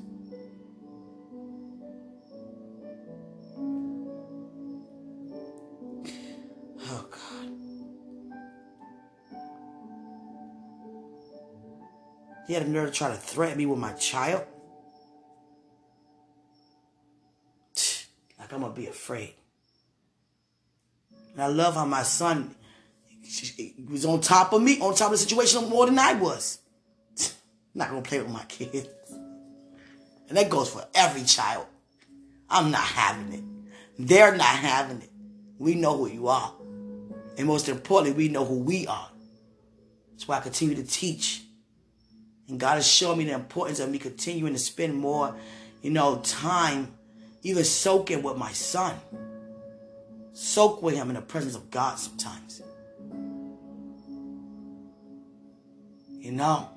Oh, 6.89 7.07
God. 7.11 7.49
He 12.47 12.55
had 12.55 12.65
a 12.65 12.69
nerve 12.69 12.91
to 12.91 12.97
try 12.97 13.09
to 13.09 13.17
threaten 13.17 13.59
me 13.59 13.67
with 13.67 13.79
my 13.79 13.93
child. 13.93 14.45
Like 18.39 18.53
I'm 18.53 18.61
going 18.61 18.73
to 18.75 18.81
be 18.81 18.87
afraid. 18.89 19.35
And 21.33 21.43
I 21.43 21.47
love 21.47 21.75
how 21.75 21.87
my 21.87 22.03
son 22.03 22.55
was 23.89 24.05
on 24.05 24.21
top 24.21 24.53
of 24.53 24.61
me, 24.61 24.79
on 24.81 24.95
top 24.95 25.07
of 25.07 25.13
the 25.13 25.19
situation 25.19 25.69
more 25.71 25.87
than 25.87 25.99
I 25.99 26.15
was. 26.15 26.59
I'm 27.75 27.79
not 27.79 27.91
to 27.91 28.09
play 28.09 28.19
with 28.19 28.31
my 28.31 28.45
kids. 28.45 28.89
And 30.29 30.37
that 30.37 30.51
goes 30.51 30.71
for 30.71 30.85
every 30.95 31.25
child. 31.25 31.67
I'm 32.49 32.71
not 32.71 32.83
having 32.83 33.33
it. 33.33 33.45
They're 33.99 34.37
not 34.37 34.47
having 34.47 35.01
it. 35.01 35.11
We 35.59 35.75
know 35.75 35.97
who 35.97 36.09
you 36.09 36.29
are. 36.29 36.53
And 37.39 37.47
most 37.47 37.69
importantly, 37.69 38.17
we 38.17 38.29
know 38.33 38.45
who 38.45 38.59
we 38.59 38.87
are. 38.87 39.09
That's 40.11 40.29
why 40.29 40.37
I 40.37 40.41
continue 40.41 40.75
to 40.77 40.85
teach. 40.85 41.43
And 42.49 42.61
God 42.61 42.75
has 42.75 42.87
shown 42.87 43.19
me 43.19 43.25
the 43.25 43.33
importance 43.33 43.81
of 43.81 43.91
me 43.91 43.99
continuing 43.99 44.53
to 44.53 44.59
spend 44.59 44.95
more, 44.95 45.35
you 45.81 45.91
know, 45.91 46.21
time 46.25 46.93
even 47.43 47.65
soaking 47.65 48.23
with 48.23 48.37
my 48.37 48.53
son. 48.53 48.95
Soak 50.35 50.83
with 50.83 50.95
him 50.95 51.09
in 51.09 51.17
the 51.17 51.23
presence 51.23 51.55
of 51.55 51.71
God 51.71 51.99
sometimes. 51.99 52.63
You 56.19 56.33
know, 56.33 56.69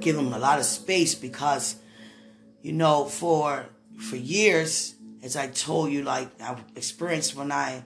give 0.00 0.16
him 0.16 0.32
a 0.32 0.38
lot 0.38 0.58
of 0.58 0.64
space 0.64 1.14
because, 1.14 1.76
you 2.62 2.72
know, 2.72 3.04
for 3.04 3.66
for 3.98 4.16
years, 4.16 4.94
as 5.22 5.36
I 5.36 5.48
told 5.48 5.92
you, 5.92 6.02
like 6.02 6.28
I 6.40 6.56
experienced 6.74 7.36
when 7.36 7.52
I 7.52 7.82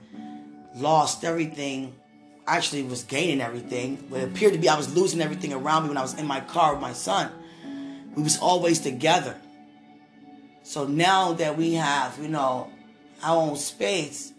lost 0.75 1.23
everything, 1.23 1.95
actually 2.47 2.83
was 2.83 3.03
gaining 3.03 3.41
everything. 3.41 4.07
But 4.09 4.21
it 4.21 4.29
appeared 4.29 4.53
to 4.53 4.59
be 4.59 4.69
I 4.69 4.77
was 4.77 4.95
losing 4.95 5.21
everything 5.21 5.53
around 5.53 5.83
me 5.83 5.89
when 5.89 5.97
I 5.97 6.01
was 6.01 6.17
in 6.17 6.25
my 6.25 6.39
car 6.41 6.73
with 6.73 6.81
my 6.81 6.93
son. 6.93 7.31
We 8.15 8.23
was 8.23 8.37
always 8.39 8.79
together. 8.79 9.35
So 10.63 10.87
now 10.87 11.33
that 11.33 11.57
we 11.57 11.73
have, 11.73 12.17
you 12.19 12.29
know, 12.29 12.71
our 13.21 13.37
own 13.37 13.55
space, 13.55 14.31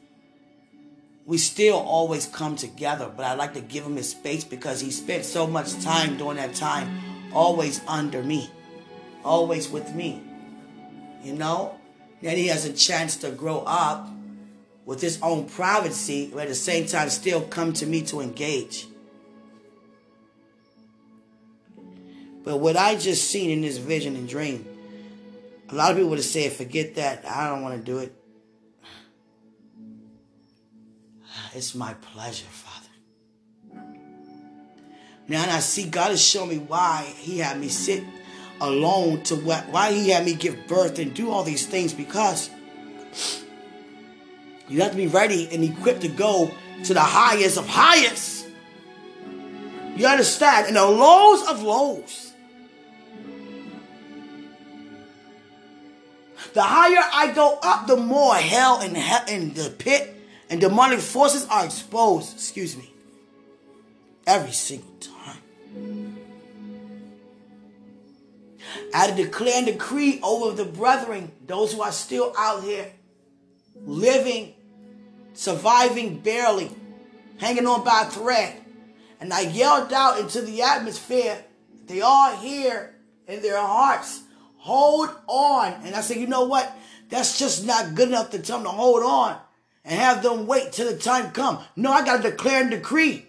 we 1.24 1.38
still 1.38 1.76
always 1.76 2.26
come 2.26 2.56
together. 2.56 3.12
But 3.14 3.26
I 3.26 3.34
like 3.34 3.54
to 3.54 3.60
give 3.60 3.84
him 3.84 3.96
his 3.96 4.10
space 4.10 4.44
because 4.44 4.80
he 4.80 4.90
spent 4.90 5.24
so 5.24 5.46
much 5.46 5.78
time 5.82 6.16
during 6.16 6.36
that 6.36 6.54
time 6.54 7.15
always 7.32 7.80
under 7.86 8.22
me, 8.22 8.50
always 9.24 9.68
with 9.70 9.94
me. 9.94 10.22
You 11.22 11.34
know? 11.34 11.78
Then 12.22 12.36
he 12.36 12.46
has 12.48 12.64
a 12.64 12.72
chance 12.72 13.16
to 13.18 13.30
grow 13.30 13.62
up 13.66 14.08
with 14.84 15.00
his 15.00 15.20
own 15.20 15.46
privacy, 15.46 16.30
but 16.32 16.44
at 16.44 16.48
the 16.48 16.54
same 16.54 16.86
time 16.86 17.10
still 17.10 17.42
come 17.42 17.72
to 17.74 17.86
me 17.86 18.02
to 18.02 18.20
engage. 18.20 18.86
But 22.44 22.58
what 22.58 22.76
I 22.76 22.94
just 22.94 23.28
seen 23.28 23.50
in 23.50 23.60
this 23.60 23.78
vision 23.78 24.14
and 24.14 24.28
dream, 24.28 24.64
a 25.68 25.74
lot 25.74 25.90
of 25.90 25.96
people 25.96 26.10
would 26.10 26.18
have 26.18 26.24
said, 26.24 26.52
forget 26.52 26.94
that. 26.94 27.26
I 27.28 27.48
don't 27.48 27.62
want 27.62 27.76
to 27.76 27.82
do 27.84 27.98
it. 27.98 28.14
It's 31.54 31.74
my 31.74 31.94
pleasure. 31.94 32.46
Now 35.28 35.42
I 35.42 35.60
see 35.60 35.88
God 35.88 36.10
has 36.10 36.24
shown 36.24 36.48
me 36.48 36.58
why 36.58 37.02
He 37.16 37.38
had 37.38 37.58
me 37.58 37.68
sit 37.68 38.04
alone 38.60 39.22
to 39.24 39.36
what 39.36 39.68
why 39.68 39.92
He 39.92 40.10
had 40.10 40.24
me 40.24 40.34
give 40.34 40.66
birth 40.66 40.98
and 40.98 41.12
do 41.14 41.30
all 41.30 41.42
these 41.42 41.66
things 41.66 41.92
because 41.92 42.50
you 44.68 44.82
have 44.82 44.92
to 44.92 44.96
be 44.96 45.06
ready 45.06 45.48
and 45.52 45.62
equipped 45.64 46.02
to 46.02 46.08
go 46.08 46.50
to 46.84 46.94
the 46.94 47.00
highest 47.00 47.56
of 47.56 47.66
highest. 47.66 48.46
You 49.96 50.06
understand? 50.06 50.66
And 50.66 50.76
the 50.76 50.84
lows 50.84 51.48
of 51.48 51.62
lows. 51.62 52.32
The 56.52 56.62
higher 56.62 57.02
I 57.12 57.32
go 57.34 57.58
up, 57.62 57.86
the 57.86 57.96
more 57.96 58.34
hell 58.34 58.80
and, 58.80 58.96
hell 58.96 59.24
and 59.28 59.54
the 59.54 59.70
pit 59.70 60.14
and 60.48 60.60
demonic 60.60 61.00
forces 61.00 61.46
are 61.46 61.64
exposed. 61.64 62.34
Excuse 62.34 62.76
me. 62.76 62.92
Every 64.26 64.52
single 64.52 64.90
time. 65.00 66.16
I 68.92 69.10
declare 69.12 69.58
and 69.58 69.66
decree 69.66 70.20
over 70.22 70.56
the 70.56 70.64
brethren, 70.64 71.30
those 71.46 71.72
who 71.72 71.82
are 71.82 71.92
still 71.92 72.32
out 72.36 72.64
here, 72.64 72.90
living, 73.84 74.54
surviving 75.34 76.18
barely, 76.18 76.70
hanging 77.38 77.66
on 77.66 77.84
by 77.84 78.02
a 78.06 78.10
thread. 78.10 78.54
And 79.20 79.32
I 79.32 79.40
yelled 79.42 79.92
out 79.92 80.18
into 80.18 80.40
the 80.42 80.62
atmosphere, 80.62 81.44
they 81.86 82.00
are 82.00 82.34
here 82.36 82.96
in 83.28 83.42
their 83.42 83.60
hearts. 83.60 84.22
Hold 84.58 85.10
on. 85.28 85.72
And 85.84 85.94
I 85.94 86.00
said, 86.00 86.16
you 86.16 86.26
know 86.26 86.46
what? 86.46 86.76
That's 87.08 87.38
just 87.38 87.64
not 87.64 87.94
good 87.94 88.08
enough 88.08 88.30
to 88.30 88.40
tell 88.40 88.58
them 88.58 88.64
to 88.66 88.72
hold 88.72 89.04
on 89.04 89.38
and 89.84 90.00
have 90.00 90.22
them 90.22 90.48
wait 90.48 90.72
till 90.72 90.90
the 90.90 90.98
time 90.98 91.30
come. 91.30 91.60
No, 91.76 91.92
I 91.92 92.04
got 92.04 92.22
to 92.22 92.30
declare 92.30 92.62
and 92.62 92.70
decree 92.70 93.25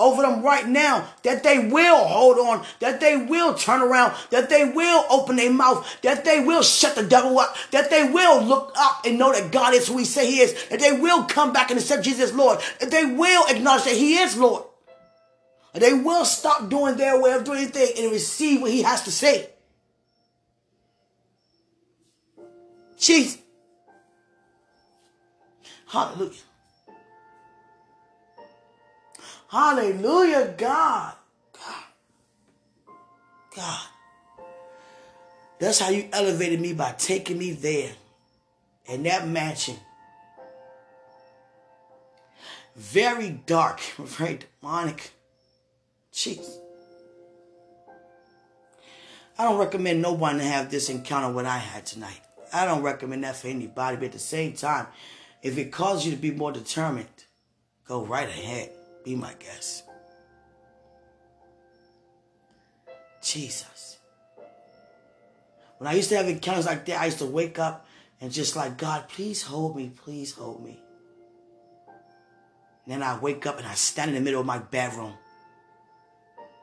over 0.00 0.22
them 0.22 0.42
right 0.42 0.66
now 0.66 1.06
that 1.22 1.42
they 1.42 1.58
will 1.58 2.04
hold 2.04 2.38
on, 2.38 2.64
that 2.80 3.00
they 3.00 3.16
will 3.16 3.54
turn 3.54 3.82
around, 3.82 4.14
that 4.30 4.48
they 4.48 4.64
will 4.64 5.04
open 5.10 5.36
their 5.36 5.52
mouth, 5.52 5.86
that 6.02 6.24
they 6.24 6.40
will 6.40 6.62
shut 6.62 6.96
the 6.96 7.06
devil 7.06 7.38
up, 7.38 7.54
that 7.70 7.90
they 7.90 8.04
will 8.04 8.42
look 8.42 8.72
up 8.76 9.04
and 9.04 9.18
know 9.18 9.32
that 9.32 9.52
God 9.52 9.74
is 9.74 9.86
who 9.86 9.98
he 9.98 10.04
say 10.04 10.30
he 10.30 10.40
is, 10.40 10.68
that 10.68 10.80
they 10.80 10.92
will 10.92 11.24
come 11.24 11.52
back 11.52 11.70
and 11.70 11.78
accept 11.78 12.04
Jesus 12.04 12.32
Lord, 12.32 12.58
that 12.80 12.90
they 12.90 13.04
will 13.04 13.46
acknowledge 13.48 13.84
that 13.84 13.94
he 13.94 14.16
is 14.16 14.36
Lord. 14.36 14.64
And 15.72 15.82
they 15.82 15.92
will 15.92 16.24
stop 16.24 16.68
doing 16.68 16.96
their 16.96 17.20
way 17.20 17.32
of 17.32 17.44
doing 17.44 17.58
anything 17.58 18.02
and 18.02 18.12
receive 18.12 18.60
what 18.60 18.72
he 18.72 18.82
has 18.82 19.02
to 19.04 19.12
say. 19.12 19.50
Jesus. 22.98 23.38
Hallelujah. 25.86 26.32
Hallelujah, 29.50 30.54
God. 30.56 31.14
God. 31.52 31.84
God. 33.56 33.86
That's 35.58 35.80
how 35.80 35.90
you 35.90 36.08
elevated 36.12 36.60
me 36.60 36.72
by 36.72 36.92
taking 36.92 37.36
me 37.36 37.50
there 37.50 37.90
in 38.86 39.02
that 39.02 39.26
mansion. 39.26 39.76
Very 42.76 43.40
dark, 43.44 43.80
very 43.98 44.38
demonic. 44.60 45.10
Jeez. 46.12 46.48
I 49.36 49.44
don't 49.44 49.58
recommend 49.58 50.00
no 50.00 50.12
one 50.12 50.38
to 50.38 50.44
have 50.44 50.70
this 50.70 50.88
encounter 50.90 51.32
what 51.32 51.46
I 51.46 51.58
had 51.58 51.86
tonight. 51.86 52.20
I 52.52 52.66
don't 52.66 52.82
recommend 52.82 53.24
that 53.24 53.36
for 53.36 53.48
anybody, 53.48 53.96
but 53.96 54.06
at 54.06 54.12
the 54.12 54.18
same 54.20 54.52
time, 54.52 54.86
if 55.42 55.58
it 55.58 55.72
causes 55.72 56.06
you 56.06 56.12
to 56.12 56.18
be 56.18 56.30
more 56.30 56.52
determined, 56.52 57.08
go 57.86 58.04
right 58.04 58.28
ahead. 58.28 58.70
Be 59.04 59.16
my 59.16 59.34
guest. 59.34 59.84
Jesus. 63.22 63.98
When 65.78 65.88
I 65.88 65.94
used 65.94 66.10
to 66.10 66.16
have 66.16 66.28
encounters 66.28 66.66
like 66.66 66.84
that, 66.86 67.00
I 67.00 67.06
used 67.06 67.18
to 67.18 67.26
wake 67.26 67.58
up 67.58 67.86
and 68.20 68.30
just 68.30 68.56
like, 68.56 68.76
God, 68.76 69.08
please 69.08 69.42
hold 69.42 69.76
me, 69.76 69.90
please 69.94 70.32
hold 70.34 70.62
me. 70.62 70.82
And 72.84 72.94
then 72.94 73.02
I 73.02 73.18
wake 73.18 73.46
up 73.46 73.58
and 73.58 73.66
I 73.66 73.74
stand 73.74 74.10
in 74.10 74.14
the 74.14 74.20
middle 74.20 74.40
of 74.40 74.46
my 74.46 74.58
bedroom. 74.58 75.14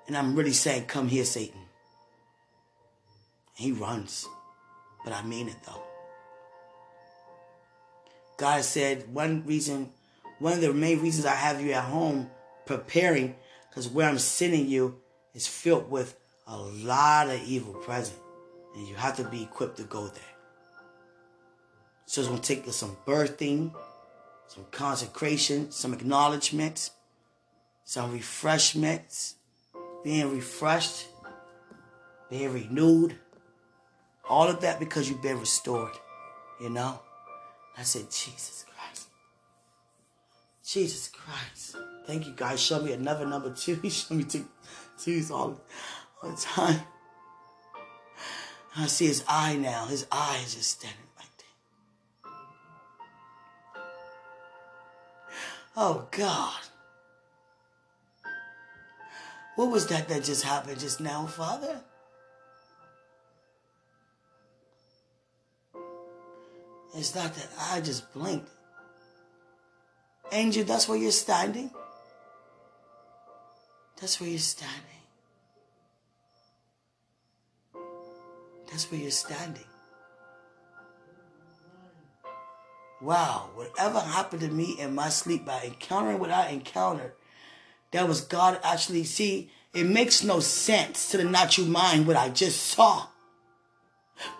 And 0.08 0.16
I'm 0.16 0.36
really 0.36 0.54
saying, 0.54 0.86
Come 0.86 1.08
here, 1.08 1.26
Satan. 1.26 1.62
He 3.56 3.72
runs. 3.72 4.28
But 5.04 5.14
I 5.14 5.24
mean 5.24 5.48
it 5.48 5.58
though. 5.66 5.82
God 8.38 8.64
said 8.64 9.12
one 9.14 9.44
reason, 9.46 9.90
one 10.40 10.54
of 10.54 10.62
the 10.62 10.74
main 10.74 11.02
reasons 11.02 11.26
I 11.26 11.36
have 11.36 11.62
you 11.62 11.72
at 11.72 11.84
home 11.84 12.30
preparing, 12.66 13.36
because 13.70 13.88
where 13.88 14.08
I'm 14.08 14.20
sending 14.20 14.68
you 14.68 15.00
is 15.34 15.48
filled 15.48 15.90
with 15.90 16.18
a 16.48 16.58
lot 16.58 17.30
of 17.30 17.42
evil 17.44 17.74
present. 17.74 18.20
And 18.76 18.88
you 18.88 18.96
have 18.96 19.18
to 19.18 19.24
be 19.24 19.44
equipped 19.44 19.78
to 19.78 19.84
go 19.84 20.08
there. 20.08 20.24
So 22.06 22.22
it's 22.22 22.30
going 22.30 22.42
to 22.42 22.56
take 22.56 22.72
some 22.72 22.96
birthing, 23.06 23.74
some 24.48 24.66
consecration, 24.72 25.72
some 25.72 25.94
acknowledgement, 25.94 26.92
some 27.84 28.14
refreshments, 28.14 29.36
being 30.04 30.34
refreshed, 30.34 31.08
being 32.30 32.54
renewed. 32.54 33.18
All 34.30 34.48
of 34.48 34.62
that 34.62 34.80
because 34.80 35.10
you've 35.10 35.22
been 35.22 35.40
restored, 35.40 35.94
you 36.62 36.70
know? 36.70 37.00
I 37.78 37.84
said, 37.84 38.04
Jesus. 38.12 38.67
Jesus 40.68 41.08
Christ. 41.08 41.78
Thank 42.06 42.28
you, 42.28 42.34
guys. 42.36 42.62
Show 42.62 42.82
me 42.82 42.92
another 42.92 43.26
number 43.26 43.54
two. 43.54 43.76
He 43.82 43.90
showed 43.90 44.16
me 44.16 44.26
two 44.26 44.46
twos 45.02 45.32
all, 45.32 45.62
all 46.22 46.30
the 46.30 46.36
time. 46.36 46.82
I 48.76 48.88
see 48.88 49.08
his 49.08 49.24
eye 49.30 49.56
now. 49.56 49.86
His 49.86 50.06
eye 50.12 50.42
is 50.44 50.56
just 50.56 50.72
standing 50.72 51.00
right 51.18 51.44
there. 52.24 52.32
Oh, 55.78 56.08
God. 56.12 56.60
What 59.56 59.72
was 59.72 59.88
that 59.88 60.10
that 60.10 60.26
just 60.26 60.44
happened 60.44 60.80
just 60.80 61.00
now, 61.00 61.26
Father? 61.26 61.82
It's 66.94 67.16
not 67.16 67.34
that 67.34 67.48
I 67.72 67.80
just 67.82 68.14
blinked. 68.14 68.50
Angel, 70.32 70.64
that's 70.64 70.88
where 70.88 70.98
you're 70.98 71.12
standing. 71.12 71.72
That's 74.00 74.20
where 74.20 74.30
you're 74.30 74.40
standing. 74.40 74.74
That's 78.70 78.92
where 78.92 79.00
you're 79.00 79.12
standing. 79.12 79.64
Wow, 83.02 83.50
whatever 83.56 84.00
happened 84.00 84.42
to 84.42 84.50
me 84.50 84.76
in 84.80 84.96
my 84.96 85.10
sleep 85.10 85.46
by 85.46 85.62
encountering 85.64 86.20
what 86.20 86.32
I 86.32 86.50
encountered, 86.50 87.14
that 87.92 88.08
was 88.08 88.22
God 88.22 88.60
actually. 88.64 89.04
See, 89.04 89.52
it 89.74 89.86
makes 89.86 90.24
no 90.24 90.40
sense 90.40 91.10
to 91.12 91.18
the 91.18 91.24
natural 91.24 91.68
mind 91.68 92.08
what 92.08 92.18
I 92.18 92.30
just 92.30 92.62
saw. 92.62 93.08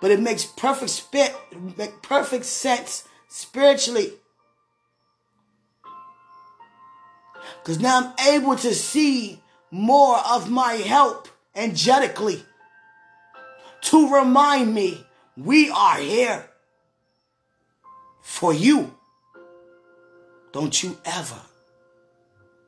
But 0.02 0.12
it 0.12 0.20
makes 0.20 0.44
perfect 0.44 0.90
spit, 0.90 1.36
perfect 2.02 2.46
sense 2.46 3.08
spiritually. 3.28 4.14
Because 7.62 7.80
now 7.80 8.14
I'm 8.18 8.34
able 8.36 8.56
to 8.58 8.74
see 8.74 9.42
more 9.72 10.18
of 10.20 10.50
my 10.50 10.74
help 10.74 11.28
angelically 11.56 12.44
to 13.82 14.14
remind 14.14 14.74
me 14.74 15.06
we 15.36 15.70
are 15.70 15.98
here 15.98 16.46
for 18.22 18.54
you. 18.54 18.94
Don't 20.52 20.82
you 20.82 20.98
ever 21.06 21.40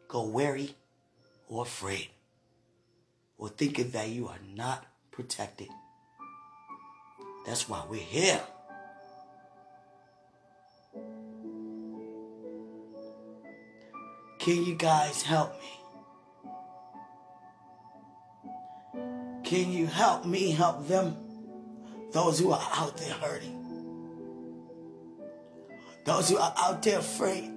go 0.07 0.23
weary 0.23 0.75
or 1.47 1.63
afraid 1.63 2.09
or 3.37 3.49
thinking 3.49 3.89
that 3.91 4.09
you 4.09 4.27
are 4.27 4.39
not 4.55 4.85
protected. 5.11 5.69
That's 7.45 7.67
why 7.67 7.83
we're 7.89 7.99
here. 7.99 8.41
Can 14.39 14.63
you 14.63 14.75
guys 14.75 15.21
help 15.21 15.53
me? 15.61 15.79
Can 19.43 19.71
you 19.71 19.85
help 19.85 20.25
me 20.25 20.51
help 20.51 20.87
them? 20.87 21.15
Those 22.11 22.39
who 22.39 22.51
are 22.51 22.67
out 22.75 22.97
there 22.97 23.13
hurting. 23.13 23.57
Those 26.05 26.29
who 26.29 26.37
are 26.37 26.53
out 26.57 26.81
there 26.81 26.99
afraid. 26.99 27.51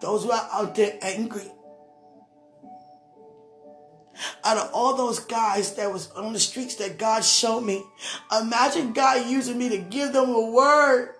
Those 0.00 0.24
who 0.24 0.30
are 0.30 0.48
out 0.52 0.74
there 0.74 0.98
angry 1.02 1.50
out 4.44 4.56
of 4.56 4.70
all 4.72 4.96
those 4.96 5.20
guys 5.20 5.74
that 5.74 5.92
was 5.92 6.10
on 6.12 6.32
the 6.32 6.38
streets 6.38 6.76
that 6.76 6.98
God 6.98 7.24
showed 7.24 7.60
me, 7.60 7.84
imagine 8.40 8.92
God 8.92 9.28
using 9.28 9.58
me 9.58 9.68
to 9.68 9.78
give 9.78 10.12
them 10.12 10.30
a 10.30 10.50
word 10.50 11.14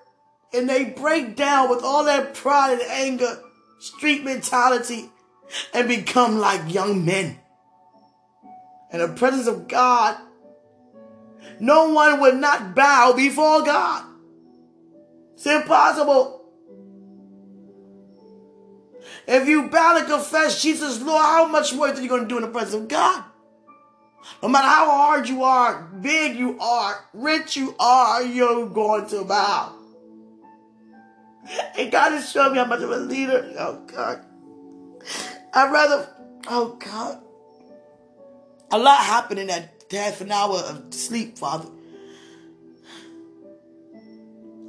and 0.53 0.69
they 0.69 0.85
break 0.85 1.37
down 1.37 1.71
with 1.71 1.83
all 1.83 2.05
that 2.05 2.35
pride 2.35 2.73
and 2.81 2.83
anger, 2.83 3.43
street 3.79 4.25
mentality, 4.25 5.11
and 5.75 5.89
become 5.89 6.39
like 6.39 6.73
young 6.73 7.05
men. 7.05 7.39
In 8.93 9.01
the 9.01 9.09
presence 9.09 9.47
of 9.47 9.69
God, 9.69 10.17
no 11.61 11.91
one 11.91 12.21
would 12.21 12.37
not 12.37 12.75
bow 12.75 13.13
before 13.15 13.63
God. 13.63 14.05
It's 15.35 15.47
impossible. 15.47 16.39
If 19.27 19.47
you 19.47 19.69
bow 19.69 19.99
and 19.99 20.07
confess 20.07 20.63
Jesus 20.63 21.03
Lord, 21.03 21.23
how 21.23 21.47
much 21.47 21.75
more 21.75 21.89
are 21.89 22.01
you 22.01 22.09
going 22.09 22.23
to 22.23 22.29
do 22.29 22.37
in 22.37 22.43
the 22.43 22.49
presence 22.49 22.83
of 22.83 22.89
God? 22.89 23.25
No 24.43 24.49
matter 24.49 24.67
how 24.67 24.91
hard 24.91 25.29
you 25.29 25.43
are, 25.43 25.83
big 26.01 26.37
you 26.37 26.59
are, 26.59 27.05
rich 27.13 27.57
you 27.57 27.75
are, 27.79 28.23
you're 28.23 28.69
going 28.69 29.07
to 29.09 29.25
bow. 29.25 29.78
And 31.79 31.91
God 31.91 32.13
has 32.13 32.31
shown 32.31 32.53
me 32.53 32.59
how 32.59 32.67
much 32.67 32.81
of 32.81 32.91
a 32.91 32.97
leader. 32.97 33.55
Oh 33.59 33.83
God. 33.87 34.25
I'd 35.55 35.73
rather, 35.73 36.09
oh 36.49 36.77
God. 36.79 37.23
A 38.71 38.79
lot 38.79 38.99
happened 38.99 39.41
in 39.41 39.47
that 39.47 39.85
half 39.91 40.21
an 40.21 40.31
hour 40.31 40.59
of 40.59 40.93
sleep, 40.93 41.39
Father. 41.39 41.69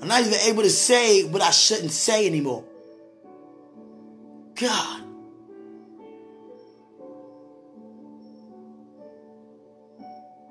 I'm 0.01 0.07
not 0.07 0.21
even 0.21 0.39
able 0.45 0.63
to 0.63 0.69
say 0.69 1.23
what 1.23 1.41
I 1.41 1.51
shouldn't 1.51 1.91
say 1.91 2.25
anymore. 2.25 2.63
God. 4.55 5.03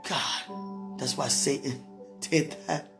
God. 0.07 0.99
That's 0.99 1.17
why 1.17 1.29
Satan 1.29 1.83
did 2.21 2.55
that. 2.67 2.98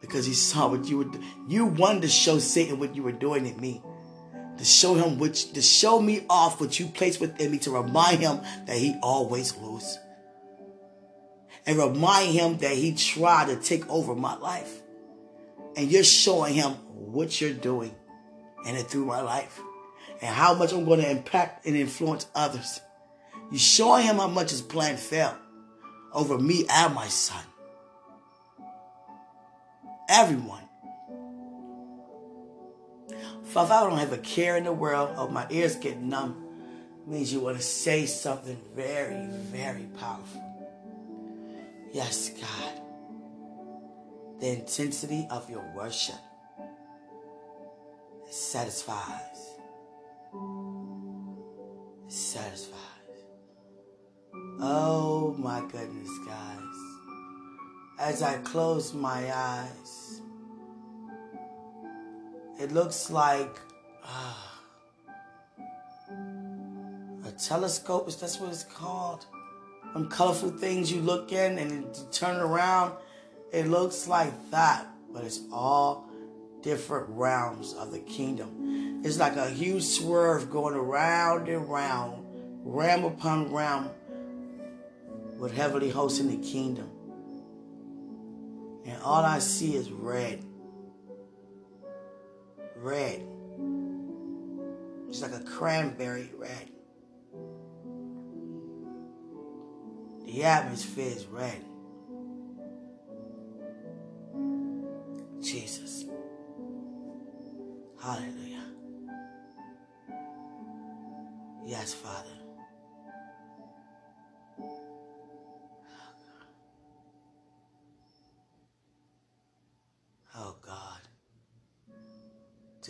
Because 0.00 0.26
he 0.26 0.32
saw 0.32 0.68
what 0.68 0.88
you 0.88 0.98
were 0.98 1.04
doing. 1.04 1.24
You 1.48 1.66
wanted 1.66 2.02
to 2.02 2.08
show 2.08 2.38
Satan 2.38 2.78
what 2.78 2.94
you 2.94 3.02
were 3.02 3.12
doing 3.12 3.46
in 3.46 3.60
me. 3.60 3.82
To 4.58 4.64
show 4.64 4.94
him 4.94 5.18
which 5.18 5.52
to 5.52 5.62
show 5.62 6.00
me 6.00 6.24
off 6.28 6.60
what 6.60 6.78
you 6.78 6.86
placed 6.86 7.20
within 7.20 7.52
me 7.52 7.58
to 7.58 7.70
remind 7.70 8.20
him 8.20 8.40
that 8.66 8.76
he 8.76 8.96
always 9.02 9.56
loses. 9.56 9.98
And 11.66 11.78
remind 11.78 12.32
him 12.32 12.58
that 12.58 12.74
he 12.76 12.94
tried 12.94 13.48
to 13.48 13.56
take 13.56 13.88
over 13.88 14.14
my 14.14 14.36
life. 14.36 14.82
And 15.76 15.90
you're 15.90 16.02
showing 16.04 16.54
him 16.54 16.72
what 16.72 17.40
you're 17.40 17.52
doing 17.52 17.94
and 18.66 18.76
and 18.76 18.86
through 18.86 19.06
my 19.06 19.20
life. 19.20 19.60
And 20.20 20.34
how 20.34 20.54
much 20.54 20.72
I'm 20.72 20.84
going 20.84 21.00
to 21.00 21.10
impact 21.10 21.66
and 21.66 21.76
influence 21.76 22.26
others. 22.34 22.80
You're 23.50 23.58
showing 23.58 24.04
him 24.04 24.16
how 24.16 24.28
much 24.28 24.50
his 24.50 24.62
plan 24.62 24.96
failed 24.96 25.36
over 26.12 26.38
me 26.38 26.66
and 26.68 26.94
my 26.94 27.06
son. 27.08 27.42
Everyone. 30.08 30.62
Father, 33.44 33.74
I 33.74 33.80
don't 33.88 33.98
have 33.98 34.12
a 34.12 34.18
care 34.18 34.56
in 34.56 34.64
the 34.64 34.72
world. 34.72 35.14
Oh, 35.16 35.28
my 35.28 35.46
ears 35.50 35.76
get 35.76 35.98
numb. 35.98 36.44
Means 37.06 37.32
you 37.32 37.40
want 37.40 37.56
to 37.56 37.62
say 37.62 38.04
something 38.06 38.60
very, 38.74 39.26
very 39.26 39.86
powerful. 39.98 40.44
Yes, 41.92 42.30
God. 42.30 42.82
The 44.40 44.50
intensity 44.50 45.26
of 45.30 45.48
your 45.48 45.64
worship 45.74 46.14
satisfies. 48.30 49.56
It 52.06 52.12
satisfies. 52.12 52.74
Oh 54.60 55.34
my 55.38 55.60
goodness, 55.60 56.10
guys. 56.26 56.87
As 57.98 58.22
I 58.22 58.38
close 58.38 58.94
my 58.94 59.34
eyes, 59.34 60.20
it 62.60 62.70
looks 62.70 63.10
like 63.10 63.58
uh, 64.04 64.34
a 67.26 67.32
telescope. 67.32 68.06
that's 68.06 68.38
what 68.38 68.50
it's 68.50 68.62
called? 68.62 69.26
Them 69.94 70.08
colorful 70.08 70.50
things 70.50 70.92
you 70.92 71.00
look 71.00 71.32
in 71.32 71.58
and 71.58 71.72
you 71.72 71.90
turn 72.12 72.36
around. 72.36 72.94
It 73.52 73.66
looks 73.66 74.06
like 74.06 74.32
that, 74.52 74.86
but 75.12 75.24
it's 75.24 75.40
all 75.52 76.08
different 76.62 77.08
realms 77.08 77.74
of 77.74 77.90
the 77.90 78.00
kingdom. 78.00 79.02
It's 79.04 79.18
like 79.18 79.34
a 79.34 79.50
huge 79.50 79.82
swerve 79.82 80.50
going 80.50 80.76
around 80.76 81.48
and 81.48 81.68
round, 81.68 82.24
ram 82.64 83.04
upon 83.04 83.52
ram, 83.52 83.90
with 85.38 85.52
heavenly 85.56 85.90
hosts 85.90 86.20
in 86.20 86.28
the 86.28 86.48
kingdom. 86.48 86.90
And 88.84 89.02
all 89.02 89.24
I 89.24 89.38
see 89.38 89.74
is 89.74 89.90
red. 89.90 90.44
Red. 92.76 93.26
It's 95.08 95.22
like 95.22 95.32
a 95.32 95.44
cranberry 95.44 96.30
red. 96.36 96.70
The 100.26 100.44
atmosphere 100.44 101.12
is 101.16 101.26
red. 101.26 101.64
Jesus. 105.40 106.04
Hallelujah. 108.00 108.64
Yes, 111.66 111.94
Father. 111.94 112.47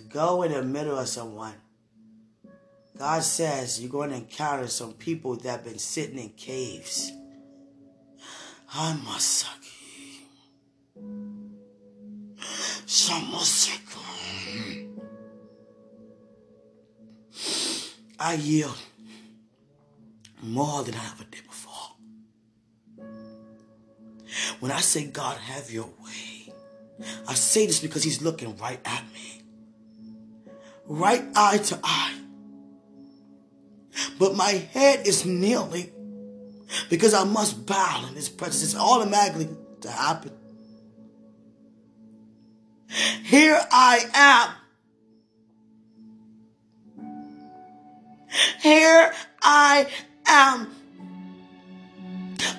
Go 0.09 0.42
in 0.42 0.52
the 0.52 0.62
middle 0.62 0.98
of 0.98 1.09
someone. 1.09 1.54
God 2.98 3.22
says 3.22 3.80
you're 3.80 3.90
going 3.90 4.11
to 4.11 4.16
encounter 4.16 4.66
some 4.66 4.92
people 4.94 5.36
that 5.36 5.50
have 5.50 5.64
been 5.64 5.78
sitting 5.78 6.18
in 6.18 6.30
caves. 6.30 7.12
Hamasaki. 8.72 10.18
Samasaka. 12.86 13.98
I 18.20 18.34
yield 18.34 18.76
more 20.42 20.82
than 20.82 20.94
I 20.94 21.06
ever 21.12 21.24
did 21.30 21.44
before. 21.46 21.94
When 24.61 24.72
I 24.72 24.80
say, 24.80 25.06
God, 25.06 25.38
have 25.38 25.70
your 25.70 25.86
way, 26.04 26.52
I 27.28 27.34
say 27.34 27.66
this 27.66 27.80
because 27.80 28.02
He's 28.02 28.22
looking 28.22 28.56
right 28.59 28.80
at 28.84 29.04
me, 29.14 29.38
right 30.89 31.24
eye 31.36 31.59
to 31.59 31.78
eye. 31.84 32.14
But 34.18 34.34
my 34.34 34.51
head 34.51 35.07
is 35.07 35.24
kneeling 35.24 35.91
because 36.91 37.14
I 37.14 37.24
must 37.24 37.66
bow 37.66 38.05
in 38.09 38.14
His 38.14 38.28
presence. 38.28 38.62
It's 38.62 38.80
automatically 38.80 39.49
to 39.82 39.91
happen. 39.91 40.32
Here 43.24 43.61
I 43.70 44.01
am. 44.14 44.55
Here 48.61 49.12
I 49.43 49.86
am. 50.26 50.74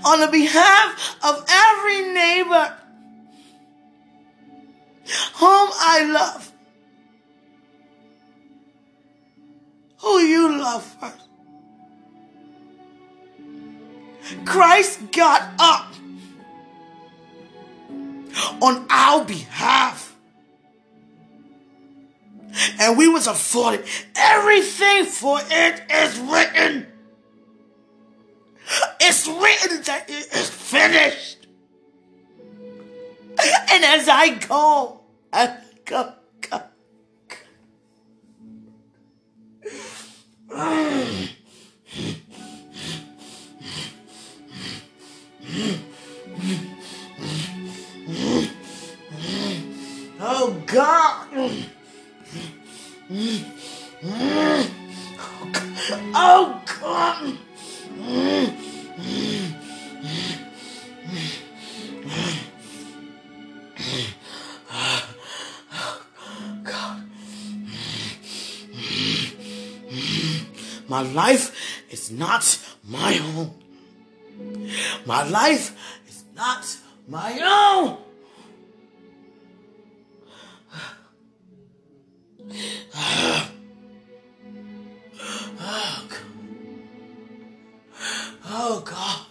On 0.06 0.20
the 0.20 0.28
behalf 0.28 1.18
of 1.24 1.46
every 1.50 2.14
neighbor 2.14 2.76
whom 5.36 5.70
I 5.74 6.04
love, 6.12 6.52
who 10.00 10.20
you 10.20 10.58
love 10.60 10.84
first. 10.84 11.16
Christ 14.46 15.12
got 15.12 15.52
up 15.60 15.94
on 18.62 18.86
our 18.90 19.26
behalf. 19.26 20.16
And 22.80 22.98
we 22.98 23.08
was 23.08 23.28
afforded 23.28 23.86
everything 24.16 25.06
for 25.06 25.40
it 25.42 25.82
is 25.92 26.20
written. 26.20 26.88
It's 29.00 29.28
written 29.28 29.82
that 29.84 30.10
it 30.10 30.34
is 30.34 30.50
finished. 30.50 31.48
And 33.72 33.86
as 33.86 34.10
I 34.10 34.36
go, 34.36 35.02
I 35.32 35.58
go, 35.86 36.14
go, 40.52 40.58
go. 40.58 41.30
Oh 50.22 50.64
God. 50.66 51.28
Oh 56.16 56.62
God. 56.82 57.38
My 71.00 71.06
life 71.14 71.56
is 71.90 72.12
not 72.12 72.60
my 72.84 73.18
own. 73.38 73.54
My 75.06 75.24
life 75.30 75.74
is 76.10 76.26
not 76.36 76.78
my 77.08 77.40
own. 77.42 77.98
Oh, 82.94 83.50
God. 86.10 86.20
Oh, 88.46 88.82
God. 88.84 89.26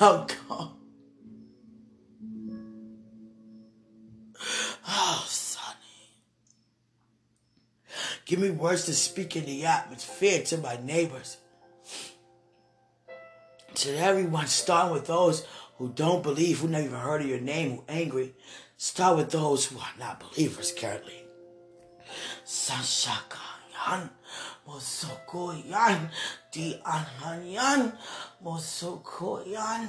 Oh, 0.00 0.24
God. 0.26 0.39
Give 8.30 8.38
me 8.38 8.50
words 8.50 8.84
to 8.84 8.94
speak 8.94 9.34
in 9.34 9.44
the 9.44 9.66
atmosphere 9.66 10.40
to 10.44 10.58
my 10.58 10.78
neighbors. 10.84 11.38
To 13.74 13.98
everyone, 13.98 14.46
starting 14.46 14.92
with 14.92 15.08
those 15.08 15.44
who 15.78 15.88
don't 15.88 16.22
believe, 16.22 16.60
who 16.60 16.68
never 16.68 16.86
even 16.86 17.00
heard 17.00 17.22
of 17.22 17.26
your 17.26 17.40
name, 17.40 17.70
who 17.70 17.78
are 17.78 17.84
angry. 17.88 18.36
Start 18.76 19.16
with 19.16 19.32
those 19.32 19.66
who 19.66 19.80
are 19.80 19.94
not 19.98 20.20
believers 20.20 20.72
currently. 20.72 21.24
Sashakayan, 22.46 24.10
Mosokoyan, 24.64 26.10
Di 26.52 26.80
Anhanyan, 26.86 27.96
Mosokoyan, 28.44 29.88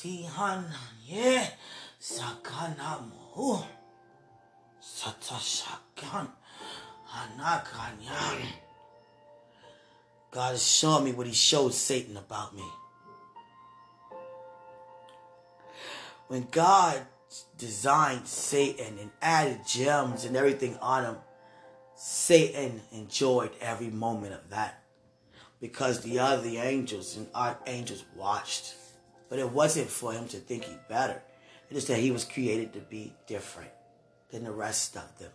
Di 0.00 0.24
Hananye, 0.30 1.50
Sakanamu, 2.00 3.64
Satashakan. 4.80 6.28
God 10.30 10.54
is 10.54 10.66
showing 10.66 11.04
me 11.04 11.12
what 11.12 11.26
he 11.26 11.32
showed 11.32 11.74
Satan 11.74 12.16
about 12.16 12.54
me. 12.54 12.64
when 16.32 16.48
God 16.50 17.02
designed 17.58 18.26
Satan 18.26 18.98
and 18.98 19.10
added 19.20 19.66
gems 19.66 20.24
and 20.24 20.34
everything 20.34 20.78
on 20.78 21.04
him, 21.04 21.16
Satan 21.94 22.80
enjoyed 22.90 23.50
every 23.60 23.90
moment 23.90 24.32
of 24.32 24.48
that 24.48 24.82
because 25.60 26.00
the 26.00 26.20
other 26.20 26.48
angels 26.48 27.18
and 27.18 27.26
archangels 27.34 28.06
watched. 28.16 28.76
But 29.28 29.40
it 29.40 29.50
wasn't 29.50 29.90
for 29.90 30.14
him 30.14 30.26
to 30.28 30.38
think 30.38 30.64
he 30.64 30.74
better. 30.88 31.20
It 31.68 31.76
is 31.76 31.86
that 31.88 31.98
he 31.98 32.10
was 32.10 32.24
created 32.24 32.72
to 32.72 32.80
be 32.80 33.12
different 33.26 33.72
than 34.30 34.44
the 34.44 34.52
rest 34.52 34.96
of 34.96 35.18
them. 35.18 35.32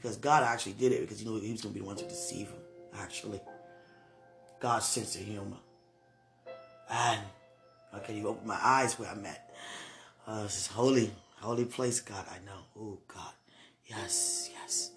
Because 0.00 0.16
God 0.16 0.44
actually 0.44 0.74
did 0.74 0.92
it 0.92 1.00
because 1.00 1.18
he 1.18 1.24
knew 1.26 1.40
he 1.40 1.50
was 1.50 1.60
going 1.60 1.74
to 1.74 1.80
be 1.80 1.80
the 1.80 1.86
one 1.86 1.96
to 1.96 2.04
deceive 2.04 2.46
him, 2.46 2.60
actually. 3.00 3.40
God's 4.60 4.86
sense 4.86 5.16
of 5.16 5.22
humor. 5.22 5.56
And 6.88 7.20
okay, 7.96 8.16
you 8.16 8.28
open 8.28 8.46
my 8.46 8.58
eyes 8.62 8.98
where 8.98 9.10
I'm 9.10 9.26
at. 9.26 9.50
Uh, 10.24 10.44
this 10.44 10.56
is 10.56 10.66
holy, 10.68 11.10
holy 11.40 11.64
place, 11.64 12.00
God. 12.00 12.24
I 12.30 12.38
know. 12.46 12.60
Oh, 12.78 12.98
God. 13.08 13.32
Yes, 13.86 14.50
yes. 14.52 14.92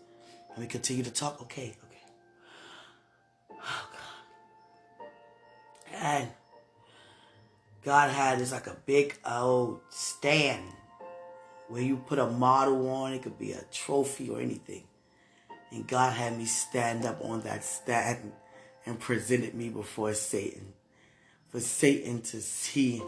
Let 0.52 0.60
me 0.60 0.68
continue 0.68 1.04
to 1.04 1.12
talk. 1.12 1.42
Okay, 1.42 1.74
okay. 1.84 2.04
Oh, 3.52 3.90
God. 5.00 5.08
And 5.96 6.30
God 7.84 8.12
had 8.12 8.40
this 8.40 8.52
like 8.52 8.68
a 8.68 8.78
big 8.86 9.18
old 9.26 9.80
stand 9.90 10.64
where 11.70 11.82
you 11.82 11.98
put 11.98 12.20
a 12.20 12.28
model 12.28 12.90
on. 12.90 13.14
It 13.14 13.24
could 13.24 13.40
be 13.40 13.54
a 13.54 13.64
trophy 13.72 14.30
or 14.30 14.40
anything. 14.40 14.84
And 15.72 15.88
God 15.88 16.14
had 16.14 16.38
me 16.38 16.46
stand 16.46 17.06
up 17.06 17.24
on 17.24 17.42
that 17.42 17.64
stand 17.64 18.34
and 18.86 19.00
presented 19.00 19.54
me 19.54 19.70
before 19.70 20.14
Satan. 20.14 20.74
For 21.50 21.60
Satan 21.60 22.22
to 22.24 22.42
see 22.42 23.02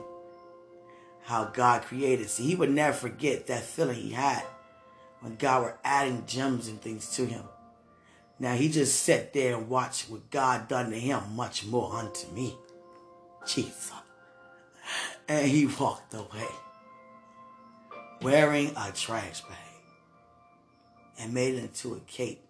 how 1.24 1.46
God 1.46 1.84
created. 1.84 2.30
See, 2.30 2.44
he 2.44 2.56
would 2.56 2.72
never 2.72 2.94
forget 2.94 3.48
that 3.48 3.64
feeling 3.64 3.96
he 3.96 4.12
had 4.12 4.44
when 5.22 5.36
God 5.36 5.64
were 5.64 5.78
adding 5.84 6.26
gems 6.26 6.68
and 6.68 6.82
things 6.82 7.10
to 7.16 7.26
him. 7.26 7.44
Now 8.40 8.56
he 8.56 8.70
just 8.70 9.02
sat 9.04 9.34
there 9.34 9.56
and 9.56 9.70
watched 9.70 10.10
what 10.10 10.30
God 10.30 10.68
done 10.68 10.90
to 10.92 11.00
him 11.00 11.22
much 11.36 11.66
more 11.66 11.96
unto 11.96 12.28
me. 12.32 12.56
Jesus. 13.46 13.92
And 15.28 15.48
he 15.48 15.66
walked 15.66 16.14
away 16.14 16.48
wearing 18.22 18.72
a 18.78 18.92
trash 18.94 19.42
bag 19.42 19.58
and 21.20 21.34
made 21.34 21.56
it 21.56 21.64
into 21.64 21.94
a 21.94 22.00
cape. 22.02 22.42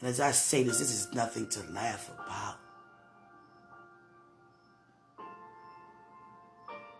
And 0.00 0.08
as 0.08 0.20
I 0.20 0.30
say 0.30 0.62
this, 0.62 0.78
this 0.78 0.92
is 0.92 1.12
nothing 1.14 1.48
to 1.50 1.62
laugh 1.70 2.10
about. 2.10 2.56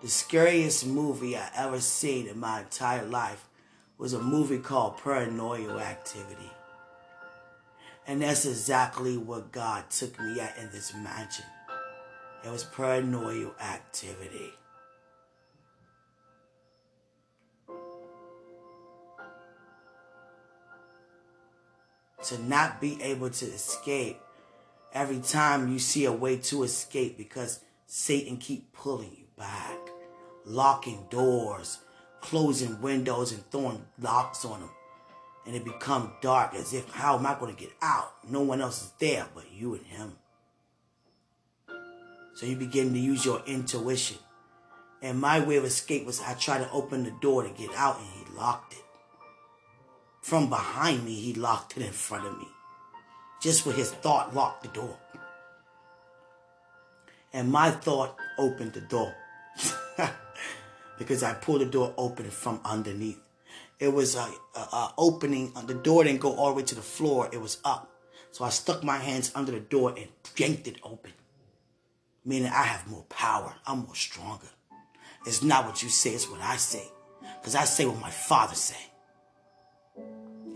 The 0.03 0.09
scariest 0.09 0.87
movie 0.87 1.37
I 1.37 1.51
ever 1.55 1.81
seen 1.81 2.27
in 2.27 2.39
my 2.39 2.61
entire 2.61 3.05
life 3.05 3.49
was 3.99 4.13
a 4.15 4.21
movie 4.21 4.59
called 4.59 4.97
Paranormal 4.99 5.81
Activity. 5.81 6.51
And 8.07 8.23
that's 8.23 8.47
exactly 8.47 9.19
what 9.19 9.53
God 9.53 9.91
took 9.91 10.19
me 10.19 10.41
at 10.41 10.57
in 10.57 10.71
this 10.71 10.95
mansion. 10.95 11.45
It 12.45 12.51
was 12.51 12.65
paranormal 12.65 13.61
activity. 13.61 14.55
To 22.25 22.43
not 22.43 22.81
be 22.81 23.01
able 23.03 23.31
to 23.31 23.47
escape 23.47 24.21
every 24.93 25.21
time 25.21 25.73
you 25.73 25.79
see 25.79 26.05
a 26.05 26.13
way 26.13 26.37
to 26.37 26.63
escape 26.63 27.17
because 27.17 27.61
Satan 27.87 28.37
keep 28.37 28.73
pulling 28.73 29.11
you 29.11 29.25
back 29.37 29.79
locking 30.45 31.07
doors, 31.11 31.79
closing 32.21 32.81
windows, 32.81 33.33
and 33.33 33.49
throwing 33.51 33.85
locks 33.99 34.45
on 34.45 34.61
them. 34.61 34.71
And 35.47 35.57
it 35.57 35.65
become 35.65 36.13
dark 36.21 36.55
as 36.55 36.75
if, 36.75 36.89
how 36.91 37.19
am 37.19 37.27
I 37.27 37.35
going 37.39 37.55
to 37.55 37.61
get 37.61 37.73
out? 37.81 38.13
No 38.29 38.41
one 38.43 38.61
else 38.61 38.83
is 38.83 38.93
there 38.99 39.27
but 39.35 39.51
you 39.53 39.75
and 39.75 39.87
him. 39.87 40.13
So 42.35 42.47
you 42.47 42.57
begin 42.57 42.93
to 42.93 42.99
use 42.99 43.25
your 43.25 43.43
intuition. 43.47 44.19
And 45.03 45.21
my 45.21 45.41
way 45.41 45.57
of 45.57 45.65
escape 45.65 46.05
was 46.05 46.21
I 46.21 46.35
tried 46.35 46.59
to 46.59 46.71
open 46.71 47.05
the 47.05 47.15
door 47.23 47.43
to 47.43 47.51
get 47.51 47.75
out 47.75 47.99
and 47.99 48.07
he 48.07 48.37
locked 48.37 48.75
it. 48.75 48.85
From 50.21 50.49
behind 50.49 51.05
me, 51.05 51.15
he 51.15 51.35
locked 51.35 51.77
it 51.77 51.83
in 51.83 51.93
front 51.93 52.27
of 52.27 52.39
me. 52.39 52.49
Just 53.41 53.65
with 53.65 53.77
his 53.77 53.91
thought 53.91 54.35
locked 54.35 54.63
the 54.63 54.69
door. 54.69 54.97
And 57.33 57.51
my 57.51 57.71
thought 57.71 58.17
opened 58.39 58.75
the 58.75 58.81
door. 58.83 59.15
because 60.99 61.23
I 61.23 61.33
pulled 61.33 61.63
the 61.63 61.67
door 61.67 61.95
open 61.97 62.31
from 62.31 62.61
underneath. 62.65 63.19
It 63.79 63.89
was 63.89 64.15
a, 64.15 64.29
a, 64.55 64.59
a 64.59 64.95
opening. 64.99 65.53
Uh, 65.57 65.63
the 65.63 65.75
door 65.75 66.05
didn't 66.05 66.21
go 66.21 66.35
all 66.35 66.51
the 66.51 66.57
way 66.57 66.63
to 66.65 66.75
the 66.75 66.83
floor. 66.83 67.31
It 67.33 67.41
was 67.41 67.59
up. 67.65 67.91
So 68.33 68.45
I 68.45 68.51
stuck 68.51 68.85
my 68.85 68.99
hands 68.99 69.33
under 69.35 69.53
the 69.53 69.61
door 69.61 69.95
and 69.97 70.09
yanked 70.37 70.69
it 70.69 70.77
open. 70.83 71.13
Meaning 72.25 72.53
I 72.53 72.65
have 72.65 72.87
more 72.87 73.05
power. 73.05 73.55
I'm 73.67 73.79
more 73.79 73.95
stronger. 73.95 74.49
It's 75.27 75.43
not 75.43 75.65
what 75.65 75.83
you 75.83 75.89
say, 75.89 76.11
it's 76.11 76.31
what 76.31 76.41
I 76.41 76.57
say. 76.57 76.85
Because 77.41 77.55
I 77.55 77.65
say 77.65 77.87
what 77.87 77.99
my 77.99 78.11
father 78.11 78.55
say. 78.55 78.90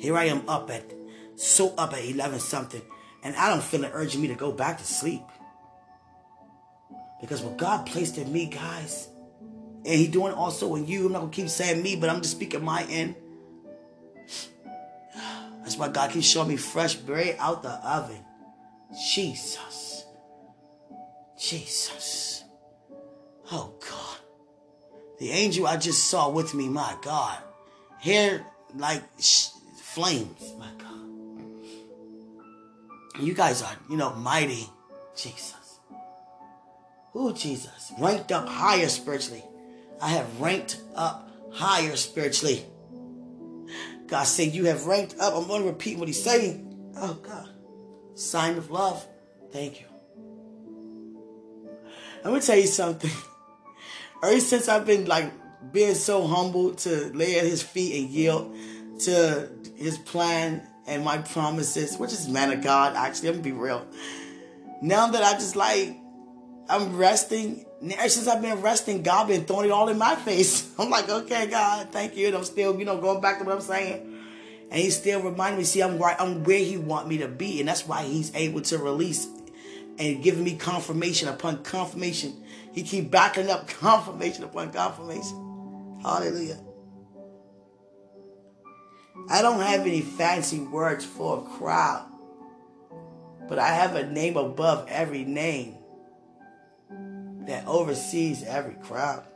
Here 0.04 0.18
I 0.18 0.24
am 0.24 0.46
up 0.50 0.70
at, 0.70 0.92
so 1.34 1.74
up 1.78 1.94
at 1.94 2.04
11 2.04 2.38
something. 2.38 2.82
And 3.22 3.34
I 3.36 3.48
don't 3.48 3.62
feel 3.62 3.84
it 3.84 3.92
urging 3.94 4.20
me 4.20 4.28
to 4.28 4.34
go 4.34 4.52
back 4.52 4.76
to 4.76 4.84
sleep. 4.84 5.22
Because 7.22 7.40
what 7.40 7.56
God 7.56 7.86
placed 7.86 8.18
in 8.18 8.30
me, 8.30 8.44
guys, 8.44 9.08
and 9.40 9.94
he 9.94 10.06
doing 10.06 10.34
also 10.34 10.74
in 10.74 10.86
you. 10.86 11.06
I'm 11.06 11.12
not 11.12 11.20
gonna 11.20 11.32
keep 11.32 11.48
saying 11.48 11.82
me, 11.82 11.96
but 11.96 12.10
I'm 12.10 12.20
just 12.20 12.36
speaking 12.36 12.62
my 12.62 12.84
end. 12.90 13.14
That's 15.62 15.78
why 15.78 15.88
God 15.88 16.10
keeps 16.10 16.26
showing 16.26 16.48
me 16.48 16.56
fresh 16.56 16.96
bread 16.96 17.36
out 17.38 17.62
the 17.62 17.70
oven. 17.70 18.22
Jesus. 19.10 20.04
Jesus. 21.38 22.44
Oh 23.50 23.72
God. 23.80 24.18
The 25.18 25.30
angel 25.30 25.66
I 25.66 25.78
just 25.78 26.10
saw 26.10 26.28
with 26.28 26.52
me, 26.52 26.68
my 26.68 26.94
God. 27.00 27.38
Hair 28.00 28.44
like 28.76 29.02
sh- 29.18 29.48
flames, 29.94 30.54
my 30.58 30.68
God. 30.78 30.90
You 33.20 33.32
guys 33.32 33.62
are, 33.62 33.76
you 33.88 33.96
know, 33.96 34.12
mighty. 34.14 34.68
Jesus. 35.16 35.78
Oh, 37.14 37.32
Jesus. 37.32 37.92
Ranked 38.00 38.32
up 38.32 38.48
higher 38.48 38.88
spiritually. 38.88 39.44
I 40.02 40.08
have 40.08 40.40
ranked 40.40 40.80
up 40.96 41.30
higher 41.52 41.94
spiritually. 41.94 42.64
God 44.08 44.24
said, 44.24 44.52
You 44.52 44.64
have 44.64 44.86
ranked 44.86 45.14
up. 45.20 45.34
I'm 45.34 45.46
going 45.46 45.62
to 45.62 45.68
repeat 45.68 45.98
what 45.98 46.08
he's 46.08 46.22
saying. 46.22 46.92
Oh, 46.96 47.14
God. 47.14 47.48
Sign 48.14 48.58
of 48.58 48.72
love. 48.72 49.06
Thank 49.52 49.80
you. 49.80 49.86
Let 52.24 52.34
me 52.34 52.40
tell 52.40 52.58
you 52.58 52.66
something. 52.66 53.10
Ever 54.24 54.40
since 54.40 54.68
I've 54.68 54.86
been 54.86 55.04
like 55.04 55.30
being 55.72 55.94
so 55.94 56.26
humble 56.26 56.74
to 56.74 57.12
lay 57.14 57.38
at 57.38 57.44
his 57.44 57.62
feet 57.62 58.02
and 58.02 58.10
yield 58.10 58.56
to 59.00 59.50
his 59.76 59.98
plan 59.98 60.66
and 60.86 61.04
my 61.04 61.18
promises, 61.18 61.96
which 61.96 62.12
is 62.12 62.28
man 62.28 62.52
of 62.52 62.62
God, 62.62 62.94
actually, 62.96 63.28
I'm 63.28 63.34
gonna 63.36 63.44
be 63.44 63.52
real. 63.52 63.86
Now 64.82 65.08
that 65.08 65.22
I 65.22 65.32
just 65.34 65.56
like 65.56 65.96
I'm 66.68 66.96
resting. 66.96 67.64
Ever 67.82 68.08
since 68.08 68.26
I've 68.26 68.40
been 68.40 68.62
resting, 68.62 69.02
God 69.02 69.28
been 69.28 69.44
throwing 69.44 69.66
it 69.66 69.72
all 69.72 69.88
in 69.88 69.98
my 69.98 70.14
face. 70.26 70.72
I'm 70.78 70.90
like, 70.90 71.08
okay, 71.08 71.46
God, 71.46 71.90
thank 71.90 72.16
you. 72.16 72.28
And 72.28 72.36
I'm 72.36 72.44
still, 72.44 72.78
you 72.78 72.84
know, 72.84 72.98
going 72.98 73.20
back 73.20 73.38
to 73.38 73.44
what 73.44 73.54
I'm 73.54 73.60
saying. 73.60 74.10
And 74.70 74.80
he's 74.80 74.96
still 74.96 75.20
reminding 75.20 75.58
me, 75.58 75.64
see, 75.64 75.82
I'm 75.82 75.98
right, 75.98 76.16
I'm 76.18 76.42
where 76.44 76.58
he 76.58 76.78
want 76.78 77.06
me 77.06 77.18
to 77.18 77.28
be. 77.28 77.60
And 77.60 77.68
that's 77.68 77.86
why 77.86 78.02
he's 78.04 78.34
able 78.34 78.62
to 78.62 78.78
release 78.78 79.28
and 79.98 80.22
giving 80.22 80.42
me 80.42 80.56
confirmation 80.56 81.28
upon 81.28 81.62
confirmation. 81.62 82.42
He 82.72 82.82
keep 82.82 83.10
backing 83.10 83.50
up 83.50 83.68
confirmation 83.80 84.44
upon 84.44 84.72
confirmation. 84.72 86.00
Hallelujah. 86.02 86.58
I 89.28 89.42
don't 89.42 89.60
have 89.60 89.80
any 89.80 90.02
fancy 90.02 90.60
words 90.60 91.04
for 91.04 91.38
a 91.38 91.58
crowd, 91.58 92.06
but 93.48 93.58
I 93.58 93.68
have 93.68 93.94
a 93.94 94.06
name 94.06 94.36
above 94.36 94.86
every 94.88 95.24
name 95.24 95.76
that 97.46 97.66
oversees 97.66 98.42
every 98.42 98.74
crowd. 98.74 99.26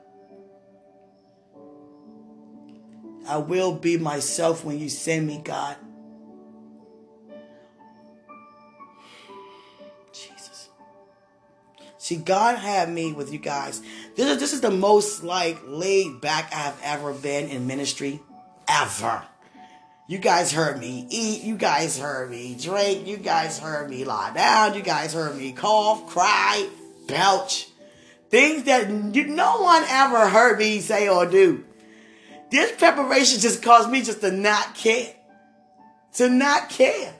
I 3.26 3.38
will 3.38 3.74
be 3.74 3.98
myself 3.98 4.64
when 4.64 4.78
you 4.78 4.88
send 4.88 5.26
me, 5.26 5.40
God. 5.44 5.76
Jesus. 10.12 10.68
See, 11.98 12.16
God 12.16 12.56
had 12.58 12.90
me 12.90 13.12
with 13.12 13.32
you 13.32 13.38
guys. 13.38 13.82
This 14.16 14.30
is, 14.30 14.38
this 14.38 14.52
is 14.54 14.62
the 14.62 14.70
most 14.70 15.22
like 15.22 15.58
laid 15.66 16.22
back 16.22 16.50
I've 16.54 16.80
ever 16.82 17.12
been 17.12 17.48
in 17.48 17.66
ministry. 17.66 18.20
Ever. 18.66 19.22
You 20.08 20.16
guys 20.16 20.50
heard 20.50 20.80
me 20.80 21.06
eat. 21.10 21.42
You 21.42 21.56
guys 21.56 21.98
heard 21.98 22.30
me 22.30 22.56
drink. 22.58 23.06
You 23.06 23.18
guys 23.18 23.58
heard 23.58 23.90
me 23.90 24.06
lie 24.06 24.32
down. 24.32 24.72
You 24.72 24.80
guys 24.80 25.12
heard 25.12 25.36
me 25.36 25.52
cough, 25.52 26.06
cry, 26.06 26.66
belch. 27.06 27.68
Things 28.30 28.64
that 28.64 28.90
no 28.90 29.60
one 29.60 29.84
ever 29.86 30.26
heard 30.30 30.58
me 30.58 30.80
say 30.80 31.10
or 31.10 31.26
do. 31.26 31.62
This 32.50 32.72
preparation 32.72 33.38
just 33.38 33.62
caused 33.62 33.90
me 33.90 34.00
just 34.00 34.22
to 34.22 34.32
not 34.32 34.74
care. 34.74 35.14
To 36.14 36.30
not 36.30 36.70
care. 36.70 37.14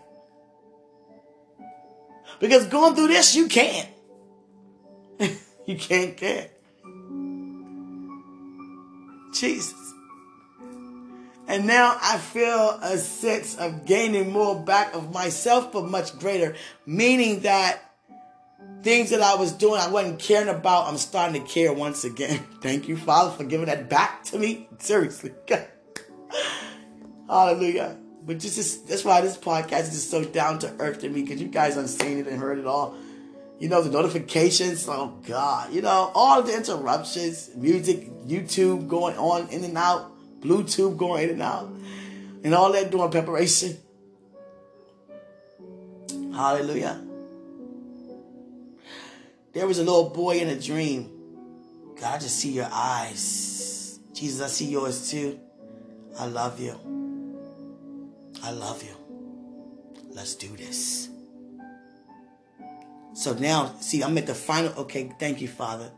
Because 2.40 2.66
going 2.68 2.94
through 2.94 3.08
this, 3.08 3.36
you 3.36 3.48
can't. 3.48 3.88
you 5.66 5.76
can't 5.76 6.16
care. 6.16 6.48
Jesus. 9.34 9.87
And 11.48 11.66
now 11.66 11.96
I 12.02 12.18
feel 12.18 12.78
a 12.82 12.98
sense 12.98 13.56
of 13.56 13.86
gaining 13.86 14.30
more 14.30 14.54
back 14.54 14.94
of 14.94 15.14
myself, 15.14 15.72
but 15.72 15.88
much 15.88 16.18
greater. 16.18 16.54
Meaning 16.84 17.40
that 17.40 17.82
things 18.82 19.10
that 19.10 19.22
I 19.22 19.34
was 19.34 19.52
doing, 19.52 19.80
I 19.80 19.88
wasn't 19.88 20.18
caring 20.18 20.50
about, 20.50 20.88
I'm 20.88 20.98
starting 20.98 21.42
to 21.42 21.48
care 21.48 21.72
once 21.72 22.04
again. 22.04 22.44
Thank 22.60 22.86
you, 22.86 22.98
Father, 22.98 23.34
for 23.34 23.44
giving 23.44 23.66
that 23.66 23.88
back 23.88 24.24
to 24.24 24.38
me. 24.38 24.68
Seriously. 24.78 25.32
Hallelujah. 27.28 27.96
But 28.26 28.40
just, 28.40 28.86
that's 28.86 29.04
why 29.04 29.22
this 29.22 29.38
podcast 29.38 29.84
is 29.84 29.90
just 29.92 30.10
so 30.10 30.22
down 30.22 30.58
to 30.58 30.74
earth 30.78 31.00
to 31.00 31.08
me 31.08 31.22
because 31.22 31.40
you 31.40 31.48
guys 31.48 31.76
have 31.76 31.88
seen 31.88 32.18
it 32.18 32.26
and 32.26 32.38
heard 32.38 32.58
it 32.58 32.66
all. 32.66 32.94
You 33.58 33.70
know, 33.70 33.82
the 33.82 33.90
notifications, 33.90 34.86
oh 34.86 35.18
God, 35.26 35.72
you 35.72 35.80
know, 35.80 36.12
all 36.14 36.42
the 36.42 36.54
interruptions, 36.54 37.50
music, 37.56 38.06
YouTube 38.26 38.86
going 38.86 39.16
on 39.16 39.48
in 39.48 39.64
and 39.64 39.76
out, 39.78 40.12
Bluetooth 40.40 40.96
going 40.96 41.24
in 41.24 41.30
and 41.30 41.42
out, 41.42 41.70
and 42.44 42.54
all 42.54 42.72
that 42.72 42.90
doing 42.90 43.10
preparation. 43.10 43.76
Hallelujah. 46.32 47.00
There 49.52 49.66
was 49.66 49.78
a 49.78 49.84
little 49.84 50.10
boy 50.10 50.38
in 50.38 50.48
a 50.48 50.60
dream. 50.60 51.10
God, 52.00 52.14
I 52.14 52.18
just 52.18 52.38
see 52.38 52.52
your 52.52 52.68
eyes. 52.70 53.98
Jesus, 54.12 54.40
I 54.40 54.46
see 54.46 54.66
yours 54.66 55.10
too. 55.10 55.38
I 56.18 56.26
love 56.26 56.60
you. 56.60 56.78
I 58.42 58.52
love 58.52 58.82
you. 58.84 58.94
Let's 60.10 60.34
do 60.36 60.48
this. 60.56 61.08
So 63.14 63.34
now, 63.34 63.74
see, 63.80 64.02
I'm 64.04 64.16
at 64.16 64.28
the 64.28 64.34
final. 64.34 64.72
Okay, 64.82 65.10
thank 65.18 65.40
you, 65.40 65.48
Father. 65.48 65.90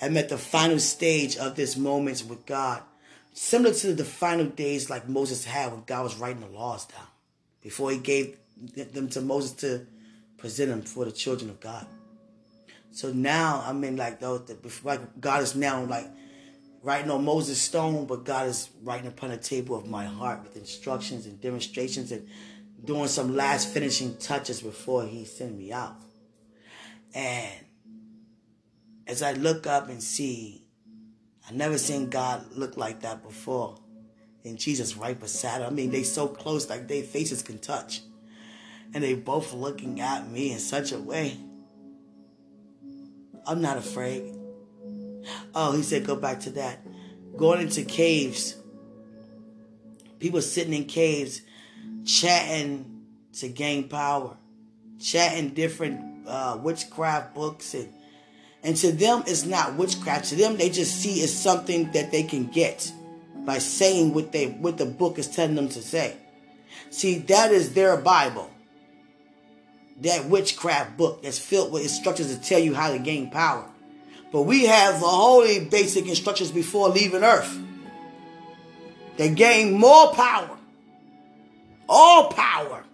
I'm 0.00 0.16
at 0.16 0.30
the 0.30 0.38
final 0.38 0.78
stage 0.78 1.36
of 1.36 1.56
this 1.56 1.76
moment 1.76 2.24
with 2.26 2.46
God. 2.46 2.82
Similar 3.34 3.74
to 3.74 3.94
the 3.94 4.04
final 4.04 4.46
days 4.46 4.88
like 4.88 5.08
Moses 5.08 5.44
had 5.44 5.72
when 5.72 5.82
God 5.84 6.04
was 6.04 6.16
writing 6.16 6.40
the 6.40 6.46
laws 6.46 6.86
down. 6.86 7.06
Before 7.60 7.90
he 7.90 7.98
gave 7.98 8.38
them 8.76 9.08
to 9.08 9.20
Moses 9.20 9.52
to 9.52 9.86
present 10.38 10.70
them 10.70 10.82
for 10.82 11.04
the 11.04 11.10
children 11.10 11.50
of 11.50 11.58
God. 11.58 11.84
So 12.92 13.12
now 13.12 13.64
I'm 13.66 13.82
in 13.82 13.96
like 13.96 14.20
those 14.20 14.48
like 14.84 15.20
God 15.20 15.42
is 15.42 15.56
now 15.56 15.82
like 15.84 16.06
writing 16.84 17.10
on 17.10 17.24
Moses' 17.24 17.60
stone, 17.60 18.06
but 18.06 18.24
God 18.24 18.46
is 18.46 18.70
writing 18.84 19.08
upon 19.08 19.30
the 19.30 19.36
table 19.36 19.74
of 19.74 19.88
my 19.88 20.04
heart 20.04 20.44
with 20.44 20.56
instructions 20.56 21.26
and 21.26 21.40
demonstrations 21.40 22.12
and 22.12 22.28
doing 22.84 23.08
some 23.08 23.34
last 23.34 23.68
finishing 23.68 24.16
touches 24.18 24.60
before 24.60 25.06
He 25.06 25.24
send 25.24 25.58
me 25.58 25.72
out. 25.72 25.96
And 27.12 27.64
as 29.08 29.22
I 29.22 29.32
look 29.32 29.66
up 29.66 29.88
and 29.88 30.00
see, 30.00 30.63
I 31.48 31.52
never 31.52 31.78
seen 31.78 32.10
God 32.10 32.44
look 32.52 32.76
like 32.76 33.00
that 33.00 33.22
before. 33.22 33.76
And 34.44 34.58
Jesus 34.58 34.96
right 34.96 35.18
beside 35.18 35.60
him. 35.60 35.66
I 35.66 35.70
mean, 35.70 35.90
they 35.90 36.02
so 36.02 36.28
close, 36.28 36.68
like 36.68 36.88
their 36.88 37.02
faces 37.02 37.42
can 37.42 37.58
touch. 37.58 38.02
And 38.92 39.02
they 39.02 39.14
both 39.14 39.52
looking 39.52 40.00
at 40.00 40.30
me 40.30 40.52
in 40.52 40.58
such 40.58 40.92
a 40.92 40.98
way 40.98 41.38
I'm 43.46 43.60
not 43.60 43.76
afraid. 43.76 44.34
Oh, 45.54 45.72
he 45.72 45.82
said, 45.82 46.06
go 46.06 46.16
back 46.16 46.40
to 46.40 46.50
that. 46.50 46.80
Going 47.36 47.60
into 47.60 47.84
caves. 47.84 48.56
People 50.18 50.40
sitting 50.40 50.72
in 50.72 50.84
caves, 50.84 51.42
chatting 52.06 53.02
to 53.34 53.48
gain 53.48 53.88
power, 53.88 54.36
chatting 54.98 55.50
different 55.50 56.26
uh, 56.26 56.58
witchcraft 56.62 57.34
books. 57.34 57.74
And, 57.74 57.92
and 58.64 58.76
to 58.78 58.90
them, 58.92 59.22
it's 59.26 59.44
not 59.44 59.74
witchcraft. 59.74 60.30
To 60.30 60.36
them, 60.36 60.56
they 60.56 60.70
just 60.70 60.96
see 60.96 61.20
it's 61.20 61.32
something 61.32 61.92
that 61.92 62.10
they 62.10 62.22
can 62.22 62.46
get 62.46 62.90
by 63.44 63.58
saying 63.58 64.14
what, 64.14 64.32
they, 64.32 64.46
what 64.46 64.78
the 64.78 64.86
book 64.86 65.18
is 65.18 65.28
telling 65.28 65.54
them 65.54 65.68
to 65.68 65.82
say. 65.82 66.16
See, 66.90 67.18
that 67.18 67.52
is 67.52 67.74
their 67.74 67.96
Bible 67.98 68.50
that 70.00 70.26
witchcraft 70.26 70.96
book 70.96 71.22
that's 71.22 71.38
filled 71.38 71.72
with 71.72 71.82
instructions 71.82 72.34
to 72.34 72.42
tell 72.42 72.58
you 72.58 72.74
how 72.74 72.90
to 72.90 72.98
gain 72.98 73.30
power. 73.30 73.64
But 74.32 74.42
we 74.42 74.64
have 74.64 75.00
the 75.00 75.06
holy 75.06 75.64
basic 75.64 76.08
instructions 76.08 76.50
before 76.50 76.88
leaving 76.88 77.22
earth. 77.22 77.56
They 79.16 79.30
gain 79.30 79.72
more 79.72 80.12
power. 80.12 80.58
All 81.88 82.32
power. 82.32 82.84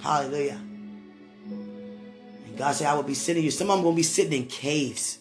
Hallelujah. 0.00 0.60
God 2.56 2.72
said, 2.72 2.86
I 2.86 2.94
will 2.94 3.02
be 3.02 3.14
sitting 3.14 3.42
you. 3.42 3.50
Some 3.50 3.70
of 3.70 3.76
them 3.76 3.84
will 3.84 3.92
be 3.92 4.02
sitting 4.02 4.32
in 4.32 4.46
caves. 4.46 5.18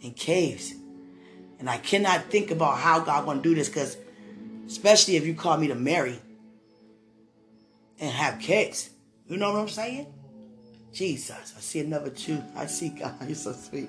In 0.00 0.12
caves. 0.12 0.74
And 1.58 1.68
I 1.68 1.78
cannot 1.78 2.30
think 2.30 2.50
about 2.50 2.78
how 2.78 3.00
God 3.00 3.26
want 3.26 3.42
to 3.42 3.48
do 3.48 3.54
this 3.54 3.68
because, 3.68 3.96
especially 4.66 5.16
if 5.16 5.26
you 5.26 5.34
call 5.34 5.56
me 5.56 5.68
to 5.68 5.74
marry, 5.74 6.20
and 8.00 8.10
have 8.10 8.38
kids. 8.38 8.90
You 9.28 9.36
know 9.36 9.52
what 9.52 9.60
I'm 9.60 9.68
saying? 9.68 10.06
Jesus, 10.92 11.54
I 11.56 11.60
see 11.60 11.80
another 11.80 12.10
two. 12.10 12.42
I 12.56 12.66
see 12.66 12.90
God. 12.90 13.14
You're 13.26 13.34
so 13.34 13.52
sweet. 13.52 13.88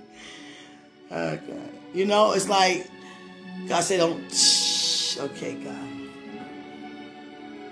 Oh, 1.12 1.30
okay. 1.30 1.62
You 1.94 2.06
know, 2.06 2.34
it's 2.34 2.50
like 2.50 2.90
God 3.68 3.82
said, 3.82 3.98
don't. 3.98 4.30
Shh. 4.32 5.18
Okay, 5.18 5.56
God. 5.56 5.90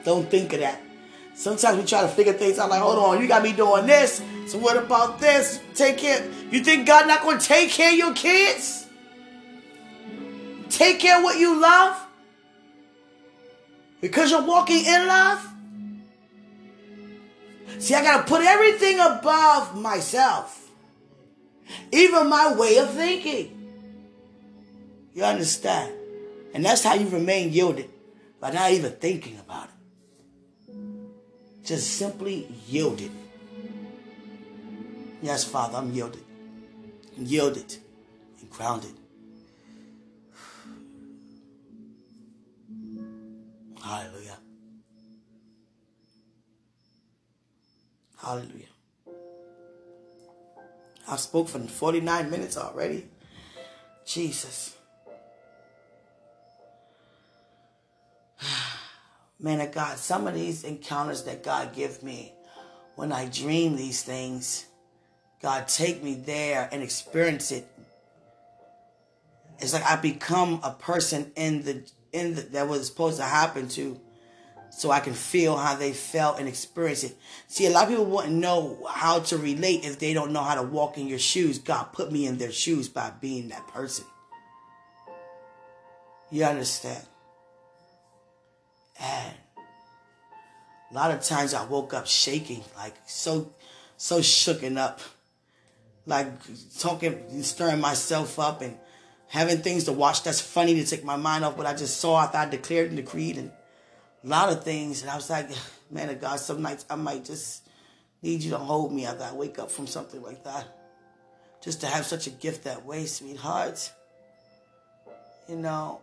Don't 0.04 0.30
think 0.30 0.54
of 0.54 0.62
that. 0.62 0.82
Sometimes 1.38 1.78
we 1.78 1.86
try 1.86 2.02
to 2.02 2.08
figure 2.08 2.34
things 2.34 2.58
out 2.58 2.72
like, 2.72 2.82
hold 2.82 2.98
on, 2.98 3.22
you 3.22 3.28
got 3.28 3.44
me 3.44 3.54
doing 3.54 3.86
this. 3.86 4.24
So 4.48 4.58
what 4.58 4.76
about 4.76 5.20
this? 5.20 5.62
Take 5.76 6.00
care. 6.00 6.28
You 6.50 6.64
think 6.64 6.88
God 6.88 7.08
not 7.08 7.22
going 7.22 7.38
to 7.38 7.46
take 7.46 7.70
care 7.70 7.92
of 7.92 7.96
your 7.96 8.14
kids? 8.16 8.88
Take 10.70 11.00
care 11.00 11.20
of 11.20 11.24
what 11.24 11.38
you 11.38 11.62
love? 11.62 11.96
Because 14.02 14.32
you're 14.32 14.42
walking 14.42 14.84
in 14.84 15.06
love? 15.06 15.48
See, 17.78 17.94
I 17.94 18.02
got 18.02 18.18
to 18.18 18.24
put 18.24 18.42
everything 18.42 19.00
above 19.00 19.80
myself, 19.80 20.72
even 21.92 22.30
my 22.30 22.56
way 22.56 22.78
of 22.78 22.90
thinking. 22.90 23.54
You 25.14 25.24
understand? 25.24 25.94
And 26.56 26.66
that's 26.66 26.84
how 26.84 26.96
you 26.96 27.08
remain 27.10 27.54
yielded 27.54 27.92
by 28.40 28.50
not 28.50 28.72
even 28.72 28.94
thinking 28.94 29.38
about 29.38 29.66
it. 29.66 29.77
Just 31.68 31.98
simply 31.98 32.48
yielded. 32.70 33.12
Yes, 35.22 35.44
Father, 35.44 35.80
I'm 35.80 35.92
yielded. 35.92 36.24
I'm 37.18 37.26
yielded 37.26 37.76
and 38.40 38.50
grounded. 38.50 38.94
Hallelujah. 43.84 44.38
Hallelujah. 48.16 48.72
I've 51.10 51.20
spoke 51.20 51.50
for 51.50 51.60
49 51.60 52.30
minutes 52.32 52.56
already. 52.56 53.10
Jesus. 54.06 54.78
Man 59.40 59.62
of 59.62 59.72
God, 59.72 59.98
some 59.98 60.28
of 60.28 60.34
these 60.34 60.64
encounters 60.64 61.24
that 61.24 61.44
God 61.44 61.76
give 61.76 62.02
me 62.02 62.34
when 62.96 63.12
I 63.12 63.28
dream 63.28 63.76
these 63.76 64.02
things, 64.02 64.66
God 65.42 65.68
take 65.68 66.04
me 66.04 66.16
there 66.16 66.68
and 66.72 66.82
experience 66.82 67.52
it. 67.52 67.68
It's 69.60 69.74
like 69.74 69.86
I 69.86 69.96
become 69.96 70.60
a 70.64 70.72
person 70.72 71.32
in 71.36 71.64
the 71.64 71.84
in 72.12 72.36
the, 72.36 72.42
that 72.42 72.68
was 72.68 72.88
supposed 72.88 73.18
to 73.18 73.24
happen 73.24 73.68
to 73.70 74.00
so 74.70 74.92
I 74.92 75.00
can 75.00 75.14
feel 75.14 75.58
how 75.58 75.76
they 75.76 75.94
felt 75.94 76.40
and 76.40 76.48
experience 76.48 77.04
it. 77.04 77.18
See, 77.48 77.66
a 77.66 77.70
lot 77.70 77.84
of 77.84 77.90
people 77.90 78.06
wouldn't 78.06 78.34
know 78.34 78.86
how 78.90 79.20
to 79.20 79.38
relate 79.38 79.86
if 79.86 80.00
they 80.00 80.14
don't 80.14 80.32
know 80.32 80.44
how 80.44 80.56
to 80.56 80.64
walk 80.64 80.98
in 80.98 81.08
your 81.08 81.20
shoes. 81.20 81.58
God 81.60 81.94
put 81.94 82.12
me 82.12 82.26
in 82.26 82.38
their 82.38 82.52
shoes 82.52 82.90
by 82.90 83.12
being 83.22 83.50
that 83.50 83.68
person. 83.68 84.06
You 86.30 86.44
understand? 86.44 87.06
And 89.00 89.34
a 90.92 90.94
lot 90.94 91.12
of 91.12 91.22
times 91.22 91.54
I 91.54 91.66
woke 91.66 91.94
up 91.94 92.08
shaking, 92.08 92.64
like 92.76 92.96
so, 93.06 93.52
so 93.98 94.20
shooken 94.20 94.78
up, 94.78 95.02
like 96.06 96.28
talking, 96.80 97.44
stirring 97.44 97.82
myself 97.82 98.40
up 98.40 98.62
and 98.62 98.78
having 99.28 99.58
things 99.58 99.84
to 99.86 99.92
watch 99.92 100.24
that's 100.24 100.40
funny 100.40 100.76
to 100.76 100.86
take 100.86 101.04
my 101.04 101.18
mind 101.18 101.44
off 101.44 101.58
what 101.58 101.68
I 101.68 101.74
just 101.74 102.00
saw 102.00 102.22
after 102.22 102.38
I 102.38 102.46
declared 102.48 102.88
and 102.88 102.98
decreed 102.98 103.38
and 103.38 103.52
a 104.24 104.28
lot 104.28 104.52
of 104.52 104.64
things. 104.64 105.02
And 105.02 105.12
I 105.12 105.16
was 105.16 105.30
like, 105.30 105.50
man 105.92 106.10
of 106.10 106.22
God, 106.22 106.40
some 106.40 106.62
nights 106.62 106.86
I 106.90 106.96
might 106.96 107.26
just 107.26 107.68
need 108.22 108.42
you 108.42 108.52
to 108.52 108.58
hold 108.58 108.94
me 108.94 109.06
after 109.06 109.24
I 109.24 109.34
wake 109.34 109.60
up 109.60 109.72
from 109.72 109.88
something 109.88 110.22
like 110.22 110.44
that. 110.44 110.66
Just 111.62 111.82
to 111.82 111.88
have 111.88 112.06
such 112.06 112.28
a 112.28 112.30
gift 112.30 112.64
that 112.64 112.86
way, 112.86 113.06
sweetheart. 113.06 113.92
You 115.50 115.56
know, 115.56 116.02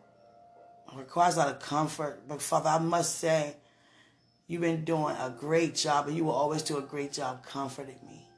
requires 0.94 1.36
a 1.36 1.38
lot 1.38 1.48
of 1.48 1.60
comfort. 1.60 2.22
But 2.28 2.42
Father, 2.42 2.70
I 2.70 2.78
must 2.78 3.18
say, 3.18 3.56
you've 4.46 4.60
been 4.60 4.84
doing 4.84 5.16
a 5.16 5.34
great 5.36 5.74
job, 5.74 6.08
and 6.08 6.16
you 6.16 6.24
will 6.24 6.32
always 6.32 6.62
do 6.62 6.78
a 6.78 6.82
great 6.82 7.12
job 7.12 7.44
comforting 7.46 7.98
me. 8.06 8.28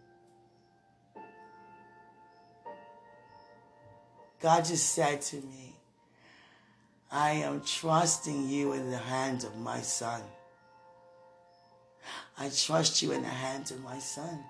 God 4.41 4.65
just 4.65 4.91
said 4.91 5.23
to 5.23 5.37
me, 5.37 5.75
I 7.11 7.31
am 7.31 7.63
trusting 7.63 8.49
you 8.49 8.73
in 8.73 8.91
the 8.91 8.99
hands 8.99 9.45
of 9.45 9.57
my 9.57 9.81
son. 9.81 10.23
I 12.39 12.51
trust 12.51 13.03
you 13.03 13.13
in 13.13 13.23
the 13.23 13.29
hands 13.29 13.71
of 13.71 13.83
my 13.83 13.99
son. 13.99 14.45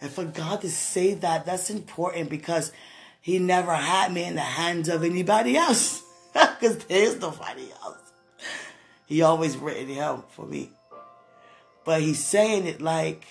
And 0.00 0.10
for 0.10 0.24
God 0.24 0.60
to 0.62 0.70
say 0.70 1.14
that, 1.14 1.46
that's 1.46 1.70
important 1.70 2.30
because 2.30 2.72
he 3.20 3.38
never 3.38 3.74
had 3.74 4.12
me 4.12 4.24
in 4.24 4.34
the 4.34 4.40
hands 4.40 4.88
of 4.88 5.04
anybody 5.04 5.56
else. 5.56 6.01
Because 6.60 6.78
there's 6.84 7.20
nobody 7.20 7.68
else. 7.82 7.98
He 9.06 9.22
always 9.22 9.56
written 9.56 9.88
him 9.88 10.22
for 10.30 10.46
me. 10.46 10.70
But 11.84 12.00
he's 12.02 12.24
saying 12.24 12.66
it 12.66 12.80
like 12.80 13.24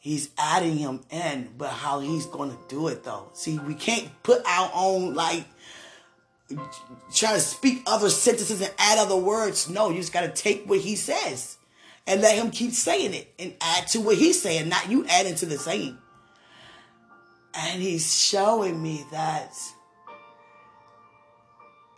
he's 0.00 0.30
adding 0.36 0.76
him 0.76 1.00
in, 1.10 1.50
but 1.56 1.70
how 1.70 2.00
he's 2.00 2.26
going 2.26 2.50
to 2.50 2.58
do 2.68 2.88
it 2.88 3.04
though. 3.04 3.28
See, 3.32 3.58
we 3.58 3.74
can't 3.74 4.10
put 4.22 4.42
our 4.44 4.70
own 4.74 5.14
like 5.14 5.44
try 7.14 7.34
to 7.34 7.40
speak 7.40 7.82
other 7.86 8.10
sentences 8.10 8.60
and 8.60 8.72
add 8.78 8.98
other 8.98 9.16
words. 9.16 9.68
No, 9.68 9.90
you 9.90 9.96
just 9.96 10.12
got 10.12 10.22
to 10.22 10.42
take 10.42 10.64
what 10.66 10.80
he 10.80 10.96
says 10.96 11.56
and 12.06 12.20
let 12.20 12.36
him 12.36 12.50
keep 12.50 12.72
saying 12.72 13.14
it 13.14 13.32
and 13.38 13.54
add 13.60 13.86
to 13.88 14.00
what 14.00 14.16
he's 14.16 14.40
saying, 14.40 14.68
not 14.68 14.90
you 14.90 15.06
adding 15.06 15.34
to 15.36 15.46
the 15.46 15.58
saying. 15.58 15.98
And 17.54 17.82
he's 17.82 18.20
showing 18.20 18.82
me 18.82 19.04
that 19.12 19.52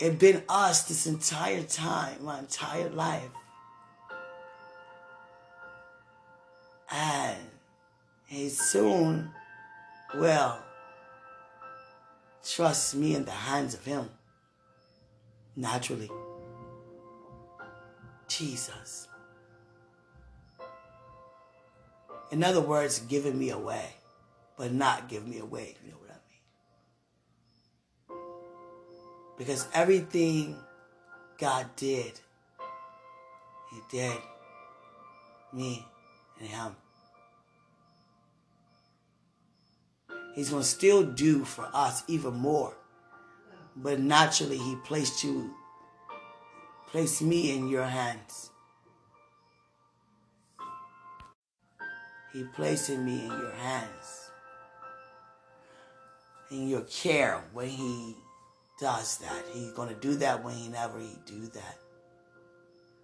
it 0.00 0.18
been 0.18 0.42
us 0.48 0.84
this 0.84 1.06
entire 1.06 1.62
time, 1.62 2.24
my 2.24 2.38
entire 2.38 2.88
life. 2.88 3.28
And 6.90 7.38
he 8.26 8.48
soon 8.48 9.30
will 10.14 10.58
trust 12.44 12.94
me 12.94 13.14
in 13.14 13.26
the 13.26 13.30
hands 13.30 13.74
of 13.74 13.84
him 13.84 14.08
naturally. 15.54 16.10
Jesus. 18.26 19.06
In 22.30 22.42
other 22.42 22.60
words, 22.60 23.00
giving 23.00 23.38
me 23.38 23.50
away, 23.50 23.96
but 24.56 24.72
not 24.72 25.08
giving 25.08 25.28
me 25.28 25.40
away. 25.40 25.74
You 25.84 25.90
know 25.90 25.99
Because 29.40 29.66
everything 29.72 30.54
God 31.38 31.64
did, 31.74 32.12
He 33.70 33.80
did 33.90 34.18
me 35.50 35.82
and 36.38 36.46
Him. 36.46 36.76
He's 40.34 40.50
going 40.50 40.62
to 40.62 40.68
still 40.68 41.02
do 41.02 41.46
for 41.46 41.66
us 41.72 42.04
even 42.06 42.34
more. 42.34 42.76
But 43.74 43.98
naturally 43.98 44.58
he 44.58 44.76
placed 44.84 45.24
you 45.24 45.54
placed 46.88 47.22
me 47.22 47.56
in 47.56 47.68
your 47.68 47.84
hands. 47.84 48.50
He 52.34 52.44
placed 52.44 52.90
me 52.90 53.22
in 53.22 53.30
your 53.30 53.52
hands. 53.52 54.30
In 56.50 56.68
your 56.68 56.82
care 56.82 57.42
when 57.54 57.68
he 57.68 58.16
does 58.80 59.18
that 59.18 59.44
he's 59.52 59.72
going 59.72 59.88
to 59.88 60.00
do 60.00 60.14
that 60.14 60.42
whenever 60.42 60.98
he 60.98 61.16
do 61.26 61.46
that 61.48 61.78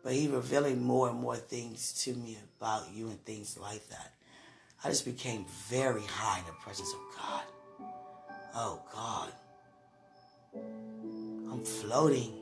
but 0.03 0.13
he 0.13 0.29
revealing 0.29 0.83
more 0.83 1.09
and 1.09 1.19
more 1.19 1.37
things 1.37 1.93
to 2.05 2.15
me 2.15 2.39
about 2.59 2.85
you 2.93 3.09
and 3.09 3.23
things 3.25 3.59
like 3.59 3.87
that 3.89 4.13
i 4.85 4.89
just 4.89 5.05
became 5.05 5.45
very 5.69 6.03
high 6.03 6.39
in 6.39 6.45
the 6.47 6.53
presence 6.63 6.93
of 6.93 7.01
god 7.17 7.43
oh 8.55 8.83
god 8.95 9.31
I'm 11.57 11.65
floating. 11.65 12.33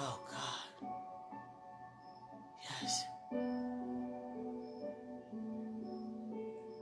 Oh 0.00 0.20
God. 0.28 0.88
Yes. 2.62 3.04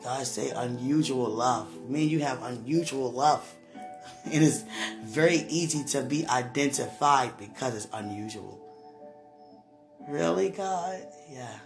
God 0.02 0.26
say 0.26 0.50
unusual 0.50 1.28
love. 1.28 1.68
Me 1.88 2.02
and 2.02 2.10
you 2.10 2.20
have 2.20 2.42
unusual 2.42 3.12
love. 3.12 3.46
It 4.32 4.40
is 4.40 4.64
very 5.02 5.44
easy 5.48 5.82
to 5.84 6.02
be 6.02 6.26
identified 6.26 7.36
because 7.38 7.74
it's 7.74 7.88
unusual. 7.92 8.60
Really, 10.08 10.50
God? 10.50 11.00
Yeah. 11.30 11.58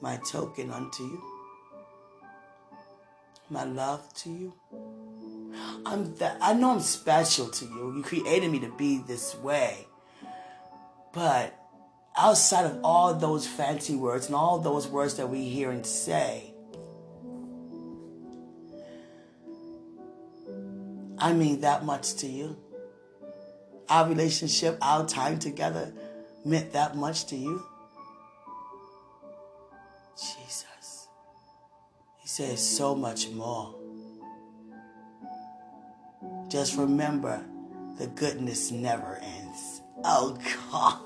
My 0.00 0.18
token 0.30 0.70
unto 0.70 1.02
you 1.04 1.22
my 3.50 3.64
love 3.64 4.12
to 4.14 4.30
you. 4.30 4.54
I'm 5.86 6.14
I 6.40 6.54
know 6.54 6.72
I'm 6.72 6.80
special 6.80 7.48
to 7.48 7.64
you. 7.64 7.94
You 7.96 8.02
created 8.02 8.50
me 8.50 8.58
to 8.60 8.68
be 8.68 8.98
this 8.98 9.34
way. 9.36 9.86
But 11.12 11.54
outside 12.16 12.66
of 12.66 12.80
all 12.82 13.14
those 13.14 13.46
fancy 13.46 13.96
words 13.96 14.26
and 14.26 14.34
all 14.34 14.58
those 14.58 14.88
words 14.88 15.14
that 15.16 15.28
we 15.28 15.48
hear 15.48 15.70
and 15.70 15.86
say, 15.86 16.53
I 21.24 21.32
mean 21.32 21.62
that 21.62 21.86
much 21.86 22.16
to 22.16 22.26
you. 22.26 22.54
Our 23.88 24.06
relationship, 24.10 24.76
our 24.82 25.06
time 25.06 25.38
together 25.38 25.90
meant 26.44 26.74
that 26.74 26.96
much 26.96 27.24
to 27.28 27.36
you. 27.36 27.64
Jesus 30.18 31.08
He 32.20 32.28
says 32.28 32.60
so 32.60 32.94
much 32.94 33.30
more. 33.30 33.74
Just 36.50 36.76
remember 36.76 37.42
the 37.96 38.08
goodness 38.08 38.70
never 38.70 39.18
ends. 39.22 39.80
Oh, 40.04 40.36
God. 40.70 40.98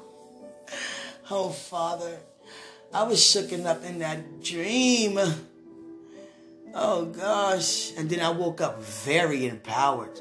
Oh, 1.31 1.51
Father. 1.51 2.19
I 2.93 3.05
was 3.05 3.21
shooken 3.21 3.66
up 3.66 3.85
in 3.85 4.01
that 4.01 4.43
dream. 4.43 5.16
Oh, 6.81 7.07
gosh. 7.07 7.93
And 7.97 8.09
then 8.09 8.20
I 8.20 8.31
woke 8.31 8.61
up 8.61 8.83
very 8.83 9.47
empowered. 9.47 10.18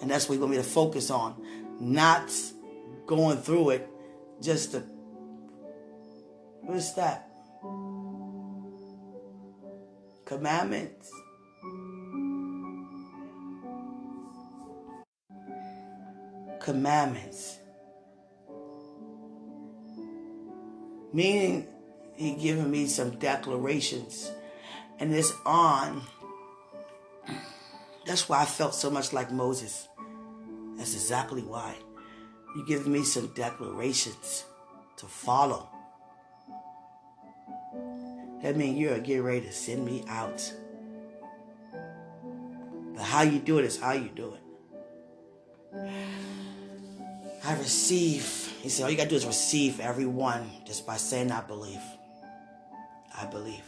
And 0.00 0.10
that's 0.10 0.28
what 0.28 0.36
you 0.36 0.40
want 0.40 0.52
me 0.52 0.56
to 0.56 0.62
focus 0.62 1.10
on. 1.10 1.34
Not 1.78 2.32
going 3.06 3.38
through 3.38 3.70
it, 3.70 3.88
just 4.40 4.72
to. 4.72 4.82
What's 6.62 6.92
that? 6.92 7.30
commandments. 10.30 11.10
Commandments. 16.60 17.58
Meaning, 21.12 21.66
he 22.14 22.36
given 22.36 22.70
me 22.70 22.86
some 22.86 23.18
declarations. 23.18 24.30
And 25.00 25.14
it's 25.14 25.32
on. 25.46 26.02
That's 28.06 28.28
why 28.28 28.42
I 28.42 28.44
felt 28.44 28.74
so 28.74 28.90
much 28.90 29.12
like 29.12 29.32
Moses. 29.32 29.88
That's 30.76 30.94
exactly 30.94 31.42
why. 31.42 31.74
You 32.54 32.66
give 32.66 32.86
me 32.86 33.02
some 33.02 33.28
declarations 33.28 34.44
to 34.98 35.06
follow. 35.06 35.68
that 38.42 38.56
means 38.56 38.78
you're 38.78 38.98
getting 38.98 39.22
ready 39.22 39.40
to 39.42 39.52
send 39.52 39.84
me 39.84 40.04
out. 40.08 40.52
But 42.94 43.02
how 43.04 43.22
you 43.22 43.38
do 43.38 43.58
it 43.58 43.64
is 43.64 43.78
how 43.78 43.92
you 43.92 44.10
do 44.14 44.34
it. 44.34 44.40
I 47.44 47.56
receive. 47.58 48.52
He 48.60 48.68
said, 48.68 48.84
all 48.84 48.90
you 48.90 48.96
got 48.96 49.04
to 49.04 49.08
do 49.10 49.16
is 49.16 49.26
receive 49.26 49.80
everyone 49.80 50.50
just 50.66 50.86
by 50.86 50.96
saying, 50.96 51.30
I 51.32 51.40
believe. 51.40 51.80
I 53.16 53.24
believe. 53.26 53.64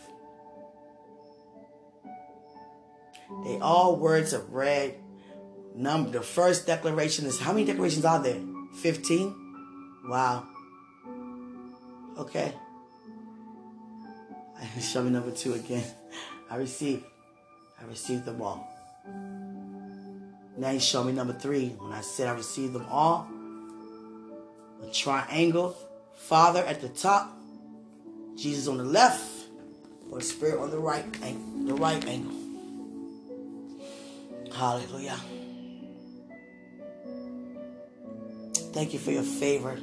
They 3.45 3.59
all 3.59 3.97
words 3.97 4.33
of 4.33 4.53
red. 4.53 4.97
Number 5.75 6.11
the 6.11 6.21
first 6.21 6.67
declaration 6.67 7.27
is 7.27 7.41
how 7.41 7.53
many 7.53 7.65
declarations 7.65 8.05
are 8.05 8.23
there? 8.23 8.41
15? 8.75 9.35
Wow. 10.09 10.47
Okay. 12.19 12.53
Show 14.81 15.03
me 15.03 15.11
number 15.11 15.31
two 15.31 15.55
again. 15.55 15.85
I 16.51 16.57
receive. 16.57 17.05
I 17.81 17.85
received 17.87 18.25
them 18.27 18.41
all. 18.43 18.69
Now 20.57 20.71
he 20.71 20.79
showed 20.79 21.05
me 21.05 21.13
number 21.13 21.33
three. 21.33 21.71
When 21.71 21.93
I 21.93 22.03
said 22.03 22.29
I 22.29 22.35
received 22.35 22.75
them 22.75 22.87
all, 22.91 23.27
a 24.83 24.93
triangle, 24.93 25.77
Father 26.15 26.61
at 26.61 26.81
the 26.81 26.89
top, 26.91 27.37
Jesus 28.37 28.69
on 28.69 28.79
the 28.79 28.85
left, 28.85 29.25
or 30.11 30.21
Spirit 30.21 30.61
on 30.61 30.71
the 30.71 30.79
right, 30.79 31.11
the 31.13 31.75
right 31.75 32.05
angle. 32.07 32.42
Hallelujah. 34.55 35.19
Thank 38.73 38.93
you 38.93 38.99
for 38.99 39.11
your 39.11 39.23
favor. 39.23 39.79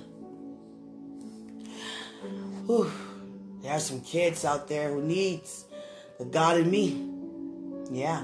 Whew. 2.66 2.92
There 3.62 3.74
are 3.74 3.80
some 3.80 4.02
kids 4.02 4.46
out 4.46 4.68
there 4.68 4.94
who 4.94 5.02
needs 5.02 5.66
the 6.18 6.26
God 6.26 6.58
in 6.58 6.72
me. 6.72 7.06
Yeah. 7.92 8.24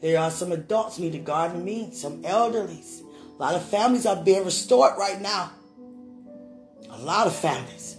There 0.00 0.20
are 0.20 0.30
some 0.30 0.52
adults 0.52 0.98
need 0.98 1.12
the 1.12 1.18
God 1.18 1.54
in 1.54 1.64
me, 1.64 1.90
some 1.92 2.22
elderlies. 2.22 3.02
A 3.38 3.42
lot 3.42 3.54
of 3.54 3.64
families 3.64 4.06
are 4.06 4.22
being 4.22 4.44
restored 4.44 4.92
right 4.98 5.20
now. 5.20 5.50
A 6.90 6.98
lot 6.98 7.26
of 7.26 7.34
families. 7.34 7.96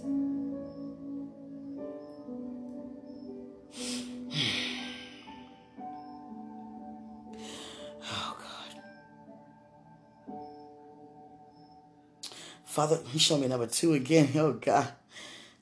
Father, 12.75 12.99
he 13.07 13.19
showed 13.19 13.39
me 13.39 13.47
number 13.47 13.67
two 13.67 13.93
again. 13.93 14.27
Oh, 14.35 14.51
God. 14.51 14.89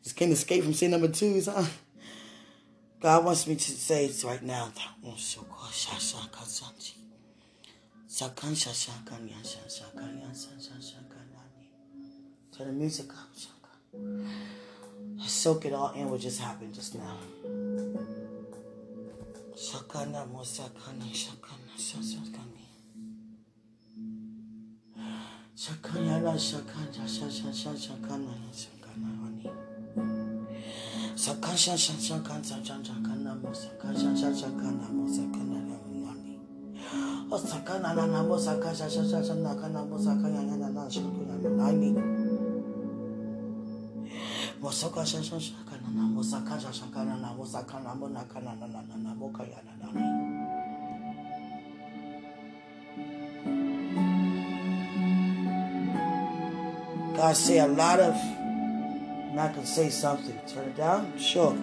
Just 0.04 0.16
can't 0.16 0.32
escape 0.32 0.64
from 0.64 0.74
saying 0.74 0.92
number 0.92 1.10
twos, 1.10 1.46
huh? 1.46 1.64
God 3.00 3.24
wants 3.24 3.46
me 3.46 3.54
to 3.54 3.72
say 3.72 4.06
it 4.06 4.24
right 4.24 4.42
now. 4.42 4.72
Turn 12.58 12.68
the 12.68 12.74
music 12.74 13.10
up. 13.12 13.30
Soak 15.28 15.66
it 15.66 15.74
all 15.74 15.92
in 15.94 16.10
what 16.10 16.20
just 16.20 16.42
happened 16.42 16.74
just 16.74 16.96
now. 16.96 17.18
Shakana 19.56 20.28
mo 20.32 20.40
sakana 20.40 21.14
shakana 21.14 21.78
shakana. 21.78 22.53
Shakana 25.56 26.34
shakana 26.34 27.06
shakana 27.06 27.54
shakana 27.54 28.34
shakana 28.52 29.10
honey. 29.22 29.52
Sakasha 31.16 31.78
shakana 31.78 32.42
shakana 32.42 33.40
mo 33.40 33.50
sakasha 33.54 34.34
shakana 34.34 34.90
mo 34.90 35.06
sakana 35.06 35.62
honey. 36.10 36.40
Oh, 37.32 37.36
o 37.36 37.38
sakana 37.38 37.94
na 37.96 38.06
na 38.08 38.24
mo 38.24 38.36
sakasha 38.36 38.90
shakana 38.90 39.54
kana 39.62 39.86
mo 39.86 39.96
sakana 40.00 40.42
na 40.42 40.70
na 40.70 40.90
shakana 40.90 41.62
honey. 41.62 41.92
Mo 44.60 44.70
sakasha 44.72 45.22
shakana 45.22 45.94
na 45.94 46.02
mo 46.02 46.24
sakasha 46.24 46.74
shakana 46.74 47.22
na 47.22 47.32
mo 47.32 47.46
sakana 47.46 47.94
mo 47.96 48.10
nakana 48.10 48.58
na 48.60 48.66
na 48.66 48.82
na 48.82 48.96
na 48.98 49.14
mo 49.14 49.30
kaya 49.30 49.62
na 49.62 49.86
na 49.86 49.94
God 57.24 57.38
say 57.38 57.58
a 57.60 57.68
lot 57.68 58.02
of, 58.02 58.16
I'm 58.16 59.34
not 59.34 59.54
going 59.54 59.66
to 59.66 59.72
say 59.72 59.90
something. 59.90 60.38
Turn 60.46 60.68
it 60.68 60.76
down? 60.76 61.18
Sure. 61.18 61.58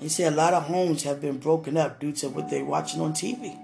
He 0.00 0.08
said 0.08 0.32
a 0.32 0.36
lot 0.36 0.54
of 0.54 0.62
homes 0.62 1.02
have 1.02 1.20
been 1.20 1.36
broken 1.36 1.76
up 1.76 2.00
due 2.00 2.12
to 2.12 2.30
what 2.30 2.48
they're 2.48 2.64
watching 2.64 3.02
on 3.02 3.12
TV. 3.12 3.58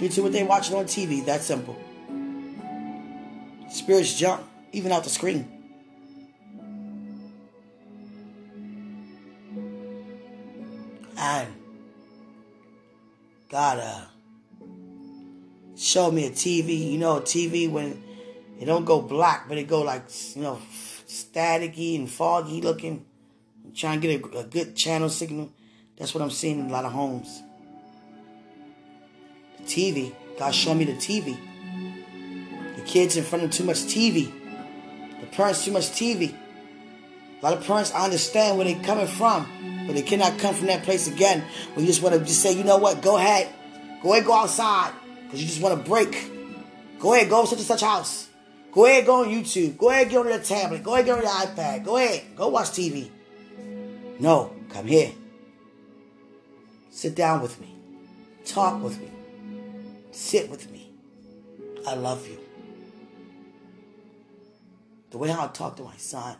Due 0.00 0.08
to 0.08 0.22
what 0.24 0.32
they're 0.32 0.44
watching 0.44 0.74
on 0.74 0.86
TV, 0.86 1.24
that 1.24 1.42
simple. 1.42 1.76
Spirits 3.70 4.18
jump, 4.18 4.42
even 4.72 4.90
out 4.90 5.04
the 5.04 5.10
screen. 5.10 5.48
And 11.16 11.54
uh, 13.52 14.06
showed 15.76 16.12
me 16.12 16.26
a 16.26 16.30
TV. 16.30 16.90
You 16.90 16.98
know, 16.98 17.18
a 17.18 17.20
TV 17.22 17.70
when 17.70 18.02
it 18.60 18.64
don't 18.64 18.84
go 18.84 19.00
black, 19.00 19.48
but 19.48 19.58
it 19.58 19.68
go 19.68 19.82
like 19.82 20.04
you 20.34 20.42
know, 20.42 20.60
staticky 21.06 21.96
and 21.96 22.10
foggy 22.10 22.60
looking. 22.60 23.04
I'm 23.64 23.74
trying 23.74 24.00
to 24.00 24.08
get 24.08 24.22
a, 24.34 24.38
a, 24.38 24.44
good 24.44 24.76
channel 24.76 25.08
signal. 25.08 25.52
That's 25.98 26.14
what 26.14 26.22
I'm 26.22 26.30
seeing 26.30 26.60
in 26.60 26.66
a 26.66 26.72
lot 26.72 26.84
of 26.84 26.92
homes. 26.92 27.42
The 29.58 29.64
TV. 29.64 30.14
God 30.38 30.54
showed 30.54 30.74
me 30.74 30.84
the 30.84 30.92
TV. 30.92 31.36
The 32.76 32.82
kids 32.82 33.16
in 33.16 33.24
front 33.24 33.44
of 33.44 33.50
too 33.50 33.64
much 33.64 33.78
TV. 33.78 34.32
The 35.20 35.26
parents 35.26 35.64
too 35.64 35.72
much 35.72 35.84
TV. 35.90 36.34
A 37.40 37.44
lot 37.44 37.54
of 37.54 37.66
parents 37.66 37.92
I 37.92 38.04
understand 38.04 38.56
where 38.56 38.66
they're 38.66 38.82
coming 38.82 39.06
from, 39.06 39.84
but 39.86 39.94
they 39.94 40.02
cannot 40.02 40.38
come 40.38 40.54
from 40.54 40.66
that 40.66 40.82
place 40.84 41.06
again. 41.06 41.44
You 41.76 41.86
just 41.86 42.02
want 42.02 42.14
to 42.14 42.20
just 42.20 42.40
say, 42.40 42.52
you 42.52 42.64
know 42.64 42.78
what, 42.78 43.02
go 43.02 43.16
ahead. 43.16 43.48
Go 44.02 44.12
ahead, 44.12 44.26
go 44.26 44.34
outside. 44.34 44.92
Because 45.26 45.42
you 45.42 45.48
just 45.48 45.60
want 45.60 45.78
to 45.78 45.88
break. 45.88 46.30
Go 46.98 47.14
ahead, 47.14 47.28
go 47.28 47.42
to 47.42 47.48
such 47.48 47.58
and 47.58 47.66
such 47.66 47.82
house. 47.82 48.28
Go 48.72 48.86
ahead, 48.86 49.06
go 49.06 49.22
on 49.22 49.28
YouTube. 49.28 49.76
Go 49.76 49.90
ahead, 49.90 50.10
get 50.10 50.18
on 50.18 50.28
your 50.28 50.38
tablet. 50.38 50.82
Go 50.82 50.94
ahead, 50.94 51.06
get 51.06 51.16
on 51.16 51.22
your 51.22 51.32
iPad. 51.32 51.84
Go 51.84 51.96
ahead, 51.96 52.22
go 52.36 52.48
watch 52.48 52.68
TV. 52.68 53.10
No, 54.18 54.54
come 54.70 54.86
here. 54.86 55.12
Sit 56.90 57.14
down 57.14 57.42
with 57.42 57.60
me. 57.60 57.74
Talk 58.44 58.82
with 58.82 58.98
me. 59.00 59.10
Sit 60.12 60.50
with 60.50 60.70
me. 60.70 60.90
I 61.86 61.94
love 61.94 62.26
you. 62.26 62.38
The 65.10 65.18
way 65.18 65.28
how 65.28 65.44
I 65.44 65.48
talk 65.48 65.76
to 65.76 65.82
my 65.82 65.96
son 65.96 66.36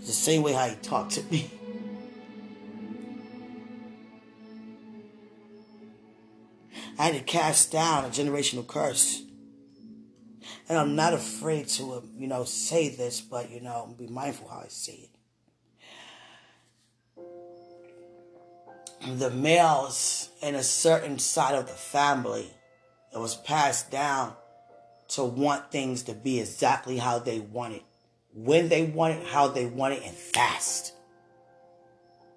is 0.00 0.06
the 0.06 0.12
same 0.12 0.42
way 0.42 0.52
how 0.52 0.66
he 0.66 0.76
talked 0.76 1.12
to 1.12 1.22
me. 1.24 1.50
I 6.98 7.04
had 7.04 7.14
to 7.14 7.20
cast 7.20 7.72
down 7.72 8.04
a 8.04 8.08
generational 8.08 8.66
curse. 8.66 9.22
And 10.68 10.78
I'm 10.78 10.96
not 10.96 11.12
afraid 11.12 11.68
to, 11.68 11.94
uh, 11.94 12.00
you 12.16 12.26
know, 12.26 12.44
say 12.44 12.88
this, 12.88 13.20
but, 13.20 13.50
you 13.50 13.60
know, 13.60 13.94
be 13.98 14.06
mindful 14.06 14.48
how 14.48 14.60
I 14.60 14.68
say 14.68 14.92
it. 14.92 15.10
The 19.18 19.30
males 19.30 20.30
in 20.42 20.54
a 20.54 20.62
certain 20.62 21.18
side 21.18 21.54
of 21.54 21.66
the 21.66 21.72
family, 21.72 22.50
it 23.12 23.18
was 23.18 23.36
passed 23.36 23.90
down 23.90 24.34
to 25.08 25.24
want 25.24 25.70
things 25.70 26.02
to 26.04 26.14
be 26.14 26.40
exactly 26.40 26.98
how 26.98 27.18
they 27.20 27.38
want 27.38 27.74
it, 27.74 27.82
when 28.34 28.68
they 28.68 28.84
want 28.84 29.14
it, 29.14 29.26
how 29.26 29.46
they 29.48 29.66
want 29.66 29.94
it, 29.94 30.02
and 30.04 30.16
fast. 30.16 30.92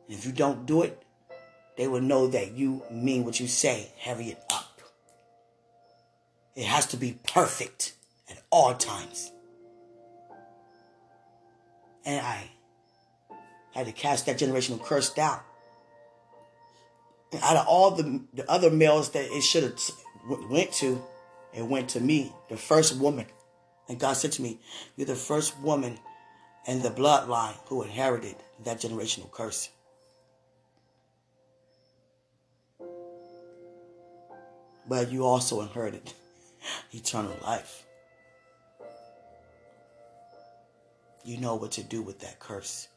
And 0.08 0.18
if 0.18 0.26
you 0.26 0.32
don't 0.32 0.66
do 0.68 0.84
it, 0.84 1.04
they 1.80 1.88
will 1.88 2.02
know 2.02 2.28
that 2.28 2.58
you 2.58 2.84
mean 2.92 3.24
what 3.24 3.40
you 3.40 3.48
say. 3.48 3.90
Hurry 4.02 4.32
it 4.32 4.44
up. 4.52 4.82
It 6.54 6.66
has 6.66 6.86
to 6.88 6.98
be 6.98 7.18
perfect 7.26 7.94
at 8.30 8.38
all 8.50 8.74
times. 8.74 9.32
And 12.06 12.20
I 12.20 12.52
had 13.74 13.86
to 13.86 13.94
cast 13.94 14.26
that 14.26 14.38
generational 14.38 14.84
curse 14.84 15.10
down. 15.10 15.40
And 17.32 17.42
out 17.42 17.56
of 17.56 17.66
all 17.66 17.92
the, 17.92 18.24
the 18.34 18.52
other 18.52 18.70
males 18.70 19.12
that 19.12 19.32
it 19.32 19.42
should 19.42 19.64
have 19.64 19.80
went 20.50 20.74
to, 20.74 21.02
it 21.54 21.64
went 21.64 21.88
to 21.92 22.02
me, 22.02 22.34
the 22.50 22.58
first 22.58 22.98
woman. 22.98 23.26
And 23.88 23.98
God 23.98 24.18
said 24.18 24.34
to 24.34 24.42
me, 24.42 24.60
You're 24.98 25.08
the 25.08 25.16
first 25.16 25.58
woman 25.62 25.98
in 26.68 26.82
the 26.82 26.90
bloodline 26.90 27.56
who 27.68 27.84
inherited 27.84 28.36
that 28.66 28.82
generational 28.82 29.32
curse. 29.32 29.70
but 34.90 35.10
you 35.12 35.26
also 35.26 35.62
inherited 35.62 36.12
eternal 36.92 37.38
life. 37.44 37.86
You 41.24 41.38
know 41.38 41.56
what 41.56 41.72
to 41.74 41.84
do 41.84 42.02
with 42.02 42.20
that 42.20 42.40
curse. 42.40 42.90